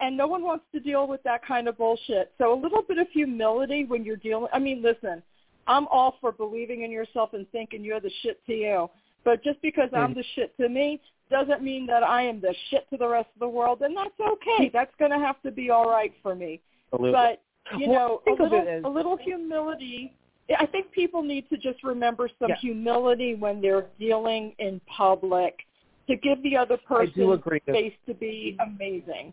and 0.04 0.16
no 0.16 0.26
one 0.26 0.42
wants 0.42 0.64
to 0.72 0.80
deal 0.80 1.06
with 1.06 1.22
that 1.22 1.44
kind 1.44 1.66
of 1.68 1.76
bullshit 1.78 2.32
so 2.38 2.52
a 2.52 2.58
little 2.64 2.82
bit 2.82 2.98
of 2.98 3.08
humility 3.10 3.84
when 3.84 4.04
you're 4.04 4.16
dealing 4.28 4.48
i 4.52 4.58
mean 4.58 4.82
listen 4.82 5.22
I'm 5.66 5.86
all 5.88 6.16
for 6.20 6.32
believing 6.32 6.82
in 6.82 6.90
yourself 6.90 7.32
and 7.32 7.50
thinking 7.50 7.82
you're 7.84 8.00
the 8.00 8.12
shit 8.22 8.44
to 8.46 8.52
you. 8.52 8.90
But 9.24 9.42
just 9.42 9.60
because 9.62 9.88
I'm 9.94 10.12
Mm. 10.12 10.16
the 10.16 10.22
shit 10.34 10.54
to 10.58 10.68
me 10.68 11.00
doesn't 11.30 11.62
mean 11.62 11.86
that 11.86 12.02
I 12.02 12.22
am 12.22 12.40
the 12.40 12.54
shit 12.68 12.88
to 12.90 12.98
the 12.98 13.08
rest 13.08 13.30
of 13.34 13.40
the 13.40 13.48
world, 13.48 13.80
and 13.80 13.96
that's 13.96 14.18
okay. 14.20 14.68
That's 14.68 14.94
going 14.96 15.10
to 15.10 15.18
have 15.18 15.40
to 15.42 15.50
be 15.50 15.70
all 15.70 15.88
right 15.88 16.12
for 16.22 16.34
me. 16.34 16.60
But 16.90 17.40
you 17.78 17.88
Well, 17.88 18.20
know, 18.26 18.32
a 18.32 18.42
little, 18.42 18.80
a 18.84 18.90
little 18.90 19.16
humility. 19.16 20.12
I 20.58 20.66
think 20.66 20.92
people 20.92 21.22
need 21.22 21.48
to 21.48 21.56
just 21.56 21.82
remember 21.82 22.28
some 22.38 22.50
Yeah. 22.50 22.56
humility 22.56 23.34
when 23.34 23.62
they're 23.62 23.86
dealing 23.98 24.54
in 24.58 24.80
public 24.80 25.64
to 26.08 26.16
give 26.16 26.42
the 26.42 26.58
other 26.58 26.76
person 26.76 27.42
space 27.62 27.94
to 28.04 28.12
be 28.12 28.54
amazing. 28.60 29.32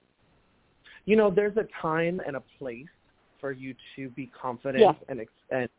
You 1.05 1.15
know, 1.15 1.31
there's 1.31 1.57
a 1.57 1.67
time 1.81 2.21
and 2.25 2.35
a 2.35 2.43
place 2.59 2.87
for 3.39 3.51
you 3.51 3.73
to 3.95 4.09
be 4.09 4.27
confident 4.27 4.81
Yeah. 4.81 4.93
and 5.09 5.21
ex- 5.21 5.33
and 5.49 5.69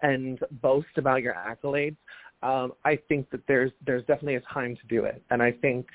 and 0.00 0.38
boast 0.62 0.96
about 0.96 1.22
your 1.22 1.34
accolades, 1.34 1.96
um, 2.44 2.72
I 2.84 2.96
think 3.08 3.28
that 3.30 3.40
there's 3.48 3.72
there's 3.84 4.04
definitely 4.04 4.36
a 4.36 4.40
time 4.42 4.76
to 4.76 4.86
do 4.88 5.04
it, 5.04 5.22
and 5.30 5.42
I 5.42 5.50
think, 5.50 5.88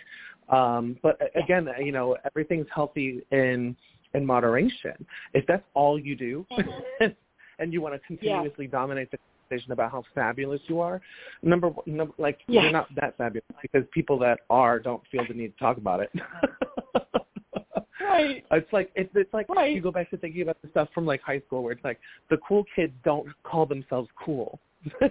um, 0.50 0.98
but 1.02 1.18
Yeah. 1.22 1.42
again, 1.42 1.70
you 1.80 1.94
know, 1.94 2.18
everything's 2.26 2.68
healthy 2.70 3.26
in 3.32 3.76
in 4.14 4.26
moderation. 4.26 5.06
If 5.34 5.46
that's 5.48 5.64
all 5.74 5.98
you 5.98 6.16
do, 6.16 6.46
and 7.60 7.74
you 7.74 7.82
want 7.82 7.96
to 7.96 8.00
continuously 8.06 8.68
dominate 8.68 9.10
the 9.12 9.18
conversation 9.18 9.72
about 9.72 9.92
how 9.92 10.04
fabulous 10.14 10.62
you 10.68 10.82
are, 10.82 11.02
number 11.42 11.70
one, 11.70 11.86
number, 11.88 12.14
like 12.18 12.40
Yeah. 12.48 12.64
you're 12.64 12.72
not 12.72 12.94
that 12.96 13.18
fabulous 13.18 13.46
because 13.62 13.86
people 13.92 14.20
that 14.20 14.42
are 14.50 14.80
don't 14.80 15.06
feel 15.08 15.26
the 15.26 15.34
need 15.34 15.54
to 15.54 15.60
talk 15.60 15.78
about 15.78 16.02
it. 16.02 16.12
Right. 18.14 18.46
It's 18.52 18.74
like 18.74 18.92
it's 18.96 19.10
it's 19.16 19.34
like 19.34 19.50
Right. 19.50 19.74
you 19.74 19.82
go 19.82 19.92
back 19.92 20.10
to 20.12 20.18
thinking 20.18 20.44
about 20.44 20.62
the 20.62 20.70
stuff 20.70 20.90
from 20.94 21.06
like 21.06 21.22
high 21.22 21.42
school 21.48 21.64
where 21.64 21.72
it's 21.74 21.84
like 21.84 22.00
the 22.30 22.38
cool 22.48 22.64
kids 22.76 22.94
don't 23.04 23.28
call 23.44 23.66
themselves 23.66 24.10
cool. 24.24 24.60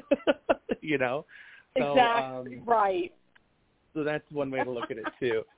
you 0.80 0.98
know? 0.98 1.24
So, 1.78 1.92
exactly. 1.92 2.58
um, 2.58 2.64
right. 2.66 3.12
so 3.94 4.04
that's 4.04 4.24
one 4.30 4.50
way 4.50 4.62
to 4.62 4.70
look 4.70 4.90
at 4.90 4.98
it 4.98 5.06
too. 5.20 5.42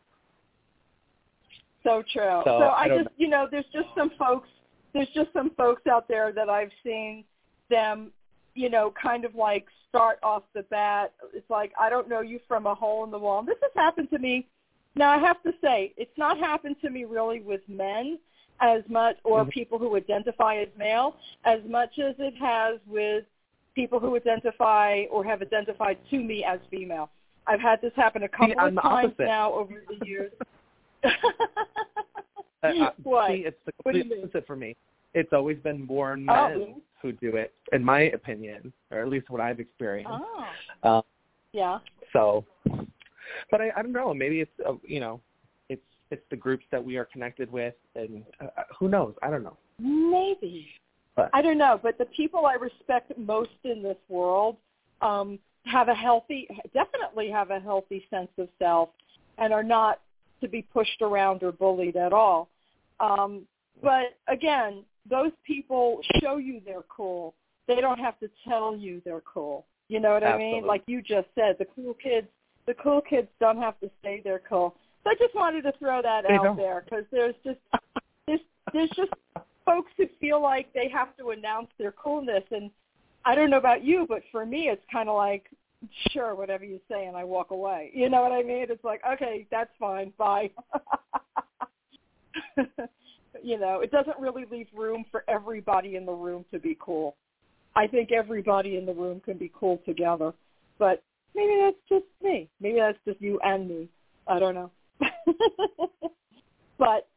So 1.82 2.03
true. 2.11 2.40
So, 2.47 2.61
So, 2.61 2.64
I 2.64 2.84
I, 2.84 2.88
just, 2.88 3.11
you 3.18 3.28
know, 3.28 3.47
there's 3.51 3.66
just 3.70 3.88
some 3.95 4.11
folks, 4.18 4.49
there's 4.95 5.11
just 5.14 5.30
some 5.34 5.51
folks 5.51 5.82
out 5.86 6.09
there 6.09 6.32
that 6.32 6.49
I've 6.49 6.70
seen 6.82 7.24
them, 7.68 8.11
you 8.55 8.70
know, 8.70 8.90
kind 9.01 9.26
of 9.26 9.34
like 9.34 9.66
start 9.90 10.18
off 10.22 10.45
the 10.55 10.62
bat. 10.62 11.12
It's 11.34 11.51
like 11.51 11.72
I 11.78 11.90
don't 11.90 12.09
know 12.09 12.22
you 12.22 12.40
from 12.49 12.64
a 12.66 12.74
hole 12.74 13.05
in 13.05 13.11
the 13.11 13.18
wall. 13.18 13.40
And 13.40 13.49
this 13.49 13.59
has 13.61 13.70
happened 13.76 14.09
to 14.12 14.18
me. 14.18 14.47
Now 14.97 15.11
I 15.11 15.18
have 15.18 15.42
to 15.42 15.53
say, 15.61 15.92
it's 15.97 16.16
not 16.16 16.38
happened 16.38 16.76
to 16.82 16.90
me 16.90 17.05
really 17.05 17.40
with 17.40 17.61
men 17.68 18.18
as 18.61 18.82
much, 18.88 19.16
or 19.24 19.45
Mhm. 19.45 19.51
people 19.51 19.78
who 19.78 19.97
identify 19.97 20.57
as 20.57 20.68
male, 20.76 21.16
as 21.45 21.62
much 21.64 21.99
as 21.99 22.14
it 22.18 22.34
has 22.36 22.78
with 22.86 23.24
people 23.74 23.99
who 23.99 24.14
identify 24.14 25.05
or 25.11 25.24
have 25.24 25.42
identified 25.42 25.99
to 26.11 26.18
me 26.20 26.45
as 26.45 26.61
female. 26.70 27.11
I've 27.47 27.61
had 27.61 27.80
this 27.82 27.92
happen 27.97 28.22
a 28.22 28.28
couple 28.28 28.55
I'm 28.59 28.78
of 28.78 28.82
times 28.82 29.12
opposite. 29.16 29.26
now 29.26 29.53
over 29.53 29.82
the 29.88 30.07
years. 30.07 30.32
Uh, 32.62 32.92
what? 33.03 33.28
See, 33.28 33.45
it's 33.45 33.59
the 33.66 33.72
What 33.82 33.92
do 33.92 33.99
you 33.99 34.05
complete 34.05 34.24
opposite 34.24 34.47
for 34.47 34.57
me. 34.57 34.74
It's 35.12 35.34
always 35.34 35.59
been 35.59 35.84
more 35.84 36.16
men 36.16 36.26
Oh, 36.30 36.82
who 37.03 37.12
do 37.12 37.36
it, 37.36 37.53
in 37.72 37.84
my 37.84 38.01
opinion, 38.01 38.72
or 38.90 39.01
at 39.03 39.09
least 39.09 39.28
what 39.28 39.42
I've 39.42 39.61
experienced. 39.61 40.11
Oh. 40.11 40.49
Uh, 40.82 41.03
Yeah. 41.53 41.80
So, 42.14 42.47
but 43.51 43.61
I, 43.61 43.70
I 43.77 43.83
don't 43.83 43.93
know. 43.93 44.12
Maybe 44.14 44.41
it's 44.41 44.51
uh, 44.66 44.75
you 44.87 45.01
know, 45.01 45.20
it's 45.68 45.83
it's 46.11 46.22
the 46.31 46.37
groups 46.37 46.64
that 46.70 46.83
we 46.83 46.97
are 46.97 47.05
connected 47.05 47.51
with, 47.51 47.75
and 47.95 48.25
uh, 48.41 48.47
uh, 48.57 48.62
who 48.79 48.89
knows? 48.89 49.14
I 49.22 49.31
don't 49.31 49.43
know. 49.43 49.57
Maybe. 49.79 50.68
But 51.16 51.31
I 51.33 51.43
don't 51.43 51.59
know, 51.59 51.79
but 51.81 51.97
the 51.97 52.07
people 52.07 52.47
I 52.47 52.55
respect 52.55 53.16
most 53.16 53.51
in 53.62 53.83
this 53.83 53.97
world 54.09 54.57
um, 55.01 55.39
have 55.64 55.89
a 55.89 55.95
healthy, 55.95 56.49
definitely 56.72 57.31
have 57.31 57.51
a 57.51 57.61
healthy 57.61 58.05
sense 58.11 58.31
of 58.37 58.49
self, 58.59 58.89
and 59.39 59.53
are 59.53 59.62
not 59.62 60.01
to 60.41 60.49
be 60.49 60.62
pushed 60.62 61.03
around 61.03 61.43
or 61.43 61.53
bullied 61.53 61.97
at 61.97 62.12
all. 62.12 62.49
Um, 63.01 63.43
but 63.83 64.16
again, 64.29 64.85
those 65.09 65.33
people 65.47 66.01
show 66.20 66.37
you 66.37 66.61
they're 66.64 66.85
cool. 66.89 67.35
They 67.66 67.81
don't 67.81 67.99
have 67.99 68.18
to 68.20 68.29
tell 68.47 68.77
you 68.77 69.01
they're 69.05 69.22
cool. 69.22 69.66
You 69.89 70.01
know 70.01 70.12
what 70.12 70.25
I 70.25 70.37
mean? 70.37 70.66
Like 70.66 70.83
you 70.87 71.03
just 71.03 71.29
said, 71.35 71.57
the 71.59 71.66
cool 71.77 71.95
kids, 71.95 72.27
the 72.66 72.74
cool 72.74 73.00
kids 73.00 73.28
don't 73.40 73.58
have 73.58 73.78
to 73.80 73.90
say 74.02 74.20
they're 74.24 74.42
cool. 74.48 74.74
So 75.02 75.10
I 75.10 75.14
just 75.18 75.34
wanted 75.34 75.62
to 75.62 75.72
throw 75.78 76.00
that 76.02 76.24
They 76.26 76.34
out 76.34 76.42
don't. 76.42 76.56
there 76.56 76.82
because 76.84 77.04
there's 77.10 77.34
just 77.44 77.58
there's 78.26 78.40
there's 78.72 78.90
just 78.90 79.12
folks 79.64 79.90
who 79.96 80.06
feel 80.20 80.42
like 80.42 80.72
they 80.72 80.88
have 80.88 81.16
to 81.18 81.30
announce 81.30 81.68
their 81.78 81.92
coolness 81.92 82.44
and 82.50 82.70
I 83.26 83.34
don't 83.34 83.50
know 83.50 83.58
about 83.58 83.84
you, 83.84 84.06
but 84.08 84.22
for 84.30 84.44
me 84.46 84.68
it's 84.68 84.82
kind 84.90 85.08
of 85.08 85.16
like 85.16 85.46
sure 86.10 86.34
whatever 86.34 86.64
you 86.64 86.80
say 86.88 87.06
and 87.06 87.16
I 87.16 87.24
walk 87.24 87.50
away. 87.50 87.90
You 87.94 88.08
know 88.08 88.22
what 88.22 88.32
I 88.32 88.42
mean? 88.42 88.66
It's 88.68 88.84
like 88.84 89.02
okay, 89.14 89.46
that's 89.50 89.70
fine. 89.78 90.12
Bye. 90.16 90.50
you 93.42 93.58
know, 93.58 93.80
it 93.80 93.90
doesn't 93.90 94.18
really 94.18 94.44
leave 94.50 94.68
room 94.74 95.04
for 95.10 95.24
everybody 95.28 95.96
in 95.96 96.06
the 96.06 96.12
room 96.12 96.44
to 96.50 96.58
be 96.58 96.76
cool. 96.80 97.16
I 97.76 97.86
think 97.86 98.12
everybody 98.12 98.76
in 98.76 98.86
the 98.86 98.94
room 98.94 99.20
can 99.20 99.36
be 99.36 99.50
cool 99.54 99.80
together. 99.84 100.32
But 100.78 101.02
maybe 101.35 101.61
that's 101.61 101.76
just 101.89 102.05
me. 102.22 102.49
Maybe 102.61 102.78
that's 102.78 102.99
just 103.07 103.20
you 103.20 103.39
and 103.43 103.68
me. 103.68 103.89
I 104.26 104.39
don't 104.39 104.55
know. 104.55 104.70
but 106.78 107.09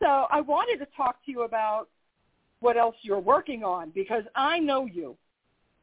so 0.00 0.26
I 0.30 0.40
wanted 0.40 0.84
to 0.84 0.90
talk 0.96 1.24
to 1.24 1.30
you 1.30 1.42
about 1.42 1.88
what 2.60 2.76
else 2.76 2.96
you're 3.02 3.20
working 3.20 3.64
on 3.64 3.90
because 3.94 4.24
I 4.34 4.58
know 4.58 4.86
you. 4.86 5.16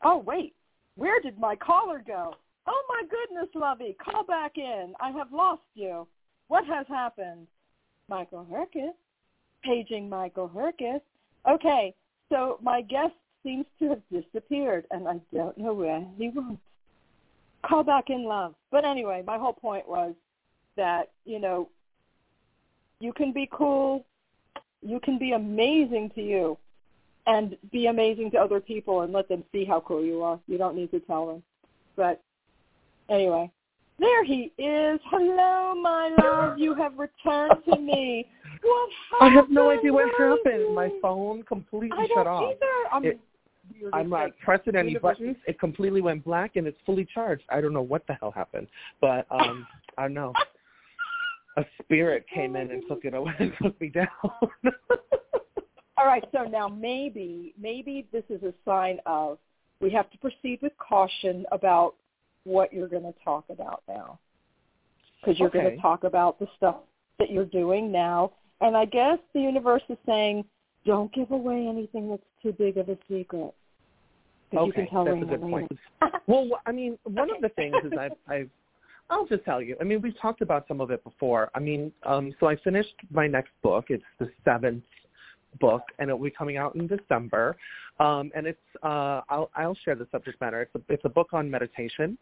Oh 0.03 0.17
wait, 0.17 0.53
where 0.95 1.21
did 1.21 1.39
my 1.39 1.55
caller 1.55 2.03
go? 2.05 2.35
Oh 2.65 2.83
my 2.89 3.01
goodness, 3.09 3.49
Lovey, 3.55 3.95
call 4.03 4.23
back 4.23 4.57
in. 4.57 4.93
I 5.01 5.11
have 5.11 5.31
lost 5.31 5.61
you. 5.75 6.07
What 6.47 6.65
has 6.65 6.85
happened? 6.87 7.47
Michael 8.09 8.45
Herkes. 8.49 8.93
Paging 9.63 10.09
Michael 10.09 10.49
Herkes. 10.53 11.01
Okay, 11.49 11.93
so 12.29 12.57
my 12.61 12.81
guest 12.81 13.13
seems 13.43 13.65
to 13.79 13.89
have 13.89 14.01
disappeared 14.11 14.85
and 14.91 15.07
I 15.07 15.19
don't 15.33 15.57
know 15.57 15.73
where 15.73 16.05
he 16.17 16.29
went. 16.29 16.59
Call 17.65 17.83
back 17.83 18.09
in 18.09 18.25
love. 18.25 18.55
But 18.71 18.85
anyway, 18.85 19.23
my 19.25 19.37
whole 19.37 19.53
point 19.53 19.87
was 19.87 20.13
that, 20.75 21.11
you 21.25 21.39
know, 21.39 21.69
you 22.99 23.13
can 23.13 23.31
be 23.31 23.49
cool, 23.51 24.05
you 24.81 24.99
can 24.99 25.17
be 25.17 25.31
amazing 25.31 26.11
to 26.15 26.21
you, 26.21 26.57
and 27.25 27.57
be 27.71 27.87
amazing 27.87 28.31
to 28.31 28.37
other 28.37 28.59
people 28.59 29.01
and 29.01 29.13
let 29.13 29.29
them 29.29 29.43
see 29.51 29.63
how 29.63 29.79
cool 29.81 30.03
you 30.03 30.21
are. 30.23 30.39
You 30.47 30.57
don't 30.57 30.75
need 30.75 30.91
to 30.91 30.99
tell 30.99 31.27
them. 31.27 31.43
But 31.95 32.21
anyway, 33.09 33.49
there 33.99 34.23
he 34.25 34.51
is. 34.57 34.99
Hello, 35.05 35.73
my 35.75 36.09
love. 36.21 36.57
You 36.57 36.73
have 36.75 36.97
returned 36.97 37.63
to 37.69 37.77
me. 37.77 38.27
What 38.63 38.89
happened? 39.11 39.29
I 39.29 39.33
have 39.35 39.49
no 39.49 39.69
idea 39.71 39.91
what 39.91 40.09
happened. 40.17 40.73
My 40.73 40.89
phone 41.01 41.43
completely 41.43 41.97
I 41.99 42.07
shut 42.13 42.27
off. 42.27 42.43
either. 42.43 42.93
I'm, 42.93 43.03
It- 43.03 43.19
I'm 43.93 44.11
heck. 44.11 44.37
pressing 44.39 44.75
any 44.75 44.97
buttons. 44.97 45.37
It 45.47 45.59
completely 45.59 46.01
went 46.01 46.23
black 46.23 46.55
and 46.55 46.67
it's 46.67 46.77
fully 46.85 47.07
charged. 47.13 47.43
I 47.49 47.61
don't 47.61 47.73
know 47.73 47.81
what 47.81 48.05
the 48.07 48.13
hell 48.13 48.31
happened, 48.31 48.67
but 49.01 49.25
um, 49.31 49.67
I 49.97 50.03
don't 50.03 50.13
know. 50.13 50.33
A 51.57 51.65
spirit 51.81 52.25
came 52.33 52.55
in 52.55 52.71
and 52.71 52.83
took 52.87 53.05
it 53.05 53.13
away 53.13 53.33
and 53.39 53.53
took 53.61 53.79
me 53.79 53.89
down. 53.89 54.07
All 55.97 56.07
right, 56.07 56.23
so 56.31 56.43
now 56.43 56.67
maybe 56.67 57.53
maybe 57.59 58.07
this 58.11 58.23
is 58.29 58.41
a 58.43 58.53
sign 58.65 58.97
of 59.05 59.37
we 59.79 59.91
have 59.91 60.09
to 60.11 60.17
proceed 60.17 60.59
with 60.61 60.73
caution 60.77 61.45
about 61.51 61.95
what 62.45 62.73
you're 62.73 62.87
going 62.87 63.03
to 63.03 63.13
talk 63.23 63.45
about 63.49 63.83
now, 63.87 64.19
because 65.21 65.39
you're 65.39 65.49
going 65.49 65.69
to 65.69 65.81
talk 65.81 66.03
about 66.03 66.39
the 66.39 66.47
stuff 66.57 66.77
that 67.19 67.29
you're 67.29 67.45
doing 67.45 67.91
now, 67.91 68.31
and 68.59 68.75
I 68.75 68.85
guess 68.85 69.19
the 69.33 69.41
universe 69.41 69.83
is 69.87 69.97
saying 70.05 70.43
don't 70.85 71.13
give 71.13 71.31
away 71.31 71.67
anything 71.67 72.09
that's 72.09 72.23
too 72.41 72.51
big 72.53 72.77
of 72.77 72.89
a 72.89 72.97
secret. 73.09 73.53
okay, 74.55 74.71
can 74.71 74.87
tell 74.87 75.05
that's 75.05 75.21
a 75.21 75.25
good 75.25 75.41
point. 75.41 75.71
Well, 76.27 76.47
I 76.65 76.71
mean, 76.71 76.97
one 77.03 77.29
Okay. 77.29 77.35
of 77.35 77.41
the 77.41 77.49
things 77.49 77.75
is 77.83 77.91
I've, 77.99 78.13
I've, 78.27 78.49
I'll 79.09 79.25
just 79.27 79.43
tell 79.43 79.61
you. 79.61 79.75
I 79.81 79.83
mean, 79.83 80.01
we've 80.01 80.17
talked 80.19 80.41
about 80.41 80.67
some 80.67 80.79
of 80.79 80.89
it 80.89 81.03
before. 81.03 81.51
I 81.53 81.59
mean, 81.59 81.91
um, 82.03 82.33
so 82.39 82.47
I 82.47 82.55
finished 82.57 82.95
my 83.11 83.27
next 83.27 83.51
book. 83.61 83.85
It's 83.89 84.03
the 84.19 84.29
seventh 84.45 84.83
book, 85.59 85.83
and 85.99 86.09
it 86.09 86.13
will 86.13 86.23
be 86.23 86.31
coming 86.31 86.55
out 86.57 86.75
in 86.75 86.87
December. 86.87 87.57
Um, 87.99 88.31
and 88.35 88.47
it's, 88.47 88.59
uh, 88.81 89.21
I'll, 89.29 89.49
I'll 89.55 89.75
share 89.83 89.95
the 89.95 90.07
subject 90.11 90.39
matter. 90.39 90.61
It's 90.61 90.75
a, 90.75 90.93
it's 90.93 91.03
a 91.05 91.09
book 91.09 91.29
on 91.33 91.51
meditation. 91.51 92.17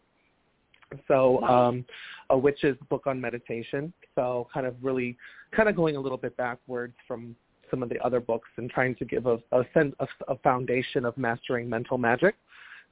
So, 1.08 1.42
um, 1.44 1.84
a 2.28 2.36
witch's 2.36 2.76
book 2.90 3.06
on 3.06 3.20
meditation. 3.20 3.92
So, 4.14 4.48
kind 4.52 4.66
of 4.66 4.74
really, 4.82 5.16
kind 5.56 5.68
of 5.68 5.76
going 5.76 5.96
a 5.96 6.00
little 6.00 6.18
bit 6.18 6.36
backwards 6.36 6.94
from 7.08 7.34
some 7.72 7.82
of 7.82 7.88
the 7.88 7.98
other 8.04 8.20
books 8.20 8.48
and 8.58 8.70
trying 8.70 8.94
to 8.96 9.04
give 9.04 9.26
a, 9.26 9.38
a 9.50 9.64
sense, 9.72 9.94
a, 9.98 10.06
a 10.28 10.36
foundation 10.38 11.04
of 11.06 11.16
mastering 11.16 11.68
mental 11.68 11.96
magic 11.96 12.34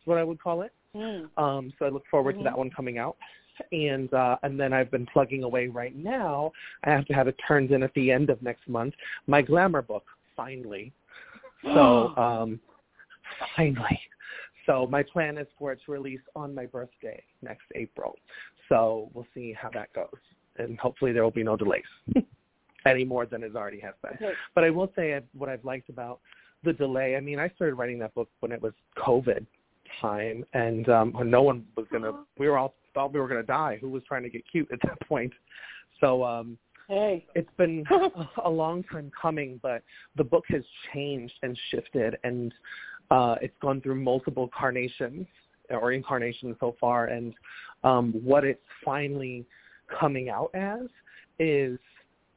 is 0.00 0.06
what 0.06 0.16
I 0.16 0.24
would 0.24 0.42
call 0.42 0.62
it. 0.62 0.72
Mm. 0.96 1.28
Um, 1.36 1.72
so 1.78 1.84
I 1.84 1.90
look 1.90 2.04
forward 2.10 2.34
Mhm. 2.34 2.38
to 2.38 2.44
that 2.44 2.58
one 2.58 2.70
coming 2.70 2.98
out. 2.98 3.16
And 3.72 4.12
uh, 4.14 4.38
and 4.42 4.58
then 4.58 4.72
I've 4.72 4.90
been 4.90 5.04
plugging 5.12 5.42
away 5.44 5.68
right 5.68 5.94
now. 5.94 6.50
I 6.84 6.90
have 6.90 7.04
to 7.06 7.12
have 7.12 7.28
it 7.28 7.36
turned 7.46 7.72
in 7.72 7.82
at 7.82 7.92
the 7.92 8.10
end 8.10 8.30
of 8.30 8.40
next 8.40 8.66
month. 8.66 8.94
My 9.26 9.42
glamour 9.42 9.82
book, 9.82 10.06
finally. 10.34 10.92
So 11.62 12.16
um, 12.16 12.58
finally. 13.54 14.00
So 14.64 14.86
my 14.86 15.02
plan 15.02 15.36
is 15.36 15.46
for 15.58 15.72
it 15.72 15.80
to 15.84 15.92
release 15.92 16.20
on 16.34 16.54
my 16.54 16.64
birthday 16.64 17.22
next 17.42 17.66
April. 17.74 18.16
So 18.70 19.10
we'll 19.12 19.26
see 19.34 19.52
how 19.52 19.68
that 19.74 19.92
goes, 19.92 20.20
and 20.56 20.78
hopefully 20.78 21.12
there 21.12 21.22
will 21.22 21.30
be 21.30 21.42
no 21.42 21.56
delays 21.56 21.82
any 22.86 23.04
more 23.04 23.26
than 23.26 23.42
it 23.42 23.54
already 23.56 23.80
has 23.80 23.94
been. 24.02 24.14
Okay. 24.14 24.32
But 24.54 24.64
I 24.64 24.70
will 24.70 24.90
say 24.96 25.18
what 25.32 25.48
I've 25.48 25.64
liked 25.64 25.88
about 25.88 26.20
the 26.64 26.72
delay. 26.72 27.16
I 27.16 27.20
mean, 27.20 27.38
I 27.38 27.48
started 27.50 27.74
writing 27.74 27.98
that 28.00 28.14
book 28.14 28.28
when 28.40 28.52
it 28.52 28.60
was 28.60 28.72
COVID 28.98 29.46
time, 30.00 30.44
and 30.52 30.88
um, 30.88 31.12
when 31.12 31.30
no 31.30 31.42
one 31.42 31.64
was 31.76 31.86
gonna. 31.92 32.12
We 32.38 32.48
were 32.48 32.58
all 32.58 32.74
thought 32.94 33.12
we 33.12 33.20
were 33.20 33.28
gonna 33.28 33.42
die. 33.42 33.78
Who 33.80 33.88
was 33.88 34.02
trying 34.06 34.22
to 34.22 34.30
get 34.30 34.42
cute 34.50 34.68
at 34.72 34.80
that 34.82 35.00
point? 35.08 35.32
So, 36.00 36.24
um, 36.24 36.58
Hey. 36.90 37.24
It's 37.36 37.48
been 37.56 37.84
a 38.44 38.50
long 38.50 38.82
time 38.82 39.12
coming, 39.20 39.60
but 39.62 39.84
the 40.16 40.24
book 40.24 40.42
has 40.48 40.64
changed 40.92 41.34
and 41.44 41.56
shifted, 41.70 42.16
and 42.24 42.52
uh, 43.12 43.36
it's 43.40 43.54
gone 43.62 43.80
through 43.80 43.94
multiple 43.94 44.50
carnations 44.52 45.24
or 45.70 45.92
incarnations 45.92 46.56
so 46.58 46.74
far, 46.80 47.06
and 47.06 47.32
um, 47.84 48.12
what 48.24 48.44
it's 48.44 48.60
finally 48.84 49.46
coming 50.00 50.30
out 50.30 50.50
as 50.52 50.88
is 51.38 51.78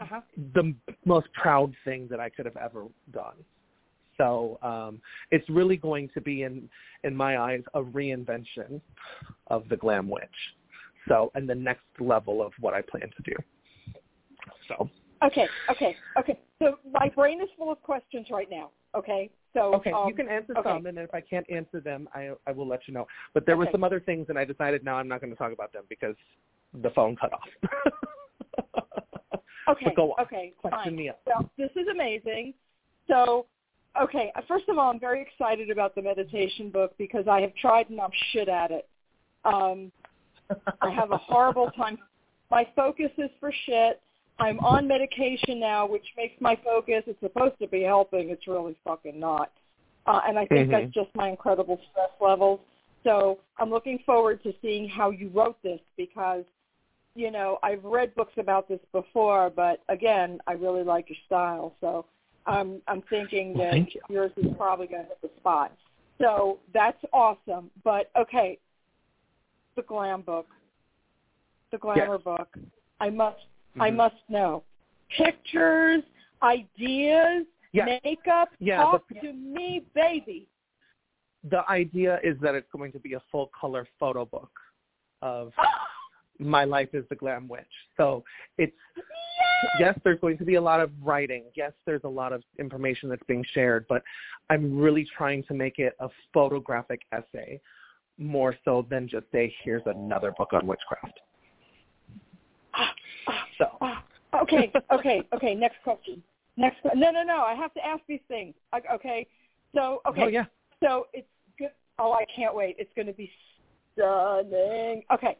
uh-huh. 0.04 0.22
the 0.54 0.74
most 1.06 1.28
proud 1.34 1.74
thing 1.86 2.08
that 2.10 2.20
I 2.20 2.30
could 2.30 2.46
have 2.46 2.58
ever 2.58 2.86
done. 3.12 3.36
So 4.18 4.60
um, 4.62 5.02
it's 5.32 5.48
really 5.50 5.78
going 5.78 6.10
to 6.14 6.22
be, 6.22 6.44
in 6.44 6.70
in 7.04 7.16
my 7.16 7.40
eyes, 7.40 7.62
a 7.74 7.82
reinvention 7.82 8.80
of 9.48 9.68
the 9.70 9.78
glam 9.78 10.08
witch. 10.08 10.24
So, 11.08 11.32
and 11.36 11.50
the 11.50 11.56
next 11.56 11.84
level 12.00 12.42
of 12.42 12.54
what 12.60 12.74
I 12.74 12.82
plan 12.82 13.10
to 13.18 13.24
do. 13.24 13.34
So. 14.68 14.90
Okay, 15.26 15.48
okay, 15.72 15.96
okay. 16.20 16.40
So 16.60 16.78
my 16.92 17.10
brain 17.10 17.42
is 17.42 17.50
full 17.58 17.72
of 17.72 17.82
questions 17.82 18.28
right 18.30 18.50
now. 18.50 18.70
Okay, 18.96 19.30
so 19.54 19.74
okay, 19.76 19.92
um, 19.92 20.08
you 20.08 20.14
can 20.14 20.30
answer 20.30 20.54
okay. 20.58 20.70
some, 20.70 20.86
and 20.86 20.98
if 20.98 21.14
I 21.14 21.22
can't 21.22 21.50
answer 21.50 21.80
them, 21.80 22.08
I 22.14 22.32
I 22.46 22.52
will 22.52 22.68
let 22.68 22.82
you 22.88 22.94
know. 22.94 23.08
But 23.34 23.46
there 23.46 23.56
okay. 23.56 23.66
were 23.66 23.72
some 23.72 23.84
other 23.84 24.00
things, 24.00 24.28
and 24.30 24.38
I 24.38 24.46
decided 24.46 24.84
now 24.84 24.96
I'm 24.96 25.08
not 25.08 25.22
going 25.22 25.32
to 25.32 25.38
talk 25.38 25.54
about 25.54 25.74
them 25.74 25.84
because 25.90 26.16
the 26.82 26.90
phone 26.92 27.16
cut 27.16 27.32
off. 27.34 28.83
okay. 29.74 29.86
But 29.86 29.96
go 29.96 30.12
on. 30.14 30.26
Okay. 30.26 30.54
Question 30.60 30.98
fine. 30.98 31.10
Well, 31.26 31.50
this 31.58 31.70
is 31.76 31.88
amazing. 31.92 32.54
So, 33.08 33.46
okay. 34.02 34.32
First 34.48 34.70
of 34.70 34.78
all, 34.78 34.90
I'm 34.92 35.00
very 35.00 35.22
excited 35.22 35.70
about 35.70 35.96
the 35.96 36.02
meditation 36.02 36.70
book 36.70 36.94
because 36.98 37.28
I 37.28 37.42
have 37.42 37.54
tried 37.56 37.90
and 37.90 38.00
I'm 38.00 38.12
shit 38.32 38.50
at 38.50 38.72
it. 38.72 38.88
Um, 39.46 39.92
I 40.82 40.90
have 40.92 41.12
a 41.12 41.18
horrible 41.18 41.70
time. 41.78 41.98
My 42.50 42.68
focus 42.76 43.12
is 43.18 43.30
for 43.40 43.52
shit. 43.66 44.02
I'm 44.40 44.60
on 44.60 44.88
medication 44.88 45.60
now, 45.60 45.86
which 45.86 46.06
makes 46.18 46.40
my 46.42 46.58
focus. 46.64 47.04
It's 47.06 47.20
supposed 47.20 47.58
to 47.60 47.68
be 47.68 47.84
helping. 47.84 48.30
It's 48.30 48.48
really 48.48 48.76
fucking 48.84 49.20
not. 49.20 49.52
Uh, 50.06 50.22
and 50.28 50.38
I 50.38 50.46
think 50.48 50.70
Mhm. 50.70 50.72
that's 50.72 50.94
just 50.94 51.16
my 51.16 51.30
incredible 51.30 51.80
stress 51.92 52.10
levels. 52.20 52.60
So 53.04 53.40
I'm 53.58 53.70
looking 53.70 54.00
forward 54.00 54.42
to 54.44 54.54
seeing 54.62 54.88
how 54.88 55.12
you 55.12 55.30
wrote 55.30 55.62
this 55.62 55.80
because, 55.98 56.46
you 57.16 57.32
know, 57.32 57.60
I've 57.64 57.84
read 57.84 58.14
books 58.16 58.34
about 58.38 58.68
this 58.68 58.80
before, 58.92 59.50
but 59.50 59.84
again, 59.90 60.40
I 60.48 60.54
really 60.54 60.84
like 60.84 61.10
your 61.10 61.18
style. 61.26 61.76
So 61.82 62.06
I'm 62.46 62.82
I'm 62.88 63.02
thinking 63.10 63.54
Well, 63.54 63.72
that 63.72 63.94
you. 63.94 64.02
yours 64.10 64.32
is 64.38 64.52
probably 64.58 64.88
going 64.88 65.04
to 65.04 65.08
hit 65.10 65.22
the 65.22 65.30
spot. 65.40 65.72
So 66.20 66.60
that's 66.74 66.98
awesome. 67.14 67.70
But 67.84 68.10
okay, 68.18 68.60
the 69.76 69.82
glam 69.84 70.22
book, 70.22 70.48
the 71.72 71.78
glamour 71.78 72.18
book. 72.18 72.56
I 73.00 73.10
must 73.10 73.38
I 73.80 73.90
Mhm. 73.90 73.96
must 73.96 74.30
know 74.30 74.64
pictures, 75.10 76.04
ideas, 76.42 77.46
Yeah. 77.72 78.00
makeup. 78.04 78.50
Yeah, 78.60 78.78
Talk 78.84 79.08
the- 79.08 79.20
to 79.22 79.34
me, 79.34 79.82
baby. 79.94 80.48
The 81.44 81.70
idea 81.70 82.20
is 82.24 82.40
that 82.40 82.56
it's 82.56 82.70
going 82.72 82.92
to 82.94 83.00
be 83.00 83.14
a 83.14 83.20
full 83.32 83.48
color 83.48 83.86
photo 84.00 84.26
book 84.26 84.52
of 85.22 85.54
my 86.46 86.64
life 86.64 86.90
as 86.94 87.04
the 87.10 87.16
glam 87.16 87.48
witch. 87.48 87.66
So 87.98 88.24
it's 88.58 88.76
yes, 89.80 89.98
there's 90.04 90.20
going 90.20 90.38
to 90.38 90.46
be 90.46 90.56
a 90.56 90.62
lot 90.62 90.80
of 90.80 90.92
writing. 91.02 91.46
Yes, 91.56 91.72
there's 91.86 92.04
a 92.04 92.10
lot 92.10 92.34
of 92.34 92.44
information 92.60 93.10
that's 93.10 93.24
being 93.28 93.46
shared, 93.54 93.86
but 93.88 94.04
I'm 94.50 94.78
really 94.78 95.08
trying 95.18 95.44
to 95.44 95.54
make 95.54 95.80
it 95.80 95.96
a 96.00 96.10
photographic 96.34 97.02
essay 97.12 97.60
more 98.18 98.56
so 98.64 98.86
than 98.90 99.08
just 99.08 99.26
say 99.32 99.54
here's 99.64 99.84
another 99.86 100.32
book 100.38 100.54
on 100.54 100.68
witchcraft. 100.68 101.20
So 103.58 103.66
okay, 104.42 104.72
okay, 104.92 105.22
okay. 105.34 105.56
Next 105.56 105.78
question. 105.84 106.22
Next. 106.58 106.78
No, 106.96 107.12
no, 107.12 107.24
no. 107.24 107.42
I 107.42 107.54
have 107.54 107.74
to 107.76 107.86
ask 107.86 108.02
these 108.08 108.20
things. 108.28 108.54
Okay. 108.94 109.28
So 109.76 110.02
okay. 110.08 110.24
Oh 110.24 110.28
yeah. 110.28 110.46
So 110.84 111.08
it's 111.14 111.28
good. 111.58 111.72
Oh, 112.00 112.12
I 112.12 112.26
can't 112.36 112.56
wait. 112.56 112.76
It's 112.80 112.92
going 112.96 113.08
to 113.08 113.14
be 113.14 113.32
stunning. 113.94 115.04
Okay. 115.14 115.38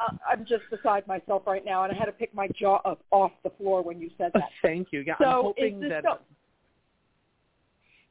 I'm 0.00 0.44
just 0.44 0.64
beside 0.70 1.06
myself 1.06 1.42
right 1.46 1.64
now, 1.64 1.84
and 1.84 1.92
I 1.92 1.96
had 1.96 2.06
to 2.06 2.12
pick 2.12 2.34
my 2.34 2.48
jaw 2.48 2.80
up 2.84 3.00
off 3.10 3.32
the 3.44 3.50
floor 3.50 3.82
when 3.82 4.00
you 4.00 4.10
said 4.18 4.32
that. 4.34 4.50
Thank 4.62 4.88
you. 4.92 5.00
Yeah, 5.06 5.14
So 5.18 5.24
I'm 5.24 5.42
hoping 5.42 5.80
that 5.88 6.04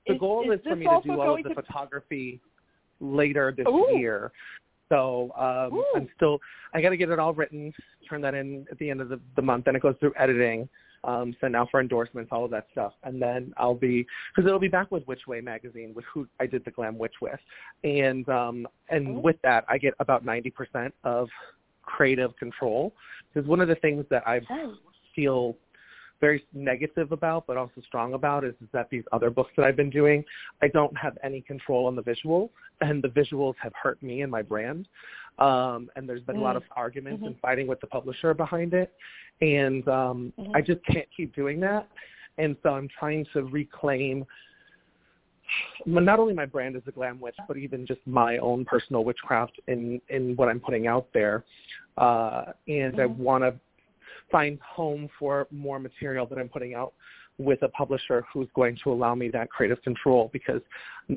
the- 0.08 0.16
goal 0.18 0.52
is 0.52 0.60
is, 0.60 0.66
for 0.66 0.76
me 0.76 0.86
to 0.86 1.02
do 1.04 1.22
all 1.22 1.36
of 1.38 1.44
the 1.44 1.50
to- 1.50 1.56
photography 1.56 2.40
later 3.00 3.54
this 3.56 3.68
Ooh. 3.68 3.88
year. 3.98 4.32
So 4.90 5.32
um, 5.38 5.78
Ooh. 5.78 5.86
I'm 5.96 6.08
still 6.16 6.40
I 6.74 6.82
got 6.82 6.90
to 6.90 6.98
get 6.98 7.10
it 7.10 7.20
all 7.20 7.34
written, 7.34 7.74
turn 8.10 8.22
that 8.22 8.34
in 8.34 8.66
at 8.72 8.78
the 8.80 8.90
end 8.90 9.02
of 9.02 9.10
the, 9.10 9.20
the 9.36 9.42
month. 9.42 9.66
Then 9.66 9.76
it 9.76 9.82
goes 9.82 9.96
through 10.00 10.14
editing, 10.18 10.68
um, 11.04 11.36
send 11.42 11.56
out 11.56 11.70
for 11.72 11.80
endorsements, 11.80 12.30
all 12.32 12.46
of 12.46 12.52
that 12.52 12.68
stuff, 12.72 12.94
and 13.04 13.22
then 13.22 13.54
I'll 13.58 13.74
be 13.76 14.06
because 14.36 14.48
it'll 14.48 14.60
be 14.60 14.68
back 14.68 14.92
with 14.92 15.06
Witch 15.08 15.22
Way 15.28 15.42
magazine, 15.42 15.94
with 15.96 16.06
who 16.14 16.28
I 16.40 16.46
did 16.46 16.64
the 16.66 16.72
Glam 16.72 16.98
Witch 16.98 17.16
with, 17.22 17.40
and 17.84 18.28
um, 18.30 18.68
and 18.90 19.18
Oh. 19.18 19.20
with 19.20 19.38
that 19.44 19.66
I 19.68 19.78
get 19.78 19.94
about 20.00 20.24
ninety 20.26 20.50
percent 20.50 20.94
of 21.04 21.30
creative 21.84 22.36
control. 22.38 22.94
Because 23.34 23.48
one 23.48 23.60
of 23.60 23.68
the 23.68 23.76
things 23.76 24.06
that 24.10 24.28
I 24.28 24.42
feel 25.16 25.56
very 26.22 26.46
negative 26.54 27.12
about, 27.12 27.46
but 27.48 27.58
also 27.58 27.82
strong 27.86 28.14
about, 28.14 28.46
is, 28.46 28.54
is 28.62 28.70
that 28.72 28.90
these 28.90 29.04
other 29.12 29.30
books 29.30 29.52
that 29.58 29.66
I've 29.66 29.76
been 29.76 29.90
doing, 29.90 30.24
I 30.62 30.70
don't 30.70 30.96
have 30.98 31.18
any 31.22 31.42
control 31.42 31.86
on 31.86 31.96
the 31.96 32.04
visuals, 32.04 32.50
and 32.80 33.04
the 33.04 33.10
visuals 33.10 33.56
have 33.62 33.74
hurt 33.82 34.02
me 34.02 34.22
and 34.22 34.32
my 34.32 34.42
brand. 34.42 34.88
Um, 35.40 35.90
and 35.96 36.08
there's 36.08 36.22
been 36.22 36.38
a 36.38 36.42
lot 36.42 36.56
Mm. 36.56 36.58
of 36.58 36.64
arguments 36.76 37.24
Mhm. 37.24 37.28
and 37.28 37.40
fighting 37.40 37.68
with 37.68 37.82
the 37.82 37.88
publisher 37.88 38.34
behind 38.34 38.74
it, 38.74 38.94
and 39.42 39.86
um, 39.90 40.32
Mhm. 40.40 40.56
I 40.56 40.62
just 40.62 40.82
can't 40.86 41.10
keep 41.12 41.36
doing 41.36 41.60
that. 41.62 41.90
And 42.38 42.56
so 42.64 42.74
I'm 42.74 42.88
trying 42.88 43.26
to 43.34 43.44
reclaim 43.44 44.26
not 45.86 46.20
only 46.20 46.34
my 46.34 46.46
brand 46.46 46.76
as 46.76 46.84
a 46.88 46.92
glam 46.92 47.20
witch, 47.20 47.36
but 47.48 47.58
even 47.58 47.86
just 47.86 48.02
my 48.06 48.38
own 48.38 48.66
personal 48.66 49.04
witchcraft 49.04 49.60
in 49.68 50.02
in 50.10 50.36
what 50.36 50.50
I'm 50.50 50.60
putting 50.60 50.88
out 50.88 51.08
there. 51.14 51.44
Uh, 51.98 52.54
and 52.68 53.00
I 53.00 53.06
Mhm. 53.06 53.18
want 53.18 53.44
to 53.44 53.60
find 54.32 54.60
home 54.62 55.10
for 55.20 55.48
more 55.52 55.80
material 55.80 56.26
that 56.28 56.38
I'm 56.38 56.50
putting 56.50 56.74
out 56.74 56.94
with 57.38 57.62
a 57.64 57.70
publisher 57.70 58.26
who's 58.32 58.48
going 58.54 58.78
to 58.84 58.92
allow 58.92 59.16
me 59.16 59.28
that 59.30 59.50
creative 59.50 59.82
control 59.82 60.30
because 60.32 60.62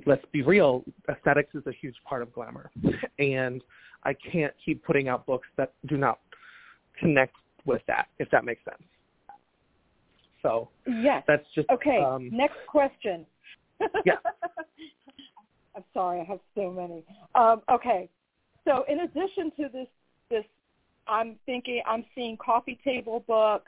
let's 0.06 0.24
be 0.32 0.42
real, 0.42 0.84
aesthetics 1.08 1.54
is 1.54 1.66
a 1.66 1.72
huge 1.72 1.96
part 2.04 2.22
of 2.22 2.32
glamour. 2.32 2.70
And 3.18 3.62
I 4.04 4.14
can't 4.14 4.54
keep 4.64 4.82
putting 4.84 5.08
out 5.08 5.26
books 5.26 5.48
that 5.56 5.72
do 5.86 5.96
not 5.96 6.20
connect 6.98 7.34
with 7.64 7.82
that, 7.86 8.08
if 8.18 8.30
that 8.30 8.44
makes 8.44 8.64
sense. 8.64 8.82
So 10.42 10.68
Yes. 10.86 11.24
that's 11.26 11.46
just 11.54 11.68
Okay. 11.70 12.02
um 12.02 12.30
Next 12.32 12.58
question. 12.66 13.26
Yeah. 14.04 14.14
I'm 15.76 15.84
sorry, 15.92 16.20
I 16.20 16.24
have 16.24 16.40
so 16.54 16.70
many. 16.70 17.04
Um, 17.34 17.62
okay. 17.70 18.08
So 18.66 18.84
in 18.88 19.00
addition 19.00 19.52
to 19.60 19.68
this, 19.72 19.88
this, 20.30 20.44
I'm 21.06 21.36
thinking 21.46 21.82
I'm 21.86 22.04
seeing 22.14 22.36
coffee 22.38 22.78
table 22.82 23.24
book, 23.26 23.66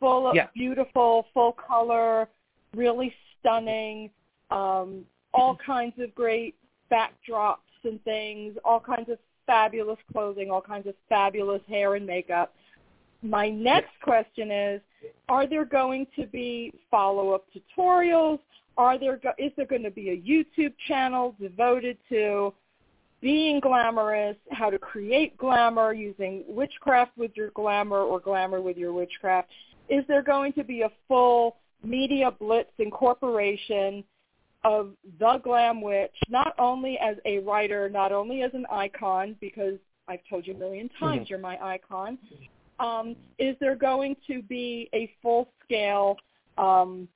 full 0.00 0.28
of 0.28 0.34
Yeah. 0.34 0.48
beautiful, 0.54 1.26
full 1.32 1.52
color, 1.52 2.28
really 2.74 3.14
stunning, 3.38 4.10
um, 4.50 5.04
all 5.32 5.56
kinds 5.56 5.98
of 5.98 6.14
great 6.14 6.56
backdrops 6.90 7.58
and 7.84 8.02
things, 8.04 8.56
all 8.64 8.80
kinds 8.80 9.08
of 9.08 9.18
fabulous 9.46 9.98
clothing, 10.12 10.50
all 10.50 10.60
kinds 10.60 10.86
of 10.86 10.94
fabulous 11.08 11.62
hair 11.68 11.94
and 11.94 12.06
makeup. 12.06 12.54
My 13.22 13.48
next 13.48 13.98
question 14.02 14.50
is, 14.50 14.80
are 15.28 15.46
there 15.46 15.64
going 15.64 16.06
to 16.16 16.26
be 16.26 16.72
follow-up 16.90 17.46
tutorials? 17.52 18.38
Are 18.78 18.96
there 18.96 19.20
is 19.38 19.50
there 19.56 19.66
going 19.66 19.82
to 19.82 19.90
be 19.90 20.10
a 20.10 20.16
YouTube 20.16 20.72
channel 20.86 21.34
devoted 21.40 21.98
to 22.08 22.54
being 23.20 23.58
glamorous, 23.58 24.36
how 24.52 24.70
to 24.70 24.78
create 24.78 25.36
glamour 25.36 25.92
using 25.92 26.44
witchcraft 26.46 27.10
with 27.18 27.32
your 27.34 27.50
glamour 27.50 27.98
or 27.98 28.20
glamour 28.20 28.60
with 28.60 28.76
your 28.76 28.92
witchcraft? 28.92 29.48
Is 29.88 30.04
there 30.06 30.22
going 30.22 30.52
to 30.52 30.62
be 30.62 30.82
a 30.82 30.90
full 31.08 31.56
media 31.82 32.30
blitz 32.30 32.70
incorporation 32.78 34.04
of 34.62 34.92
the 35.18 35.38
glam 35.42 35.80
witch, 35.80 36.14
not 36.28 36.54
only 36.58 36.98
as 36.98 37.16
a 37.24 37.40
writer, 37.40 37.88
not 37.88 38.12
only 38.12 38.42
as 38.42 38.52
an 38.54 38.66
icon, 38.70 39.36
because 39.40 39.78
I've 40.06 40.20
told 40.30 40.46
you 40.46 40.54
a 40.54 40.56
million 40.56 40.88
times 40.90 41.26
Mhm. 41.26 41.30
you're 41.30 41.38
my 41.40 41.58
icon. 41.74 42.18
Um, 42.78 43.16
is 43.38 43.58
there 43.58 43.74
going 43.74 44.16
to 44.28 44.40
be 44.42 44.88
a 44.92 45.06
full-scale, 45.20 46.16
um, 46.56 47.08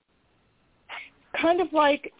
kind 1.40 1.60
of 1.60 1.72
like 1.72 2.12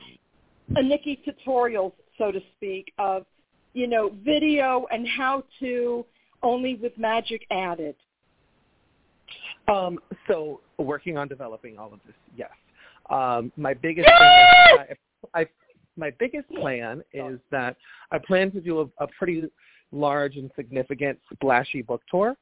a 0.76 0.80
Nikkie 0.80 1.24
tutorial, 1.24 1.94
so 2.18 2.30
to 2.30 2.40
speak, 2.56 2.92
of 2.98 3.26
you 3.74 3.86
know 3.86 4.12
video 4.24 4.86
and 4.90 5.06
how 5.06 5.44
to, 5.60 6.04
only 6.42 6.74
with 6.74 6.96
magic 6.98 7.46
added? 7.50 7.94
Um, 9.68 9.98
so 10.28 10.60
working 10.78 11.16
on 11.16 11.28
developing 11.28 11.78
all 11.78 11.92
of 11.92 12.00
this, 12.06 12.16
yes. 12.36 12.50
Um, 13.10 13.52
my 13.56 13.74
biggest 13.74 14.08
is, 14.08 14.12
I, 14.14 14.86
I, 15.34 15.46
my 15.96 16.10
biggest 16.18 16.48
plan 16.50 17.02
is 17.12 17.38
that 17.50 17.76
I 18.10 18.18
plan 18.18 18.50
to 18.52 18.60
do 18.60 18.80
a, 18.80 19.04
a 19.04 19.06
pretty 19.18 19.44
large 19.92 20.36
and 20.36 20.50
significant 20.56 21.18
splashy 21.32 21.82
book 21.82 22.02
tour. 22.10 22.36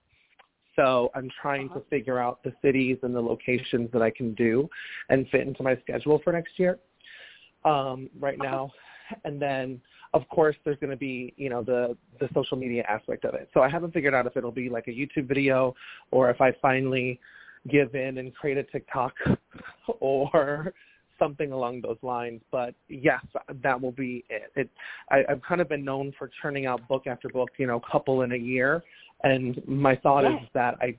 So 0.76 1.10
I'm 1.14 1.28
trying 1.40 1.68
to 1.70 1.82
figure 1.90 2.18
out 2.18 2.42
the 2.42 2.52
cities 2.62 2.98
and 3.02 3.14
the 3.14 3.20
locations 3.20 3.90
that 3.92 4.02
I 4.02 4.10
can 4.10 4.34
do 4.34 4.68
and 5.08 5.28
fit 5.28 5.42
into 5.46 5.62
my 5.62 5.76
schedule 5.82 6.20
for 6.22 6.32
next 6.32 6.58
year. 6.58 6.78
Um, 7.64 8.08
right 8.18 8.38
Uh-huh. 8.40 8.50
now, 8.50 8.72
and 9.24 9.40
then 9.40 9.80
of 10.14 10.26
course 10.28 10.56
there's 10.64 10.78
going 10.78 10.90
to 10.90 10.96
be 10.96 11.34
you 11.36 11.50
know 11.50 11.62
the 11.62 11.96
the 12.18 12.28
social 12.34 12.56
media 12.56 12.84
aspect 12.88 13.24
of 13.24 13.34
it. 13.34 13.50
So 13.52 13.60
I 13.60 13.68
haven't 13.68 13.92
figured 13.92 14.14
out 14.14 14.26
if 14.26 14.36
it'll 14.36 14.50
be 14.50 14.70
like 14.70 14.88
a 14.88 14.90
YouTube 14.90 15.26
video 15.28 15.74
or 16.10 16.30
if 16.30 16.40
I 16.40 16.52
finally 16.62 17.20
give 17.68 17.94
in 17.94 18.16
and 18.18 18.34
create 18.34 18.56
a 18.56 18.62
TikTok 18.62 19.12
or 20.00 20.72
something 21.18 21.52
along 21.52 21.82
those 21.82 21.98
lines. 22.02 22.40
But 22.50 22.74
yes, 22.88 23.22
that 23.62 23.78
will 23.80 23.92
be 23.92 24.24
it. 24.30 24.50
it 24.56 24.70
I, 25.10 25.22
I've 25.28 25.42
kind 25.42 25.60
of 25.60 25.68
been 25.68 25.84
known 25.84 26.12
for 26.18 26.30
churning 26.40 26.66
out 26.66 26.86
book 26.88 27.06
after 27.06 27.28
book, 27.28 27.50
you 27.58 27.66
know, 27.66 27.80
couple 27.92 28.22
in 28.22 28.32
a 28.32 28.36
year, 28.36 28.82
and 29.24 29.60
my 29.66 29.96
thought 29.96 30.24
is 30.24 30.38
that 30.54 30.76
I 30.80 30.96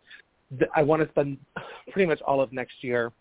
th- 0.58 0.72
I 0.76 0.84
want 0.84 1.02
to 1.04 1.10
spend 1.10 1.38
pretty 1.92 2.08
much 2.08 2.22
all 2.22 2.42
of 2.42 2.52
next 2.54 2.84
year 2.84 3.12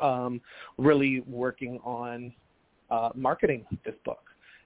um, 0.00 0.40
really 0.78 1.20
working 1.26 1.78
on 1.84 2.32
uh, 2.90 3.10
marketing 3.14 3.64
this 3.84 3.94
book. 4.04 4.20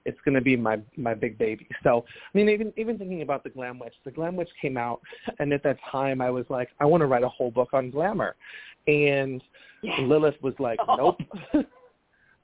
It's 0.05 0.17
going 0.23 0.35
to 0.35 0.41
be 0.41 0.55
my 0.55 0.79
my 0.97 1.13
big 1.13 1.37
baby. 1.37 1.67
So 1.83 2.05
I 2.33 2.37
mean, 2.37 2.49
even 2.49 2.73
even 2.77 2.97
thinking 2.97 3.21
about 3.21 3.43
the 3.43 3.49
Glam 3.49 3.79
Witch, 3.79 3.93
the 4.05 4.11
Glam 4.11 4.35
Witch 4.35 4.49
came 4.61 4.77
out, 4.77 5.01
and 5.39 5.51
at 5.53 5.61
that 5.63 5.77
time 5.91 6.21
I 6.21 6.29
was 6.29 6.45
like, 6.49 6.69
I 6.79 6.85
want 6.85 7.01
to 7.01 7.07
write 7.07 7.23
a 7.23 7.29
whole 7.29 7.51
book 7.51 7.69
on 7.73 7.91
glamour, 7.91 8.35
and 8.87 9.41
Yes. 9.81 9.99
Lilith 10.01 10.35
was 10.41 10.53
like, 10.59 10.79
Oh. 10.87 11.15
nope. 11.53 11.65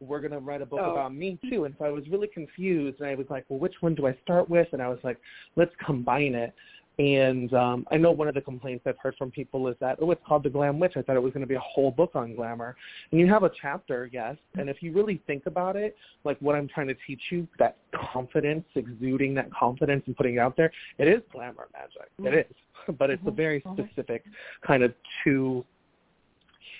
We're 0.01 0.19
going 0.19 0.31
to 0.31 0.39
write 0.39 0.61
a 0.61 0.65
book 0.65 0.79
Oh. 0.83 0.91
about 0.91 1.15
me 1.15 1.39
too. 1.49 1.63
And 1.65 1.75
so 1.79 1.85
I 1.85 1.89
was 1.89 2.07
really 2.09 2.27
confused 2.27 2.99
and 2.99 3.09
I 3.09 3.15
was 3.15 3.25
like, 3.29 3.45
well, 3.49 3.59
which 3.59 3.75
one 3.79 3.95
do 3.95 4.07
I 4.07 4.15
start 4.23 4.49
with? 4.49 4.67
And 4.73 4.81
I 4.81 4.89
was 4.89 4.99
like, 5.03 5.17
let's 5.55 5.71
combine 5.85 6.35
it. 6.35 6.53
And 6.97 7.53
um, 7.53 7.85
I 7.91 7.97
know 7.97 8.11
one 8.11 8.27
of 8.29 8.35
the 8.35 8.41
complaints 8.41 8.85
I've 8.87 8.97
heard 8.97 9.15
from 9.17 9.29
people 9.29 9.67
is 9.67 9.75
that, 9.81 9.97
oh, 10.01 10.11
it's 10.11 10.21
called 10.25 10.43
The 10.43 10.49
Glam 10.49 10.79
Witch. 10.79 10.93
I 10.95 11.01
thought 11.01 11.17
it 11.17 11.21
was 11.21 11.33
going 11.33 11.41
to 11.43 11.47
be 11.47 11.55
a 11.55 11.59
whole 11.59 11.91
book 11.91 12.11
on 12.15 12.35
glamour. 12.35 12.75
And 13.11 13.19
you 13.19 13.27
have 13.27 13.43
a 13.43 13.51
chapter, 13.61 14.09
yes. 14.13 14.37
And 14.57 14.69
if 14.69 14.81
you 14.81 14.93
really 14.93 15.21
think 15.27 15.45
about 15.45 15.75
it, 15.75 15.97
like 16.23 16.37
what 16.39 16.55
I'm 16.55 16.67
trying 16.69 16.87
to 16.87 16.95
teach 17.05 17.21
you, 17.31 17.47
that 17.59 17.77
confidence, 18.13 18.63
exuding 18.75 19.33
that 19.35 19.53
confidence 19.53 20.03
and 20.07 20.15
putting 20.15 20.35
it 20.35 20.39
out 20.39 20.55
there, 20.55 20.71
it 20.97 21.07
is 21.09 21.21
glamour 21.33 21.67
magic. 21.73 22.09
It 22.33 22.47
is. 22.49 22.55
But 22.99 23.09
it's 23.09 23.23
a 23.25 23.31
Mhm. 23.31 23.35
very 23.35 23.61
Mhm. 23.61 23.87
specific 23.89 24.23
kind 24.61 24.83
of 24.83 24.93
two 25.23 25.65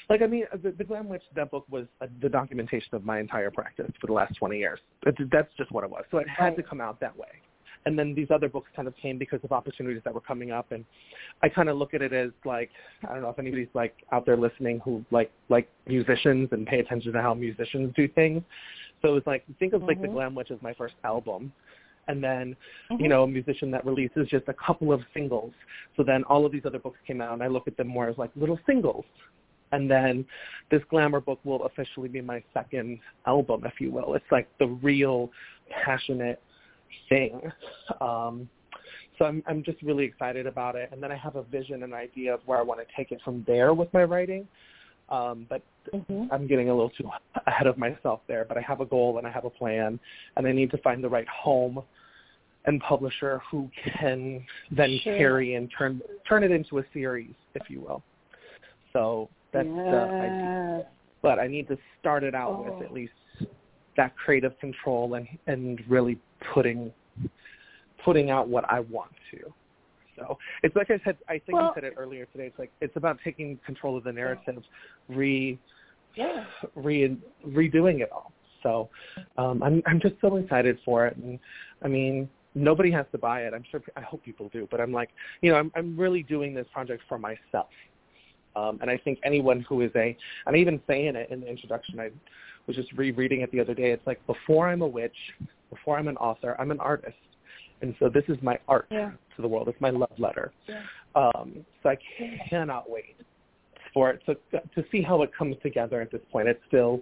like 0.07 0.21
I 0.21 0.27
mean, 0.27 0.45
the, 0.61 0.69
the 0.71 0.83
Glam 0.83 1.09
Witch 1.09 1.23
that 1.35 1.49
book 1.49 1.65
was 1.69 1.87
uh 1.99 2.05
the 2.21 2.29
documentation 2.29 2.93
of 2.93 3.03
my 3.03 3.19
entire 3.19 3.49
practice 3.49 3.89
for 3.99 4.05
the 4.05 4.13
last 4.13 4.35
20 4.35 4.57
years. 4.59 4.79
It's, 5.07 5.17
that's 5.31 5.51
just 5.57 5.71
what 5.71 5.83
it 5.83 5.89
was. 5.89 6.03
So 6.11 6.19
it 6.19 6.29
had 6.29 6.43
Right. 6.49 6.57
to 6.57 6.63
come 6.63 6.79
out 6.79 6.99
that 6.99 7.17
way. 7.17 7.27
And 7.85 7.97
then 7.97 8.15
these 8.15 8.31
other 8.31 8.49
books 8.49 8.69
kind 8.75 8.87
of 8.87 8.95
came 8.97 9.19
because 9.19 9.39
of 9.43 9.51
opportunities 9.51 10.01
that 10.05 10.13
were 10.13 10.21
coming 10.21 10.51
up, 10.51 10.71
and 10.71 10.83
I 11.43 11.49
kind 11.49 11.69
of 11.69 11.77
look 11.77 11.93
at 11.93 12.01
it 12.01 12.13
as 12.13 12.31
like 12.43 12.71
I 13.07 13.13
don't 13.13 13.21
know 13.21 13.29
if 13.29 13.37
anybody's 13.37 13.67
like 13.75 13.93
out 14.11 14.25
there 14.25 14.37
listening 14.37 14.79
who 14.83 15.05
like 15.11 15.31
like 15.49 15.69
musicians 15.87 16.49
and 16.51 16.65
pay 16.65 16.79
attention 16.79 17.13
to 17.13 17.21
how 17.21 17.35
musicians 17.35 17.93
do 17.95 18.07
things. 18.07 18.41
So 19.01 19.09
it 19.09 19.11
was 19.11 19.23
like 19.27 19.43
think 19.59 19.73
of 19.73 19.83
like 19.83 20.01
the 20.01 20.07
Mhm. 20.07 20.13
Glam 20.13 20.35
Witch 20.35 20.49
as 20.49 20.59
my 20.63 20.73
first 20.73 20.95
album, 21.03 21.53
and 22.07 22.23
then 22.23 22.55
Mhm. 22.89 23.01
you 23.01 23.07
know, 23.07 23.23
a 23.23 23.27
musician 23.27 23.69
that 23.71 23.85
releases 23.85 24.27
just 24.29 24.47
a 24.47 24.53
couple 24.53 24.91
of 24.91 25.03
singles. 25.13 25.53
So 25.95 26.01
then 26.01 26.23
all 26.23 26.43
of 26.45 26.51
these 26.51 26.65
other 26.65 26.79
books 26.79 26.99
came 27.05 27.21
out, 27.21 27.33
and 27.33 27.43
I 27.43 27.47
look 27.47 27.67
at 27.67 27.77
them 27.77 27.87
more 27.87 28.07
as 28.07 28.17
like 28.17 28.31
little 28.35 28.59
singles. 28.65 29.05
And 29.71 29.91
then 29.91 30.25
this 30.71 30.83
glamour 30.85 31.19
book 31.19 31.39
will 31.43 31.65
officially 31.65 32.07
be 32.07 32.21
my 32.21 32.41
second 32.53 32.99
album, 33.25 33.63
if 33.65 33.79
you 33.79 33.91
will. 33.91 34.15
It's 34.15 34.31
like 34.31 34.47
the 34.57 34.67
real 34.67 35.31
passionate 35.69 36.41
thing. 37.09 37.41
Um, 38.01 38.49
so 39.17 39.25
I'm 39.25 39.43
I'm 39.47 39.63
just 39.63 39.81
really 39.81 40.03
excited 40.03 40.45
about 40.47 40.75
it. 40.75 40.89
And 40.91 41.01
then 41.01 41.11
I 41.11 41.15
have 41.15 41.35
a 41.35 41.43
vision 41.43 41.83
and 41.83 41.93
idea 41.93 42.33
of 42.33 42.41
where 42.45 42.57
I 42.57 42.61
want 42.61 42.79
to 42.81 42.85
take 42.95 43.11
it 43.11 43.21
from 43.23 43.43
there 43.47 43.73
with 43.73 43.93
my 43.93 44.03
writing. 44.03 44.47
Um, 45.09 45.45
but 45.49 45.61
Mhm. 45.93 46.29
I'm 46.31 46.47
getting 46.47 46.69
a 46.69 46.73
little 46.73 46.89
too 46.89 47.09
ahead 47.45 47.67
of 47.67 47.77
myself 47.77 48.21
there, 48.27 48.43
but 48.43 48.57
I 48.57 48.61
have 48.61 48.81
a 48.81 48.85
goal 48.85 49.19
and 49.19 49.27
I 49.27 49.29
have 49.29 49.45
a 49.45 49.49
plan, 49.51 49.99
and 50.35 50.47
I 50.47 50.51
need 50.51 50.71
to 50.71 50.77
find 50.79 51.03
the 51.03 51.09
right 51.09 51.27
home 51.27 51.83
and 52.65 52.81
publisher 52.81 53.39
who 53.51 53.69
can 53.75 54.43
then 54.71 54.97
Sure. 54.99 55.15
carry 55.15 55.53
and 55.53 55.71
turn 55.71 56.01
turn 56.27 56.43
it 56.43 56.51
into 56.51 56.79
a 56.79 56.83
series, 56.91 57.35
if 57.53 57.69
you 57.69 57.81
will. 57.81 58.03
So 58.93 59.29
that's 59.51 59.67
the 59.67 60.11
idea. 60.19 60.87
But 61.21 61.39
I 61.39 61.47
need 61.47 61.67
to 61.67 61.77
start 61.99 62.23
it 62.23 62.33
out 62.33 62.55
Oh. 62.59 62.63
with 62.63 62.81
at 62.81 62.91
least 62.91 63.13
that 63.97 64.15
creative 64.17 64.57
control 64.59 65.15
and 65.15 65.27
and 65.47 65.81
really 65.89 66.19
putting 66.53 66.91
putting 68.03 68.29
out 68.29 68.47
what 68.47 68.63
I 68.69 68.81
want 68.81 69.11
to. 69.31 69.53
So 70.17 70.37
it's 70.63 70.75
like 70.75 70.89
I 70.91 70.99
said. 71.03 71.17
I 71.27 71.39
think 71.39 71.57
Well- 71.57 71.65
you 71.67 71.71
said 71.75 71.83
it 71.83 71.93
earlier 71.97 72.25
today. 72.27 72.45
It's 72.45 72.59
like 72.59 72.71
it's 72.81 72.95
about 72.95 73.17
taking 73.23 73.57
control 73.65 73.97
of 73.97 74.03
the 74.03 74.13
narrative, 74.13 74.63
re 75.09 75.59
Yeah. 76.15 76.45
re 76.75 77.17
redoing 77.45 78.01
it 78.01 78.11
all. 78.11 78.31
So 78.63 78.89
um, 79.37 79.61
I'm 79.61 79.81
I'm 79.85 79.99
just 79.99 80.15
so 80.21 80.37
excited 80.37 80.79
for 80.85 81.05
it, 81.07 81.17
and 81.17 81.37
I 81.81 81.87
mean 81.87 82.29
nobody 82.55 82.89
has 82.91 83.05
to 83.11 83.17
buy 83.17 83.41
it. 83.41 83.53
I'm 83.53 83.63
sure 83.69 83.81
I 83.97 84.01
hope 84.01 84.23
people 84.23 84.49
do, 84.49 84.67
but 84.71 84.79
I'm 84.79 84.93
like 84.93 85.09
you 85.41 85.51
know 85.51 85.57
I'm 85.57 85.71
I'm 85.75 85.97
really 85.97 86.23
doing 86.23 86.53
this 86.53 86.67
project 86.71 87.03
for 87.09 87.17
myself, 87.19 87.69
um, 88.55 88.79
and 88.81 88.89
I 88.89 88.97
think 88.97 89.19
anyone 89.23 89.61
who 89.67 89.81
is 89.81 89.91
a 89.95 90.15
I'm 90.47 90.55
even 90.55 90.79
saying 90.87 91.15
it 91.15 91.29
in 91.29 91.41
the 91.41 91.47
introduction. 91.47 91.99
I 91.99 92.09
was 92.67 92.75
just 92.75 92.91
rereading 92.93 93.41
it 93.41 93.51
the 93.51 93.59
other 93.59 93.73
day. 93.73 93.91
It's 93.91 94.05
like 94.07 94.25
before 94.27 94.69
I'm 94.69 94.81
a 94.81 94.87
witch, 94.87 95.15
before 95.69 95.97
I'm 95.97 96.07
an 96.07 96.17
author, 96.17 96.55
I'm 96.59 96.71
an 96.71 96.79
artist, 96.79 97.17
and 97.81 97.95
so 97.99 98.09
this 98.09 98.23
is 98.27 98.37
my 98.41 98.57
art 98.67 98.87
Yeah. 98.89 99.11
to 99.35 99.41
the 99.41 99.47
world. 99.47 99.67
It's 99.67 99.81
my 99.81 99.91
love 99.91 100.17
letter. 100.17 100.51
Yeah. 100.67 100.83
Um, 101.15 101.65
so 101.83 101.89
I 101.89 101.97
cannot 102.49 102.89
wait 102.89 103.17
for 103.93 104.09
it 104.09 104.21
to 104.25 104.35
to 104.59 104.85
see 104.91 105.01
how 105.01 105.21
it 105.21 105.31
comes 105.37 105.55
together 105.61 106.01
at 106.01 106.11
this 106.11 106.21
point. 106.31 106.47
It's 106.47 106.63
still 106.67 107.01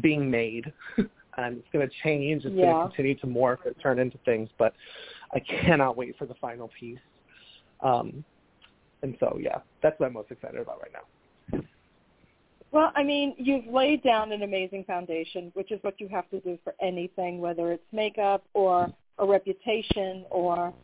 being 0.00 0.30
made, 0.30 0.72
and 1.36 1.58
it's 1.58 1.68
going 1.72 1.86
to 1.86 1.94
change. 2.02 2.44
It's 2.44 2.54
Yeah. 2.54 2.62
going 2.62 2.74
to 2.76 2.82
continue 2.82 3.14
to 3.16 3.26
morph 3.26 3.64
and 3.66 3.74
turn 3.82 3.98
into 3.98 4.18
things, 4.24 4.48
but 4.58 4.74
I 5.32 5.40
cannot 5.40 5.96
wait 5.96 6.16
for 6.16 6.26
the 6.26 6.34
final 6.34 6.70
piece. 6.78 6.98
Um, 7.80 8.24
and 9.06 9.16
so, 9.20 9.38
yeah, 9.40 9.58
that's 9.82 9.98
what 10.00 10.06
I'm 10.06 10.14
most 10.14 10.32
excited 10.32 10.60
about 10.60 10.80
right 10.82 10.90
now. 10.92 11.60
Well, 12.72 12.90
I 12.96 13.04
mean, 13.04 13.34
you've 13.38 13.66
laid 13.72 14.02
down 14.02 14.32
an 14.32 14.42
amazing 14.42 14.82
foundation, 14.84 15.52
which 15.54 15.70
is 15.70 15.78
what 15.82 16.00
you 16.00 16.08
have 16.08 16.28
to 16.30 16.40
do 16.40 16.58
for 16.64 16.74
anything, 16.80 17.38
whether 17.38 17.70
it's 17.70 17.84
makeup 17.92 18.42
or 18.52 18.90
a 19.18 19.24
reputation 19.24 20.26
or, 20.30 20.74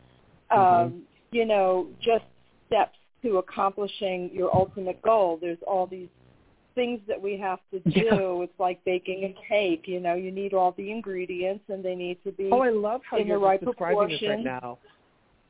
um, 0.49 0.59
Mhm. 0.59 1.01
you 1.31 1.45
know, 1.45 1.87
just 1.99 2.23
steps 2.67 2.97
to 3.23 3.39
accomplishing 3.39 4.31
your 4.33 4.55
ultimate 4.55 5.01
goal. 5.01 5.37
There's 5.37 5.61
all 5.63 5.85
these 5.85 6.09
things 6.75 7.01
that 7.07 7.21
we 7.21 7.37
have 7.37 7.59
to 7.71 7.79
do. 7.81 7.91
Yeah. 7.91 8.43
It's 8.43 8.59
like 8.59 8.83
baking 8.85 9.25
a 9.25 9.33
cake. 9.47 9.87
You 9.87 9.99
know, 9.99 10.15
you 10.15 10.31
need 10.31 10.53
all 10.53 10.71
the 10.71 10.89
ingredients, 10.89 11.65
and 11.69 11.83
they 11.83 11.95
need 11.95 12.23
to 12.23 12.31
be. 12.31 12.49
Oh, 12.51 12.61
I 12.61 12.69
love 12.69 13.01
how 13.03 13.17
in 13.17 13.27
you're 13.27 13.39
right 13.39 13.59
describing 13.63 14.07
this 14.07 14.21
right 14.21 14.43
now. 14.43 14.79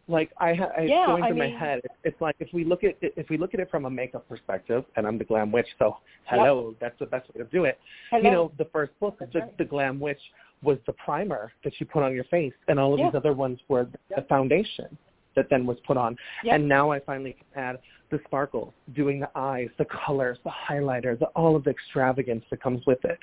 Like 0.07 0.31
I, 0.37 0.53
ha- 0.53 0.71
it's 0.77 0.89
Yeah, 0.89 1.05
going 1.07 1.23
I 1.23 1.29
through 1.29 1.37
my 1.37 1.47
head. 1.47 1.81
It's, 2.03 2.19
like 2.19 2.35
if 2.39 2.49
we 2.53 2.65
look 2.65 2.83
at 2.83 2.97
it, 3.01 3.13
if 3.15 3.29
we 3.29 3.37
look 3.37 3.53
at 3.53 3.59
it 3.61 3.71
from 3.71 3.85
a 3.85 3.89
makeup 3.89 4.27
perspective, 4.27 4.83
and 4.97 5.07
I'm 5.07 5.17
the 5.17 5.23
glam 5.23 5.51
witch, 5.51 5.67
so 5.79 5.97
hello, 6.25 6.75
that's 6.81 6.97
the 6.99 7.05
best 7.05 7.33
way 7.33 7.41
to 7.43 7.49
do 7.49 7.63
it. 7.63 7.79
Hello. 8.11 8.23
You 8.23 8.31
know, 8.31 8.51
the 8.57 8.65
first 8.65 8.91
book, 8.99 9.17
the, 9.19 9.39
right. 9.39 9.57
the 9.57 9.63
glam 9.65 9.99
witch, 9.99 10.19
was 10.61 10.77
the 10.87 10.93
primer 10.93 11.51
that 11.63 11.73
you 11.79 11.85
put 11.85 12.03
on 12.03 12.13
your 12.13 12.25
face, 12.25 12.53
and 12.67 12.79
all 12.79 12.93
of 12.93 12.99
Yeah. 12.99 13.07
these 13.07 13.15
other 13.15 13.33
ones 13.33 13.59
were 13.69 13.85
the 13.85 13.97
Yep. 14.11 14.27
foundation 14.27 14.97
that 15.35 15.49
then 15.49 15.65
was 15.65 15.77
put 15.87 15.97
on. 15.97 16.17
Yep. 16.43 16.55
And 16.55 16.67
now 16.67 16.91
I 16.91 16.99
finally 16.99 17.33
can 17.33 17.63
add 17.63 17.79
the 18.11 18.19
sparkles, 18.25 18.73
doing 18.93 19.19
the 19.19 19.29
eyes, 19.35 19.69
the 19.77 19.85
colors, 19.85 20.37
the 20.43 20.51
highlighter, 20.51 21.17
the, 21.17 21.25
all 21.27 21.55
of 21.55 21.63
the 21.63 21.71
extravagance 21.71 22.43
that 22.51 22.61
comes 22.61 22.85
with 22.85 23.03
it. 23.05 23.17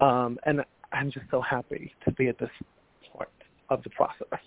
Um, 0.00 0.38
and 0.46 0.64
I'm 0.92 1.10
just 1.10 1.26
so 1.30 1.40
happy 1.40 1.92
to 2.04 2.12
be 2.12 2.28
at 2.28 2.38
this 2.38 2.50
point 3.12 3.28
of 3.68 3.82
the 3.82 3.90
process. 3.90 4.40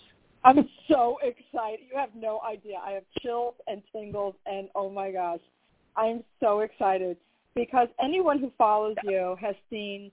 I'm 0.46 0.68
so 0.90 1.20
excited. 1.22 1.80
You 1.90 1.98
have 1.98 2.10
no 2.16 2.42
idea. 2.42 2.78
I 2.84 2.92
have 2.92 3.04
chills 3.22 3.56
and 3.68 3.82
tingles 3.94 4.36
and 4.46 4.70
oh 4.76 4.90
my 4.90 5.12
gosh. 5.12 5.40
I'm 5.96 6.24
so 6.40 6.62
excited 6.62 7.18
because 7.56 7.88
anyone 8.02 8.40
who 8.40 8.52
follows 8.58 8.96
you 9.04 9.38
has 9.40 9.56
seen 9.70 10.12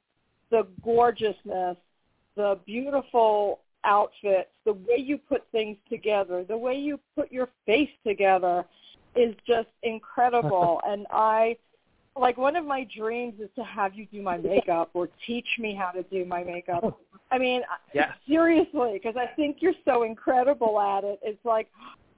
the 0.50 0.66
gorgeousness, 0.84 1.76
the 2.36 2.58
beautiful 2.66 3.60
outfits, 3.84 4.50
the 4.64 4.74
way 4.74 4.98
you 4.98 5.16
put 5.16 5.44
things 5.52 5.78
together, 5.88 6.44
the 6.44 6.56
way 6.56 6.74
you 6.74 7.00
put 7.16 7.32
your 7.32 7.48
face 7.66 7.90
together 8.06 8.64
is 9.16 9.34
just 9.46 9.68
incredible 9.82 10.80
and 10.86 11.06
I 11.10 11.56
like 12.16 12.36
one 12.36 12.56
of 12.56 12.64
my 12.64 12.86
dreams 12.96 13.34
is 13.40 13.48
to 13.56 13.64
have 13.64 13.94
you 13.94 14.06
do 14.06 14.20
my 14.20 14.36
makeup 14.36 14.90
or 14.94 15.08
teach 15.26 15.46
me 15.58 15.74
how 15.74 15.90
to 15.90 16.02
do 16.04 16.24
my 16.24 16.44
makeup. 16.44 17.00
I 17.32 17.38
mean, 17.38 17.62
seriously, 18.28 18.92
because 18.94 19.16
I 19.16 19.26
think 19.36 19.58
you're 19.60 19.72
so 19.84 20.02
incredible 20.02 20.80
at 20.80 21.04
it. 21.04 21.18
It's 21.22 21.44
like 21.44 21.68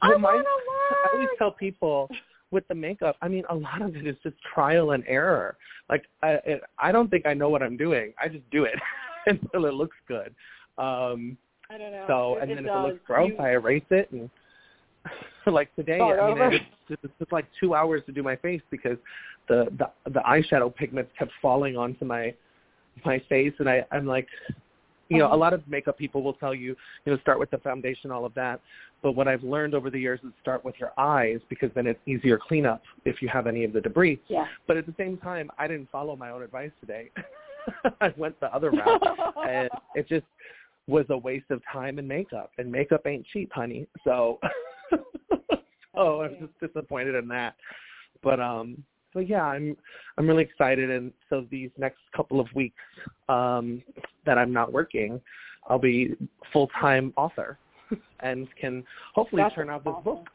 I 0.01 0.09
Well, 0.11 0.21
want 0.21 0.47
I 0.47 1.09
always 1.15 1.29
tell 1.39 1.51
people 1.53 2.09
with 2.51 2.67
the 2.69 2.75
makeup, 2.75 3.17
I 3.23 3.29
mean, 3.29 3.45
a 3.51 3.55
lot 3.55 3.83
of 3.83 3.97
it 3.97 4.07
is 4.07 4.17
just 4.23 4.37
trial 4.55 4.93
and 4.93 5.05
error. 5.07 5.57
Like, 5.89 6.05
I, 6.23 6.33
it, 6.45 6.63
I 6.79 6.93
don't 6.93 7.11
think 7.11 7.27
I 7.27 7.35
know 7.35 7.49
what 7.49 7.63
I'm 7.63 7.77
doing. 7.77 8.13
I 8.23 8.29
just 8.29 8.49
do 8.51 8.65
it 8.65 8.75
until 9.27 9.67
it 9.67 9.75
looks 9.75 9.97
good. 10.07 10.35
Um, 10.79 11.37
I 11.71 11.79
don't 11.79 11.93
know. 11.93 12.05
so, 12.07 12.37
It- 12.37 12.43
and 12.43 12.51
it 12.51 12.55
then 12.57 12.67
if 12.67 12.71
it 12.73 12.79
looks 12.79 13.01
gross, 13.07 13.31
You- 13.31 13.39
I 13.39 13.51
erase 13.53 13.85
it. 13.91 14.11
And 14.13 14.29
like 15.47 15.75
today, 15.77 15.99
Start 15.99 16.21
I 16.21 16.29
mean, 16.29 16.39
over. 16.43 16.53
it, 16.53 16.63
it, 16.89 16.99
it 17.03 17.11
took 17.19 17.33
like 17.33 17.47
two 17.59 17.75
hours 17.75 18.03
to 18.07 18.13
do 18.13 18.23
my 18.23 18.37
face 18.37 18.63
because 18.71 18.97
the 19.49 19.67
the 19.79 20.11
the 20.11 20.21
eyeshadow 20.21 20.75
pigments 20.75 21.11
kept 21.19 21.33
falling 21.41 21.77
onto 21.77 22.05
my 22.05 22.33
my 23.05 23.19
face, 23.29 23.53
and 23.59 23.69
I 23.69 23.85
I'm 23.91 24.07
like, 24.07 24.29
you 25.09 25.19
know, 25.19 25.25
a 25.25 25.29
Uh-huh. 25.29 25.37
lot 25.37 25.53
of 25.53 25.67
makeup 25.69 25.99
people 25.99 26.23
will 26.23 26.35
tell 26.35 26.55
you, 26.55 26.77
you 27.05 27.13
know, 27.13 27.19
start 27.19 27.39
with 27.39 27.51
the 27.51 27.59
foundation, 27.59 28.11
all 28.11 28.25
of 28.25 28.35
that. 28.35 28.61
But 29.03 29.13
what 29.13 29.29
I've 29.29 29.43
learned 29.43 29.75
over 29.75 29.91
the 29.91 29.99
years 29.99 30.21
is 30.25 30.33
start 30.41 30.65
with 30.65 30.75
your 30.79 30.93
eyes 30.97 31.41
because 31.49 31.71
then 31.75 31.87
it's 31.87 32.01
easier 32.07 32.39
cleanup 32.39 32.83
if 33.05 33.21
you 33.21 33.29
have 33.29 33.47
any 33.47 33.65
of 33.65 33.73
the 33.73 33.81
debris. 33.81 34.21
Yeah. 34.29 34.47
But 34.67 34.77
at 34.77 34.87
the 34.87 34.95
same 34.97 35.17
time, 35.19 35.51
I 35.59 35.67
didn't 35.67 35.91
follow 35.91 36.17
my 36.17 36.31
own 36.31 36.43
advice 36.43 36.71
today. 36.81 37.11
I 38.01 38.13
went 38.17 38.39
the 38.41 38.53
other 38.55 38.71
route, 38.71 39.03
and 39.49 39.69
it 39.95 40.09
just 40.09 40.27
was 40.89 41.05
a 41.11 41.17
waste 41.17 41.51
of 41.51 41.63
time 41.73 41.99
and 41.99 42.09
makeup. 42.09 42.51
And 42.59 42.71
makeup 42.71 43.07
ain't 43.07 43.27
cheap, 43.33 43.53
honey. 43.53 43.87
So, 44.05 44.39
so 45.95 46.23
I'm 46.23 46.37
just 46.41 46.73
disappointed 46.73 47.15
in 47.15 47.29
that. 47.29 47.55
But 48.23 48.41
um, 48.41 48.83
but 49.15 49.29
yeah, 49.29 49.45
I'm 49.45 49.77
I'm 50.19 50.27
really 50.27 50.45
excited. 50.45 50.91
And 50.91 51.13
so 51.29 51.47
these 51.51 51.71
next 51.79 52.01
couple 52.17 52.41
of 52.41 52.47
weeks 52.55 52.77
um, 53.29 53.83
that 54.27 54.39
I'm 54.39 54.53
not 54.53 54.73
working, 54.73 55.21
I'll 55.69 55.79
be 55.79 56.15
full 56.53 56.69
time 56.81 57.13
author, 57.17 57.59
and 58.21 58.49
can 58.61 58.85
hopefully 59.15 59.43
That's 59.43 59.55
turn 59.55 59.71
out 59.71 59.85
this 59.85 59.93
awesome. 59.93 60.05
book. 60.05 60.29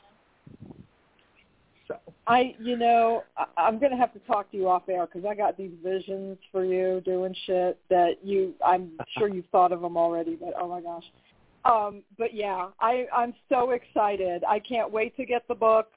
So. 1.87 1.97
I, 2.25 2.53
you 2.59 2.77
know, 2.77 3.23
I, 3.37 3.45
I'm 3.57 3.79
going 3.79 3.91
to 3.91 3.97
have 3.97 4.11
to 4.13 4.19
talk 4.19 4.51
to 4.51 4.57
you 4.57 4.67
off 4.67 4.83
air 4.89 5.05
because 5.05 5.25
I 5.25 5.33
got 5.33 5.57
these 5.57 5.71
visions 5.81 6.37
for 6.51 6.65
you 6.65 7.01
doing 7.05 7.33
shit 7.45 7.79
that 7.89 8.15
you, 8.21 8.53
I'm 8.65 8.91
sure 9.17 9.29
you've 9.29 9.45
thought 9.51 9.71
of 9.71 9.81
them 9.81 9.95
already, 9.95 10.35
but 10.35 10.53
oh 10.59 10.67
my 10.67 10.81
gosh. 10.81 11.05
Um, 11.63 12.03
but 12.17 12.33
yeah, 12.33 12.67
I, 12.79 13.07
I'm 13.15 13.33
so 13.49 13.71
excited. 13.71 14.43
I 14.47 14.59
can't 14.59 14.91
wait 14.91 15.15
to 15.17 15.25
get 15.25 15.47
the 15.47 15.55
book, 15.55 15.87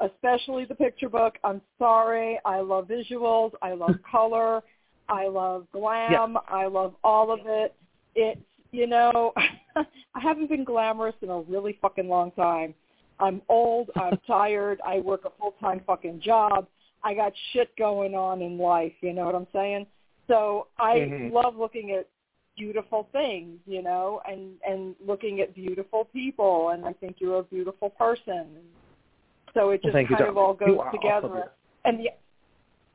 especially 0.00 0.64
the 0.64 0.74
picture 0.74 1.08
book. 1.08 1.36
I'm 1.44 1.60
sorry. 1.78 2.38
I 2.44 2.60
love 2.60 2.88
visuals. 2.88 3.52
I 3.62 3.72
love 3.72 3.96
color. 4.10 4.62
I 5.08 5.28
love 5.28 5.66
glam. 5.72 6.36
I 6.48 6.66
love 6.66 6.94
all 7.04 7.30
of 7.30 7.40
it. 7.44 7.74
It's, 8.14 8.40
you 8.72 8.86
know, 8.86 9.32
I 9.76 10.20
haven't 10.20 10.48
been 10.48 10.64
glamorous 10.64 11.14
in 11.22 11.30
a 11.30 11.40
really 11.40 11.78
fucking 11.80 12.08
long 12.08 12.32
time. 12.32 12.74
I'm 13.20 13.42
old. 13.48 13.90
I'm 13.96 14.18
tired. 14.26 14.80
I 14.84 15.00
work 15.00 15.24
a 15.24 15.30
full-time 15.38 15.80
fucking 15.86 16.20
job. 16.20 16.66
I 17.04 17.14
got 17.14 17.32
shit 17.52 17.74
going 17.76 18.14
on 18.14 18.42
in 18.42 18.58
life. 18.58 18.92
You 19.00 19.12
know 19.12 19.26
what 19.26 19.34
I'm 19.34 19.46
saying? 19.52 19.86
So 20.26 20.66
I 20.78 20.94
Mhm. 20.96 21.32
love 21.32 21.56
looking 21.56 21.92
at 21.92 22.08
beautiful 22.56 23.04
things, 23.12 23.60
you 23.66 23.82
know, 23.82 24.20
and 24.28 24.58
and 24.66 24.96
looking 25.00 25.40
at 25.40 25.54
beautiful 25.54 26.06
people. 26.06 26.70
And 26.70 26.84
I 26.84 26.92
think 26.94 27.20
you're 27.20 27.38
a 27.38 27.44
beautiful 27.44 27.90
person. 27.90 28.58
So 29.56 29.70
it 29.70 29.80
Well, 29.82 29.92
just 29.92 30.10
you, 30.10 30.16
kind 30.16 30.28
of 30.28 30.36
all 30.36 30.52
goes 30.52 30.78
You 30.92 30.98
together. 30.98 31.50
And 31.86 31.98
the 31.98 32.10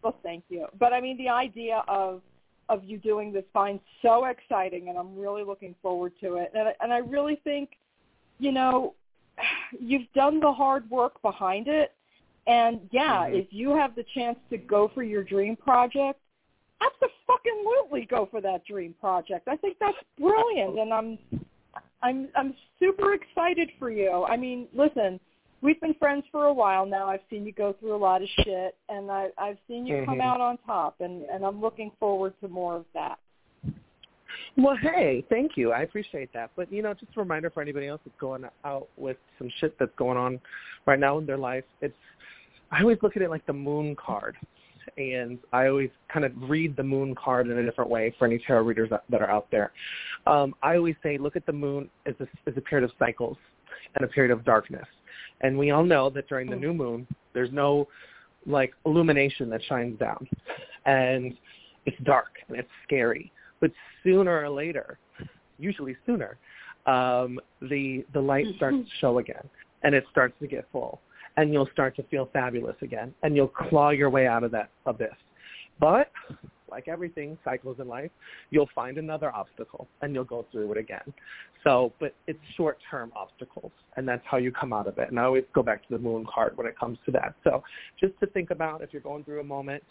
well, 0.03 0.16
thank 0.24 0.43
you. 0.49 0.68
But 0.80 0.93
I 0.93 1.01
mean, 1.01 1.18
the 1.18 1.30
idea 1.30 1.84
of 1.88 2.22
of 2.70 2.84
you 2.84 2.97
doing 2.97 3.34
this 3.34 3.43
finds 3.51 3.82
so 4.01 4.26
exciting, 4.26 4.89
and 4.89 4.97
I'm 4.97 5.18
really 5.18 5.43
looking 5.43 5.76
forward 5.82 6.14
to 6.22 6.36
it. 6.36 6.51
And 6.53 6.70
I, 6.70 6.74
and 6.82 6.93
I 6.93 6.99
really 6.99 7.41
think, 7.43 7.72
you 8.39 8.51
know, 8.51 8.93
you've 9.80 10.12
done 10.14 10.39
the 10.39 10.51
hard 10.51 10.89
work 10.89 11.22
behind 11.22 11.68
it. 11.68 11.93
And 12.47 12.88
yeah, 12.91 13.26
Mhm. 13.28 13.39
if 13.39 13.47
you 13.51 13.76
have 13.76 13.95
the 13.95 14.03
chance 14.16 14.38
to 14.49 14.57
go 14.57 14.88
for 14.88 15.03
your 15.03 15.24
dream 15.24 15.55
project, 15.55 16.20
absolutely 16.82 18.05
go 18.05 18.26
for 18.26 18.41
that 18.41 18.64
dream 18.66 18.93
project. 18.99 19.47
I 19.47 19.55
think 19.57 19.78
that's 19.80 19.97
brilliant, 20.20 20.80
and 20.80 20.93
I'm 20.93 21.18
I'm 22.03 22.30
I'm 22.36 22.53
super 22.80 23.14
excited 23.14 23.72
for 23.78 23.89
you. 23.89 24.26
I 24.28 24.38
mean, 24.38 24.68
listen, 24.74 25.20
we've 25.62 25.80
been 25.80 25.93
friends 25.95 26.24
for 26.32 26.45
a 26.45 26.53
while 26.53 26.86
now. 26.86 27.07
I've 27.07 27.22
seen 27.30 27.45
you 27.45 27.51
go 27.51 27.74
through 27.80 27.95
a 27.95 27.97
lot 27.97 28.22
of 28.22 28.28
shit, 28.43 28.76
and 28.89 29.12
I 29.12 29.30
I've 29.38 29.57
seen 29.68 29.86
you 29.86 30.03
come 30.05 30.20
Mhm. 30.20 30.24
out 30.24 30.41
on 30.41 30.57
top, 30.59 30.99
and 31.01 31.24
and 31.26 31.45
I'm 31.45 31.62
looking 31.62 31.91
forward 31.99 32.34
to 32.41 32.47
more 32.47 32.76
of 32.76 32.86
that. 32.93 33.20
Well, 34.57 34.76
hey, 34.76 35.24
thank 35.30 35.55
you. 35.55 35.72
I 35.72 35.82
appreciate 35.82 36.32
that. 36.34 36.51
But 36.55 36.72
you 36.72 36.82
know, 36.82 36.93
just 36.93 37.16
a 37.16 37.20
reminder 37.20 37.49
for 37.49 37.62
anybody 37.62 37.88
else 37.88 38.01
that's 38.03 38.18
going 38.20 38.45
out 38.66 38.88
with 38.97 39.18
some 39.38 39.49
shit 39.59 39.78
that's 39.80 39.95
going 39.95 40.18
on 40.18 40.39
right 40.86 40.99
now 40.99 41.18
in 41.18 41.26
their 41.26 41.38
life. 41.38 41.64
It's 41.82 41.95
I 42.72 42.82
always 42.82 42.97
look 43.01 43.16
at 43.16 43.22
it 43.22 43.30
like 43.30 43.45
the 43.45 43.53
moon 43.53 43.95
card, 43.95 44.38
and 44.97 45.38
I 45.51 45.68
always 45.68 45.89
kind 46.12 46.26
of 46.26 46.32
read 46.49 46.76
the 46.76 46.84
moon 46.84 47.16
card 47.16 47.49
in 47.49 47.57
a 47.57 47.64
different 47.64 47.89
way 47.89 48.16
for 48.18 48.26
any 48.26 48.39
tarot 48.39 48.64
readers 48.64 48.89
that, 48.89 49.03
that 49.09 49.22
are 49.22 49.30
out 49.30 49.49
there. 49.51 49.72
Um, 50.26 50.55
I 50.64 50.78
always 50.78 50.95
say, 51.03 51.18
look 51.18 51.36
at 51.36 51.45
the 51.45 51.53
moon 51.53 51.89
as 52.05 52.16
a, 52.20 52.28
as 52.49 52.55
a 52.55 52.62
period 52.62 52.89
of 52.89 52.95
cycles 52.97 53.38
and 53.95 54.05
a 54.05 54.07
period 54.07 54.32
of 54.32 54.45
darkness. 54.45 54.88
And 55.41 55.57
we 55.57 55.71
all 55.71 55.83
know 55.83 56.09
that 56.11 56.27
during 56.27 56.49
the 56.49 56.55
new 56.55 56.73
moon, 56.73 57.07
there's 57.33 57.51
no 57.51 57.87
like 58.45 58.73
illumination 58.85 59.49
that 59.49 59.61
shines 59.63 59.99
down, 59.99 60.27
and 60.85 61.35
it's 61.85 61.97
dark 62.03 62.37
and 62.47 62.57
it's 62.57 62.69
scary. 62.83 63.31
But 63.59 63.71
sooner 64.03 64.43
or 64.43 64.49
later, 64.49 64.97
usually 65.59 65.95
sooner, 66.05 66.37
um, 66.85 67.39
the 67.61 68.05
the 68.13 68.19
light 68.19 68.45
starts 68.55 68.77
to 68.77 68.95
show 68.99 69.19
again, 69.19 69.47
and 69.83 69.93
it 69.93 70.05
starts 70.11 70.33
to 70.41 70.47
get 70.47 70.67
full, 70.71 71.01
and 71.37 71.53
you'll 71.53 71.69
start 71.71 71.95
to 71.97 72.03
feel 72.03 72.29
fabulous 72.33 72.75
again, 72.81 73.13
and 73.23 73.35
you'll 73.35 73.47
claw 73.47 73.91
your 73.91 74.09
way 74.09 74.27
out 74.27 74.43
of 74.43 74.51
that 74.51 74.69
abyss. 74.85 75.09
But 75.79 76.11
like 76.72 76.88
everything, 76.88 77.38
cycles 77.43 77.78
in 77.80 77.88
life, 77.88 78.11
you'll 78.49 78.69
find 78.74 78.97
another 78.97 79.34
obstacle, 79.36 79.88
and 80.01 80.13
you'll 80.13 80.24
go 80.24 80.45
through 80.51 80.72
it 80.72 80.78
again. 80.78 81.13
So, 81.63 81.93
but 81.99 82.15
it's 82.28 82.39
short-term 82.55 83.11
obstacles, 83.15 83.72
and 83.97 84.07
that's 84.07 84.24
how 84.26 84.38
you 84.38 84.51
come 84.51 84.74
out 84.74 84.88
of 84.88 84.97
it. 84.97 85.09
And 85.09 85.19
I 85.19 85.24
always 85.24 85.43
go 85.53 85.61
back 85.61 85.86
to 85.88 85.97
the 85.97 85.99
moon 85.99 86.26
card 86.34 86.57
when 86.57 86.67
it 86.67 86.78
comes 86.80 86.97
to 87.05 87.11
that. 87.11 87.36
So, 87.43 87.63
just 87.99 88.19
to 88.22 88.28
think 88.28 88.51
about 88.51 88.82
if 88.82 88.89
you're 88.93 89.01
going 89.01 89.24
through 89.24 89.41
a 89.41 89.43
moment 89.43 89.84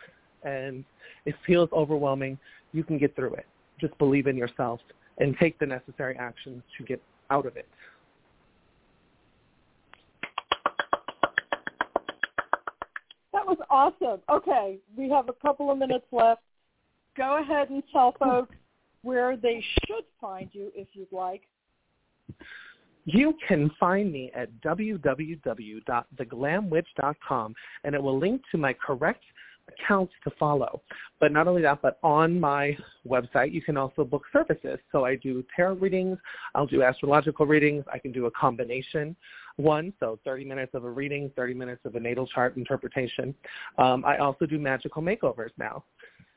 and 0.43 0.85
it 1.27 1.35
feels 1.47 1.69
overwhelming, 1.73 2.39
you 2.73 2.83
can 2.83 2.99
get 2.99 3.15
through 3.15 3.35
it 3.35 3.47
just 3.81 3.97
believe 3.99 4.27
in 4.27 4.37
yourself 4.37 4.81
and 5.19 5.37
take 5.41 5.59
the 5.59 5.67
necessary 5.67 6.17
actions 6.19 6.63
to 6.79 6.85
get 6.85 7.03
out 7.31 7.47
of 7.47 7.57
it. 7.57 7.67
That 13.33 13.47
was 13.47 13.59
awesome. 13.71 14.21
Okay, 14.31 14.79
we 14.97 15.09
have 15.09 15.29
a 15.29 15.33
couple 15.33 15.71
of 15.71 15.79
minutes 15.79 16.05
left. 16.13 16.43
Go 17.21 17.41
ahead 17.43 17.69
and 17.69 17.83
tell 17.93 18.15
folks 18.19 18.57
where 19.03 19.37
they 19.37 19.63
should 19.85 20.05
find 20.19 20.49
you 20.53 20.73
if 20.75 20.89
you'd 20.95 21.13
like. 21.13 21.43
You 23.05 23.35
can 23.47 23.71
find 23.79 24.11
me 24.11 24.33
at 24.35 24.49
www.theglamwitch.com 24.63 27.55
and 27.85 27.95
it 27.95 28.03
will 28.03 28.19
link 28.19 28.41
to 28.53 28.57
my 28.57 28.73
correct 28.73 29.23
accounts 29.69 30.15
to 30.25 30.31
follow. 30.39 30.81
But 31.21 31.31
not 31.31 31.47
only 31.47 31.61
that, 31.61 31.83
but 31.83 31.99
on 32.03 32.41
my 32.41 32.75
website, 33.07 33.53
you 33.53 33.61
can 33.61 33.77
also 33.77 34.03
book 34.03 34.23
services. 34.33 34.79
So 34.91 35.05
I 35.05 35.17
do 35.17 35.45
tarot 35.55 35.75
readings, 35.75 36.17
I'll 36.55 36.67
do 36.67 36.83
astrological 36.83 37.45
readings, 37.45 37.85
I 37.93 37.99
can 37.99 38.13
do 38.13 38.25
a 38.25 38.31
combination 38.31 39.15
one, 39.61 39.93
so 40.01 40.19
30 40.25 40.45
minutes 40.47 40.73
of 40.75 40.85
a 40.85 40.91
reading, 40.91 41.31
30 41.37 41.55
minutes 41.55 41.83
of 41.85 41.95
a 41.95 42.01
natal 42.01 42.27
chart 42.27 42.57
interpretation. 42.57 43.35
Um, 43.79 44.05
I 44.05 44.19
also 44.19 44.47
do 44.47 44.59
magical 44.59 45.03
makeovers 45.03 45.51
now. 45.59 45.85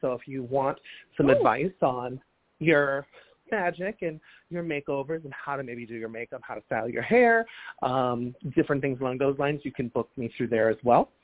So 0.04 0.12
if 0.12 0.28
you 0.28 0.44
want 0.44 0.78
some 1.16 1.30
Ooh. 1.30 1.32
advice 1.34 1.72
on 1.82 2.22
your 2.60 3.08
magic 3.50 4.00
and 4.02 4.20
your 4.50 4.64
makeovers 4.64 5.24
and 5.24 5.34
how 5.34 5.56
to 5.56 5.64
maybe 5.64 5.86
do 5.86 5.96
your 5.96 6.10
makeup, 6.10 6.42
how 6.44 6.56
to 6.56 6.62
style 6.66 6.90
your 6.90 7.02
hair, 7.02 7.46
um, 7.82 8.36
different 8.54 8.82
things 8.82 9.00
along 9.00 9.18
those 9.18 9.40
lines, 9.40 9.62
you 9.64 9.72
can 9.72 9.88
book 9.88 10.10
me 10.18 10.32
through 10.38 10.48
there 10.48 10.70
as 10.70 10.78
well. 10.84 11.10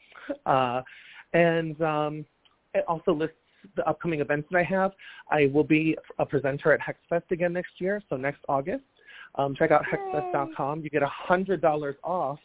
Uh, 0.45 0.83
and 1.33 1.81
um, 1.81 2.23
it 2.75 2.85
also 2.87 3.11
lists 3.11 3.35
the 3.75 3.87
upcoming 3.89 4.19
events 4.19 4.47
that 4.51 4.59
I 4.59 4.63
have. 4.63 4.91
I 5.31 5.49
will 5.51 5.63
be 5.63 5.97
a 6.19 6.25
presenter 6.25 6.71
at 6.71 6.79
HexFest 6.79 7.31
again 7.31 7.53
next 7.53 7.71
year, 7.79 7.99
so 8.09 8.15
next 8.15 8.41
August. 8.47 8.83
Um, 9.35 9.55
check 9.55 9.71
out 9.71 9.83
hexfest.com. 9.91 10.83
You 10.83 10.91
get 10.91 11.01
$100 11.01 11.93
off 12.03 12.39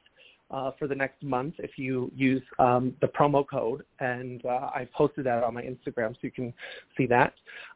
uh, 0.54 0.70
for 0.78 0.86
the 0.86 0.94
next 0.94 1.20
month 1.22 1.54
if 1.58 1.72
you 1.76 2.10
use 2.14 2.42
um, 2.60 2.94
the 3.00 3.08
promo 3.08 3.44
code, 3.46 3.82
and 3.98 4.46
uh, 4.46 4.70
I 4.72 4.86
posted 4.94 5.26
that 5.26 5.42
on 5.42 5.52
my 5.54 5.62
Instagram, 5.62 6.12
so 6.12 6.18
you 6.22 6.30
can 6.30 6.54
see 6.96 7.06
that. 7.06 7.34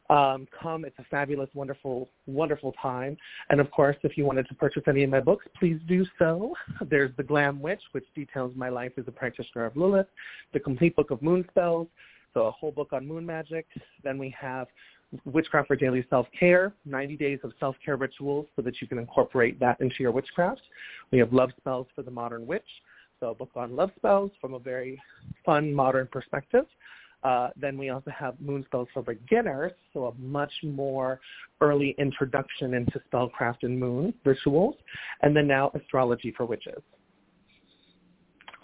Um, 0.09 0.47
come, 0.61 0.85
it's 0.85 0.97
a 0.97 1.03
fabulous, 1.11 1.49
wonderful, 1.53 2.09
wonderful 2.25 2.73
time. 2.81 3.17
And 3.49 3.59
of 3.59 3.69
course, 3.71 3.97
if 4.03 4.17
you 4.17 4.25
wanted 4.25 4.47
to 4.47 4.55
purchase 4.55 4.83
any 4.87 5.03
of 5.03 5.09
my 5.09 5.19
books, 5.19 5.45
please 5.59 5.77
do 5.89 6.05
so. 6.17 6.53
There's 6.89 7.11
The 7.17 7.23
Glam 7.23 7.61
Witch, 7.61 7.81
which 7.91 8.05
details 8.15 8.53
my 8.55 8.69
life 8.69 8.93
as 8.97 9.03
a 9.07 9.11
practitioner 9.11 9.65
of 9.65 9.75
Lilith, 9.75 10.07
the 10.53 10.59
complete 10.61 10.95
book 10.95 11.11
of 11.11 11.21
moon 11.21 11.43
spells, 11.51 11.87
so 12.33 12.47
a 12.47 12.51
whole 12.51 12.71
book 12.71 12.93
on 12.93 13.05
moon 13.05 13.25
magic. 13.25 13.65
Then 14.03 14.17
we 14.17 14.33
have 14.39 14.67
Witchcraft 15.25 15.67
for 15.67 15.75
Daily 15.75 16.05
Self-Care, 16.09 16.73
90 16.85 17.17
days 17.17 17.39
of 17.43 17.51
self-care 17.59 17.97
rituals 17.97 18.45
so 18.55 18.61
that 18.61 18.79
you 18.81 18.87
can 18.87 18.99
incorporate 18.99 19.59
that 19.59 19.79
into 19.81 19.95
your 19.99 20.11
witchcraft. 20.11 20.61
We 21.11 21.17
have 21.19 21.33
Love 21.33 21.49
Spells 21.57 21.87
for 21.95 22.03
the 22.03 22.11
Modern 22.11 22.45
Witch, 22.45 22.61
so 23.19 23.31
a 23.31 23.35
book 23.35 23.49
on 23.55 23.75
love 23.75 23.91
spells 23.97 24.31
from 24.39 24.53
a 24.53 24.59
very 24.59 25.01
fun, 25.45 25.73
modern 25.73 26.07
perspective. 26.07 26.65
Uh, 27.23 27.49
then 27.57 27.77
we 27.77 27.89
also 27.89 28.11
have 28.11 28.39
Moon 28.39 28.63
Spells 28.67 28.87
for 28.93 29.01
Beginners, 29.01 29.73
so 29.93 30.05
a 30.05 30.13
much 30.13 30.53
more 30.63 31.19
early 31.59 31.93
introduction 31.97 32.73
into 32.73 33.01
spellcraft 33.11 33.63
and 33.63 33.77
moon 33.77 34.13
rituals. 34.23 34.75
And 35.21 35.35
then 35.35 35.47
now 35.47 35.71
Astrology 35.73 36.33
for 36.35 36.45
Witches. 36.45 36.81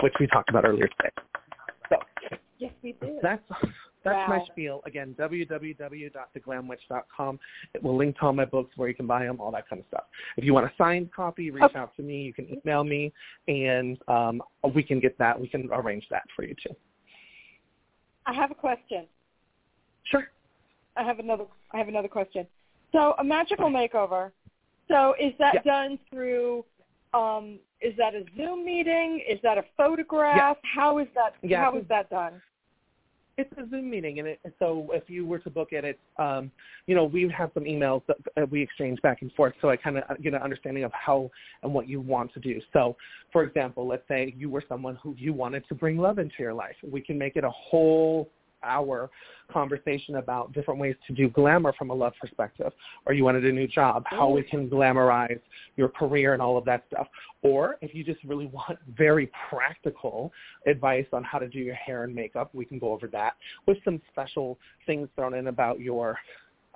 which 0.02 0.14
we 0.20 0.28
talked 0.28 0.50
about 0.50 0.66
earlier 0.66 0.88
today. 0.88 1.10
So 1.90 1.98
yes, 2.60 2.72
we 2.82 2.94
did. 2.94 3.18
That's 3.22 3.44
that's 4.06 4.30
wow. 4.30 4.38
my 4.38 4.46
spiel. 4.46 4.82
Again, 4.86 5.14
www.theglamwitch.com. 5.20 7.40
It 7.74 7.84
will 7.84 7.98
link 7.98 8.18
to 8.20 8.22
all 8.22 8.34
my 8.34 8.46
books 8.46 8.78
where 8.78 8.88
you 8.88 8.94
can 8.94 9.08
buy 9.08 9.26
them, 9.26 9.42
all 9.42 9.50
that 9.52 9.68
kind 9.68 9.80
of 9.82 9.88
stuff. 9.88 10.04
If 10.38 10.44
you 10.46 10.54
want 10.54 10.68
a 10.68 10.72
signed 10.78 11.12
copy, 11.12 11.50
reach 11.50 11.64
okay. 11.64 11.80
out 11.80 11.96
to 11.98 12.04
me. 12.04 12.22
You 12.22 12.34
can 12.34 12.48
email 12.48 12.84
me, 12.84 13.12
and 13.48 13.98
um, 14.08 14.44
we 14.74 14.84
can 14.84 15.00
get 15.00 15.18
that. 15.18 15.42
We 15.42 15.48
can 15.48 15.68
arrange 15.74 16.06
that 16.12 16.22
for 16.36 16.46
you 16.46 16.54
too. 16.64 16.76
I 18.28 18.34
have 18.34 18.52
a 18.52 18.56
question. 18.56 19.08
Sure. 20.04 20.28
I 20.96 21.04
have 21.04 21.18
another. 21.20 21.46
I 21.72 21.80
have 21.80 21.88
another 21.88 22.08
question. 22.08 22.46
So, 22.92 23.16
a 23.18 23.24
magical 23.24 23.70
makeover. 23.70 24.30
So, 24.88 25.16
is 25.20 25.34
that 25.40 25.56
yeah. 25.56 25.64
done 25.64 25.98
through? 26.12 26.64
Um, 27.16 27.58
is 27.82 27.98
that 27.98 28.14
a 28.14 28.24
Zoom 28.38 28.64
meeting? 28.66 29.24
Is 29.28 29.40
that 29.42 29.58
a 29.58 29.64
photograph? 29.76 30.38
Yeah. 30.38 30.54
How 30.76 31.00
is 31.00 31.08
that? 31.16 31.34
Yeah. 31.42 31.64
How 31.64 31.76
is 31.78 31.86
that 31.90 32.12
done? 32.12 32.40
It's 33.38 33.52
a 33.58 33.70
Zoom 33.70 33.90
meeting, 33.90 34.20
and 34.20 34.30
it, 34.30 34.40
so 34.60 34.88
if 34.94 35.10
you 35.10 35.26
were 35.26 35.40
to 35.40 35.50
book 35.50 35.70
it, 35.72 35.84
it's 35.84 36.00
um, 36.18 36.50
you 36.88 36.96
know 36.96 37.04
we 37.04 37.30
have 37.38 37.52
some 37.54 37.64
emails 37.64 38.02
that 38.08 38.50
we 38.50 38.62
exchange 38.62 39.02
back 39.02 39.22
and 39.22 39.32
forth, 39.34 39.54
so 39.62 39.70
I 39.70 39.76
kind 39.76 39.98
of 39.98 40.04
get 40.24 40.34
an 40.34 40.42
understanding 40.42 40.86
of 40.86 40.92
how 40.94 41.30
and 41.62 41.74
what 41.74 41.90
you 41.90 42.00
want 42.00 42.34
to 42.36 42.40
do. 42.40 42.62
So, 42.72 42.96
for 43.34 43.44
example, 43.44 43.86
let's 43.88 44.08
say 44.08 44.34
you 44.38 44.50
were 44.50 44.64
someone 44.70 44.98
who 45.04 45.16
you 45.18 45.34
wanted 45.34 45.68
to 45.68 45.76
bring 45.76 45.98
love 45.98 46.18
into 46.18 46.36
your 46.40 46.54
life, 46.54 46.76
we 46.90 47.02
can 47.02 47.18
make 47.18 47.36
it 47.36 47.44
a 47.44 47.50
whole 47.50 48.30
hour 48.66 49.10
conversation 49.52 50.16
about 50.16 50.52
different 50.54 50.80
ways 50.80 50.96
to 51.08 51.14
do 51.14 51.30
glamour 51.30 51.74
from 51.78 51.90
a 51.90 51.94
love 51.94 52.14
perspective, 52.20 52.72
or 53.06 53.14
you 53.14 53.24
wanted 53.24 53.46
a 53.46 53.52
new 53.52 53.68
job, 53.68 54.04
how 54.08 54.30
we 54.30 54.44
can 54.44 54.70
glamorize 54.70 55.40
your 55.76 55.90
career 55.90 56.34
and 56.34 56.42
all 56.42 56.58
of 56.58 56.66
that 56.66 56.84
stuff. 56.92 57.08
Or 57.42 57.78
if 57.82 57.94
you 57.94 58.04
just 58.04 58.24
really 58.24 58.48
want 58.48 58.80
very 58.98 59.32
practical 59.50 60.32
advice 60.66 61.06
on 61.14 61.24
how 61.24 61.40
to 61.40 61.48
do 61.48 61.60
your 61.60 61.76
hair 61.76 62.04
and 62.04 62.14
makeup, 62.14 62.50
we 62.54 62.66
can 62.66 62.80
go 62.80 62.92
over 62.92 63.08
that 63.08 63.36
with 63.68 63.78
some 63.86 64.02
special 64.12 64.58
things 64.86 65.08
thrown 65.16 65.36
in 65.36 65.48
about 65.48 65.80
your 65.80 66.18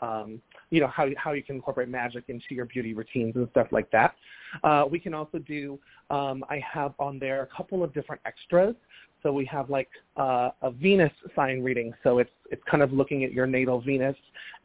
um, 0.01 0.41
you 0.69 0.79
know 0.79 0.87
how 0.87 1.07
how 1.17 1.33
you 1.33 1.43
can 1.43 1.55
incorporate 1.55 1.89
magic 1.89 2.25
into 2.27 2.45
your 2.51 2.65
beauty 2.65 2.93
routines 2.93 3.35
and 3.35 3.47
stuff 3.51 3.67
like 3.71 3.91
that. 3.91 4.15
Uh, 4.63 4.85
we 4.89 4.99
can 4.99 5.13
also 5.13 5.39
do. 5.39 5.79
Um, 6.09 6.43
I 6.49 6.61
have 6.71 6.93
on 6.99 7.19
there 7.19 7.43
a 7.43 7.47
couple 7.55 7.83
of 7.83 7.93
different 7.93 8.21
extras. 8.25 8.75
So 9.23 9.31
we 9.31 9.45
have 9.45 9.69
like 9.69 9.89
uh, 10.17 10.49
a 10.61 10.71
Venus 10.71 11.11
sign 11.35 11.61
reading. 11.61 11.93
So 12.03 12.19
it's 12.19 12.31
it's 12.51 12.63
kind 12.69 12.81
of 12.83 12.93
looking 12.93 13.23
at 13.23 13.31
your 13.31 13.47
natal 13.47 13.81
Venus 13.81 14.15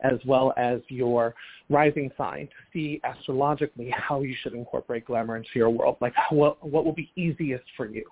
as 0.04 0.18
well 0.26 0.52
as 0.56 0.80
your 0.88 1.34
rising 1.70 2.10
sign 2.16 2.46
to 2.46 2.52
see 2.72 3.00
astrologically 3.04 3.92
how 3.96 4.20
you 4.20 4.36
should 4.42 4.52
incorporate 4.52 5.06
glamour 5.06 5.36
into 5.36 5.48
your 5.54 5.70
world. 5.70 5.96
Like 6.00 6.12
what 6.30 6.64
what 6.64 6.84
will 6.84 6.92
be 6.92 7.10
easiest 7.16 7.64
for 7.76 7.86
you. 7.86 8.04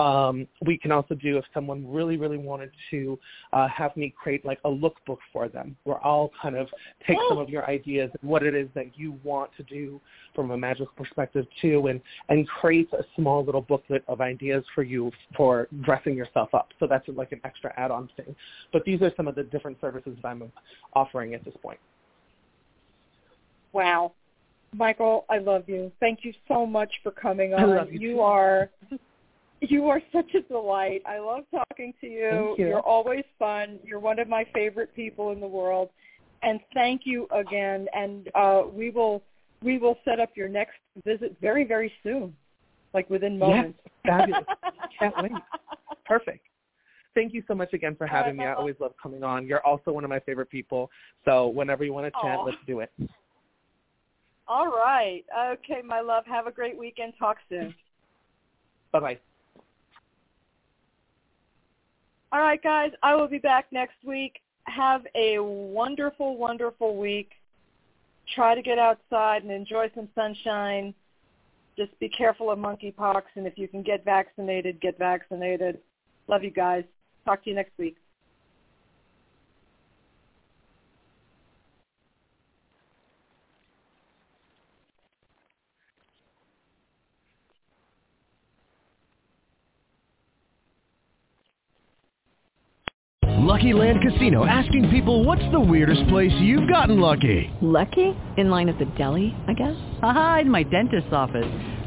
Um, 0.00 0.46
we 0.64 0.78
can 0.78 0.90
also 0.90 1.14
do 1.14 1.38
if 1.38 1.44
someone 1.52 1.90
really 1.90 2.16
really 2.16 2.38
wanted 2.38 2.70
to 2.90 3.18
uh, 3.52 3.68
have 3.68 3.96
me 3.96 4.14
create 4.16 4.44
like 4.44 4.58
a 4.64 4.68
lookbook 4.68 5.18
for 5.32 5.48
them, 5.48 5.76
where 5.84 6.04
I'll 6.04 6.30
kind 6.40 6.56
of 6.56 6.68
take 7.06 7.18
some 7.28 7.38
of 7.38 7.48
your 7.48 7.68
ideas 7.68 8.10
and 8.20 8.30
what 8.30 8.42
it 8.42 8.54
is 8.54 8.68
that 8.74 8.86
you 8.96 9.18
want 9.24 9.50
to 9.56 9.62
do 9.62 10.00
from 10.34 10.50
a 10.50 10.56
magical 10.56 10.92
perspective 10.96 11.46
too, 11.60 11.86
and 11.86 12.00
and 12.28 12.46
create 12.46 12.88
a 12.92 13.04
small 13.16 13.44
little 13.44 13.62
booklet 13.62 14.04
of 14.06 14.20
ideas 14.20 14.64
for 14.74 14.82
you 14.82 15.10
for 15.36 15.68
dressing 15.82 16.14
yourself 16.14 16.54
up. 16.54 16.68
So 16.78 16.86
that's 16.86 17.06
like 17.08 17.32
an 17.32 17.40
extra 17.44 17.72
add-on 17.78 18.08
thing. 18.16 18.34
But 18.72 18.84
these 18.84 19.00
are 19.02 19.12
some 19.16 19.28
of 19.28 19.34
the 19.34 19.44
different 19.44 19.80
services 19.80 20.16
that 20.22 20.28
I'm 20.28 20.52
offering 20.94 21.21
at 21.34 21.44
this 21.44 21.54
point. 21.62 21.78
Wow. 23.72 24.12
Michael, 24.74 25.24
I 25.28 25.38
love 25.38 25.64
you. 25.68 25.92
Thank 26.00 26.20
you 26.22 26.32
so 26.48 26.66
much 26.66 26.90
for 27.02 27.10
coming 27.10 27.54
on. 27.54 27.60
I 27.60 27.64
love 27.64 27.92
you, 27.92 28.00
you 28.00 28.14
too. 28.14 28.20
are 28.20 28.70
you 29.60 29.88
are 29.88 30.00
such 30.12 30.34
a 30.34 30.40
delight. 30.42 31.02
I 31.06 31.18
love 31.18 31.44
talking 31.50 31.92
to 32.00 32.06
you. 32.06 32.30
Thank 32.30 32.58
you. 32.58 32.68
You're 32.68 32.80
always 32.80 33.24
fun. 33.38 33.78
You're 33.84 34.00
one 34.00 34.18
of 34.18 34.28
my 34.28 34.46
favorite 34.54 34.94
people 34.94 35.32
in 35.32 35.40
the 35.40 35.46
world. 35.46 35.90
And 36.42 36.58
thank 36.74 37.02
you 37.04 37.28
again. 37.30 37.86
And 37.94 38.28
uh, 38.34 38.62
we 38.72 38.90
will 38.90 39.22
we 39.62 39.78
will 39.78 39.98
set 40.04 40.18
up 40.18 40.30
your 40.34 40.48
next 40.48 40.76
visit 41.04 41.36
very 41.40 41.64
very 41.64 41.92
soon, 42.02 42.34
like 42.94 43.08
within 43.10 43.38
moments. 43.38 43.78
Yes, 43.84 43.92
fabulous. 44.06 44.44
Can't 44.98 45.14
wait. 45.22 45.32
Perfect. 46.04 46.46
Thank 47.14 47.34
you 47.34 47.42
so 47.46 47.54
much 47.54 47.72
again 47.74 47.94
for 47.94 48.06
having 48.06 48.36
me. 48.36 48.44
I 48.44 48.54
always 48.54 48.76
love 48.80 48.92
coming 49.02 49.22
on. 49.22 49.46
You're 49.46 49.64
also 49.66 49.92
one 49.92 50.04
of 50.04 50.10
my 50.10 50.20
favorite 50.20 50.48
people. 50.48 50.90
So 51.24 51.48
whenever 51.48 51.84
you 51.84 51.92
want 51.92 52.06
to 52.06 52.20
chat, 52.22 52.38
Aw. 52.38 52.44
let's 52.44 52.58
do 52.66 52.80
it. 52.80 52.90
All 54.48 54.68
right. 54.68 55.24
Okay, 55.52 55.82
my 55.84 56.00
love. 56.00 56.24
Have 56.26 56.46
a 56.46 56.50
great 56.50 56.78
weekend. 56.78 57.12
Talk 57.18 57.36
soon. 57.48 57.74
Bye-bye. 58.92 59.18
All 62.32 62.40
right, 62.40 62.62
guys. 62.62 62.92
I 63.02 63.14
will 63.14 63.28
be 63.28 63.38
back 63.38 63.66
next 63.72 63.96
week. 64.04 64.40
Have 64.64 65.06
a 65.14 65.38
wonderful, 65.38 66.36
wonderful 66.36 66.96
week. 66.96 67.30
Try 68.34 68.54
to 68.54 68.62
get 68.62 68.78
outside 68.78 69.42
and 69.42 69.52
enjoy 69.52 69.90
some 69.94 70.08
sunshine. 70.14 70.94
Just 71.76 71.98
be 71.98 72.08
careful 72.08 72.50
of 72.50 72.58
monkeypox, 72.58 73.22
and 73.34 73.46
if 73.46 73.58
you 73.58 73.66
can 73.68 73.82
get 73.82 74.04
vaccinated, 74.04 74.80
get 74.80 74.98
vaccinated. 74.98 75.78
Love 76.28 76.44
you 76.44 76.50
guys. 76.50 76.84
Talk 77.24 77.44
to 77.44 77.50
you 77.50 77.56
next 77.56 77.72
week. 77.78 77.96
Lucky 93.52 93.74
Land 93.74 94.00
Casino 94.00 94.46
asking 94.46 94.88
people 94.90 95.24
what's 95.24 95.42
the 95.52 95.60
weirdest 95.60 96.08
place 96.08 96.32
you've 96.40 96.68
gotten 96.68 96.98
lucky? 96.98 97.52
Lucky? 97.60 98.16
In 98.36 98.50
line 98.50 98.68
at 98.68 98.78
the 98.78 98.86
deli, 98.96 99.36
I 99.46 99.52
guess? 99.52 99.76
Aha, 100.02 100.38
in 100.40 100.50
my 100.50 100.62
dentist's 100.62 101.12
office. 101.12 101.71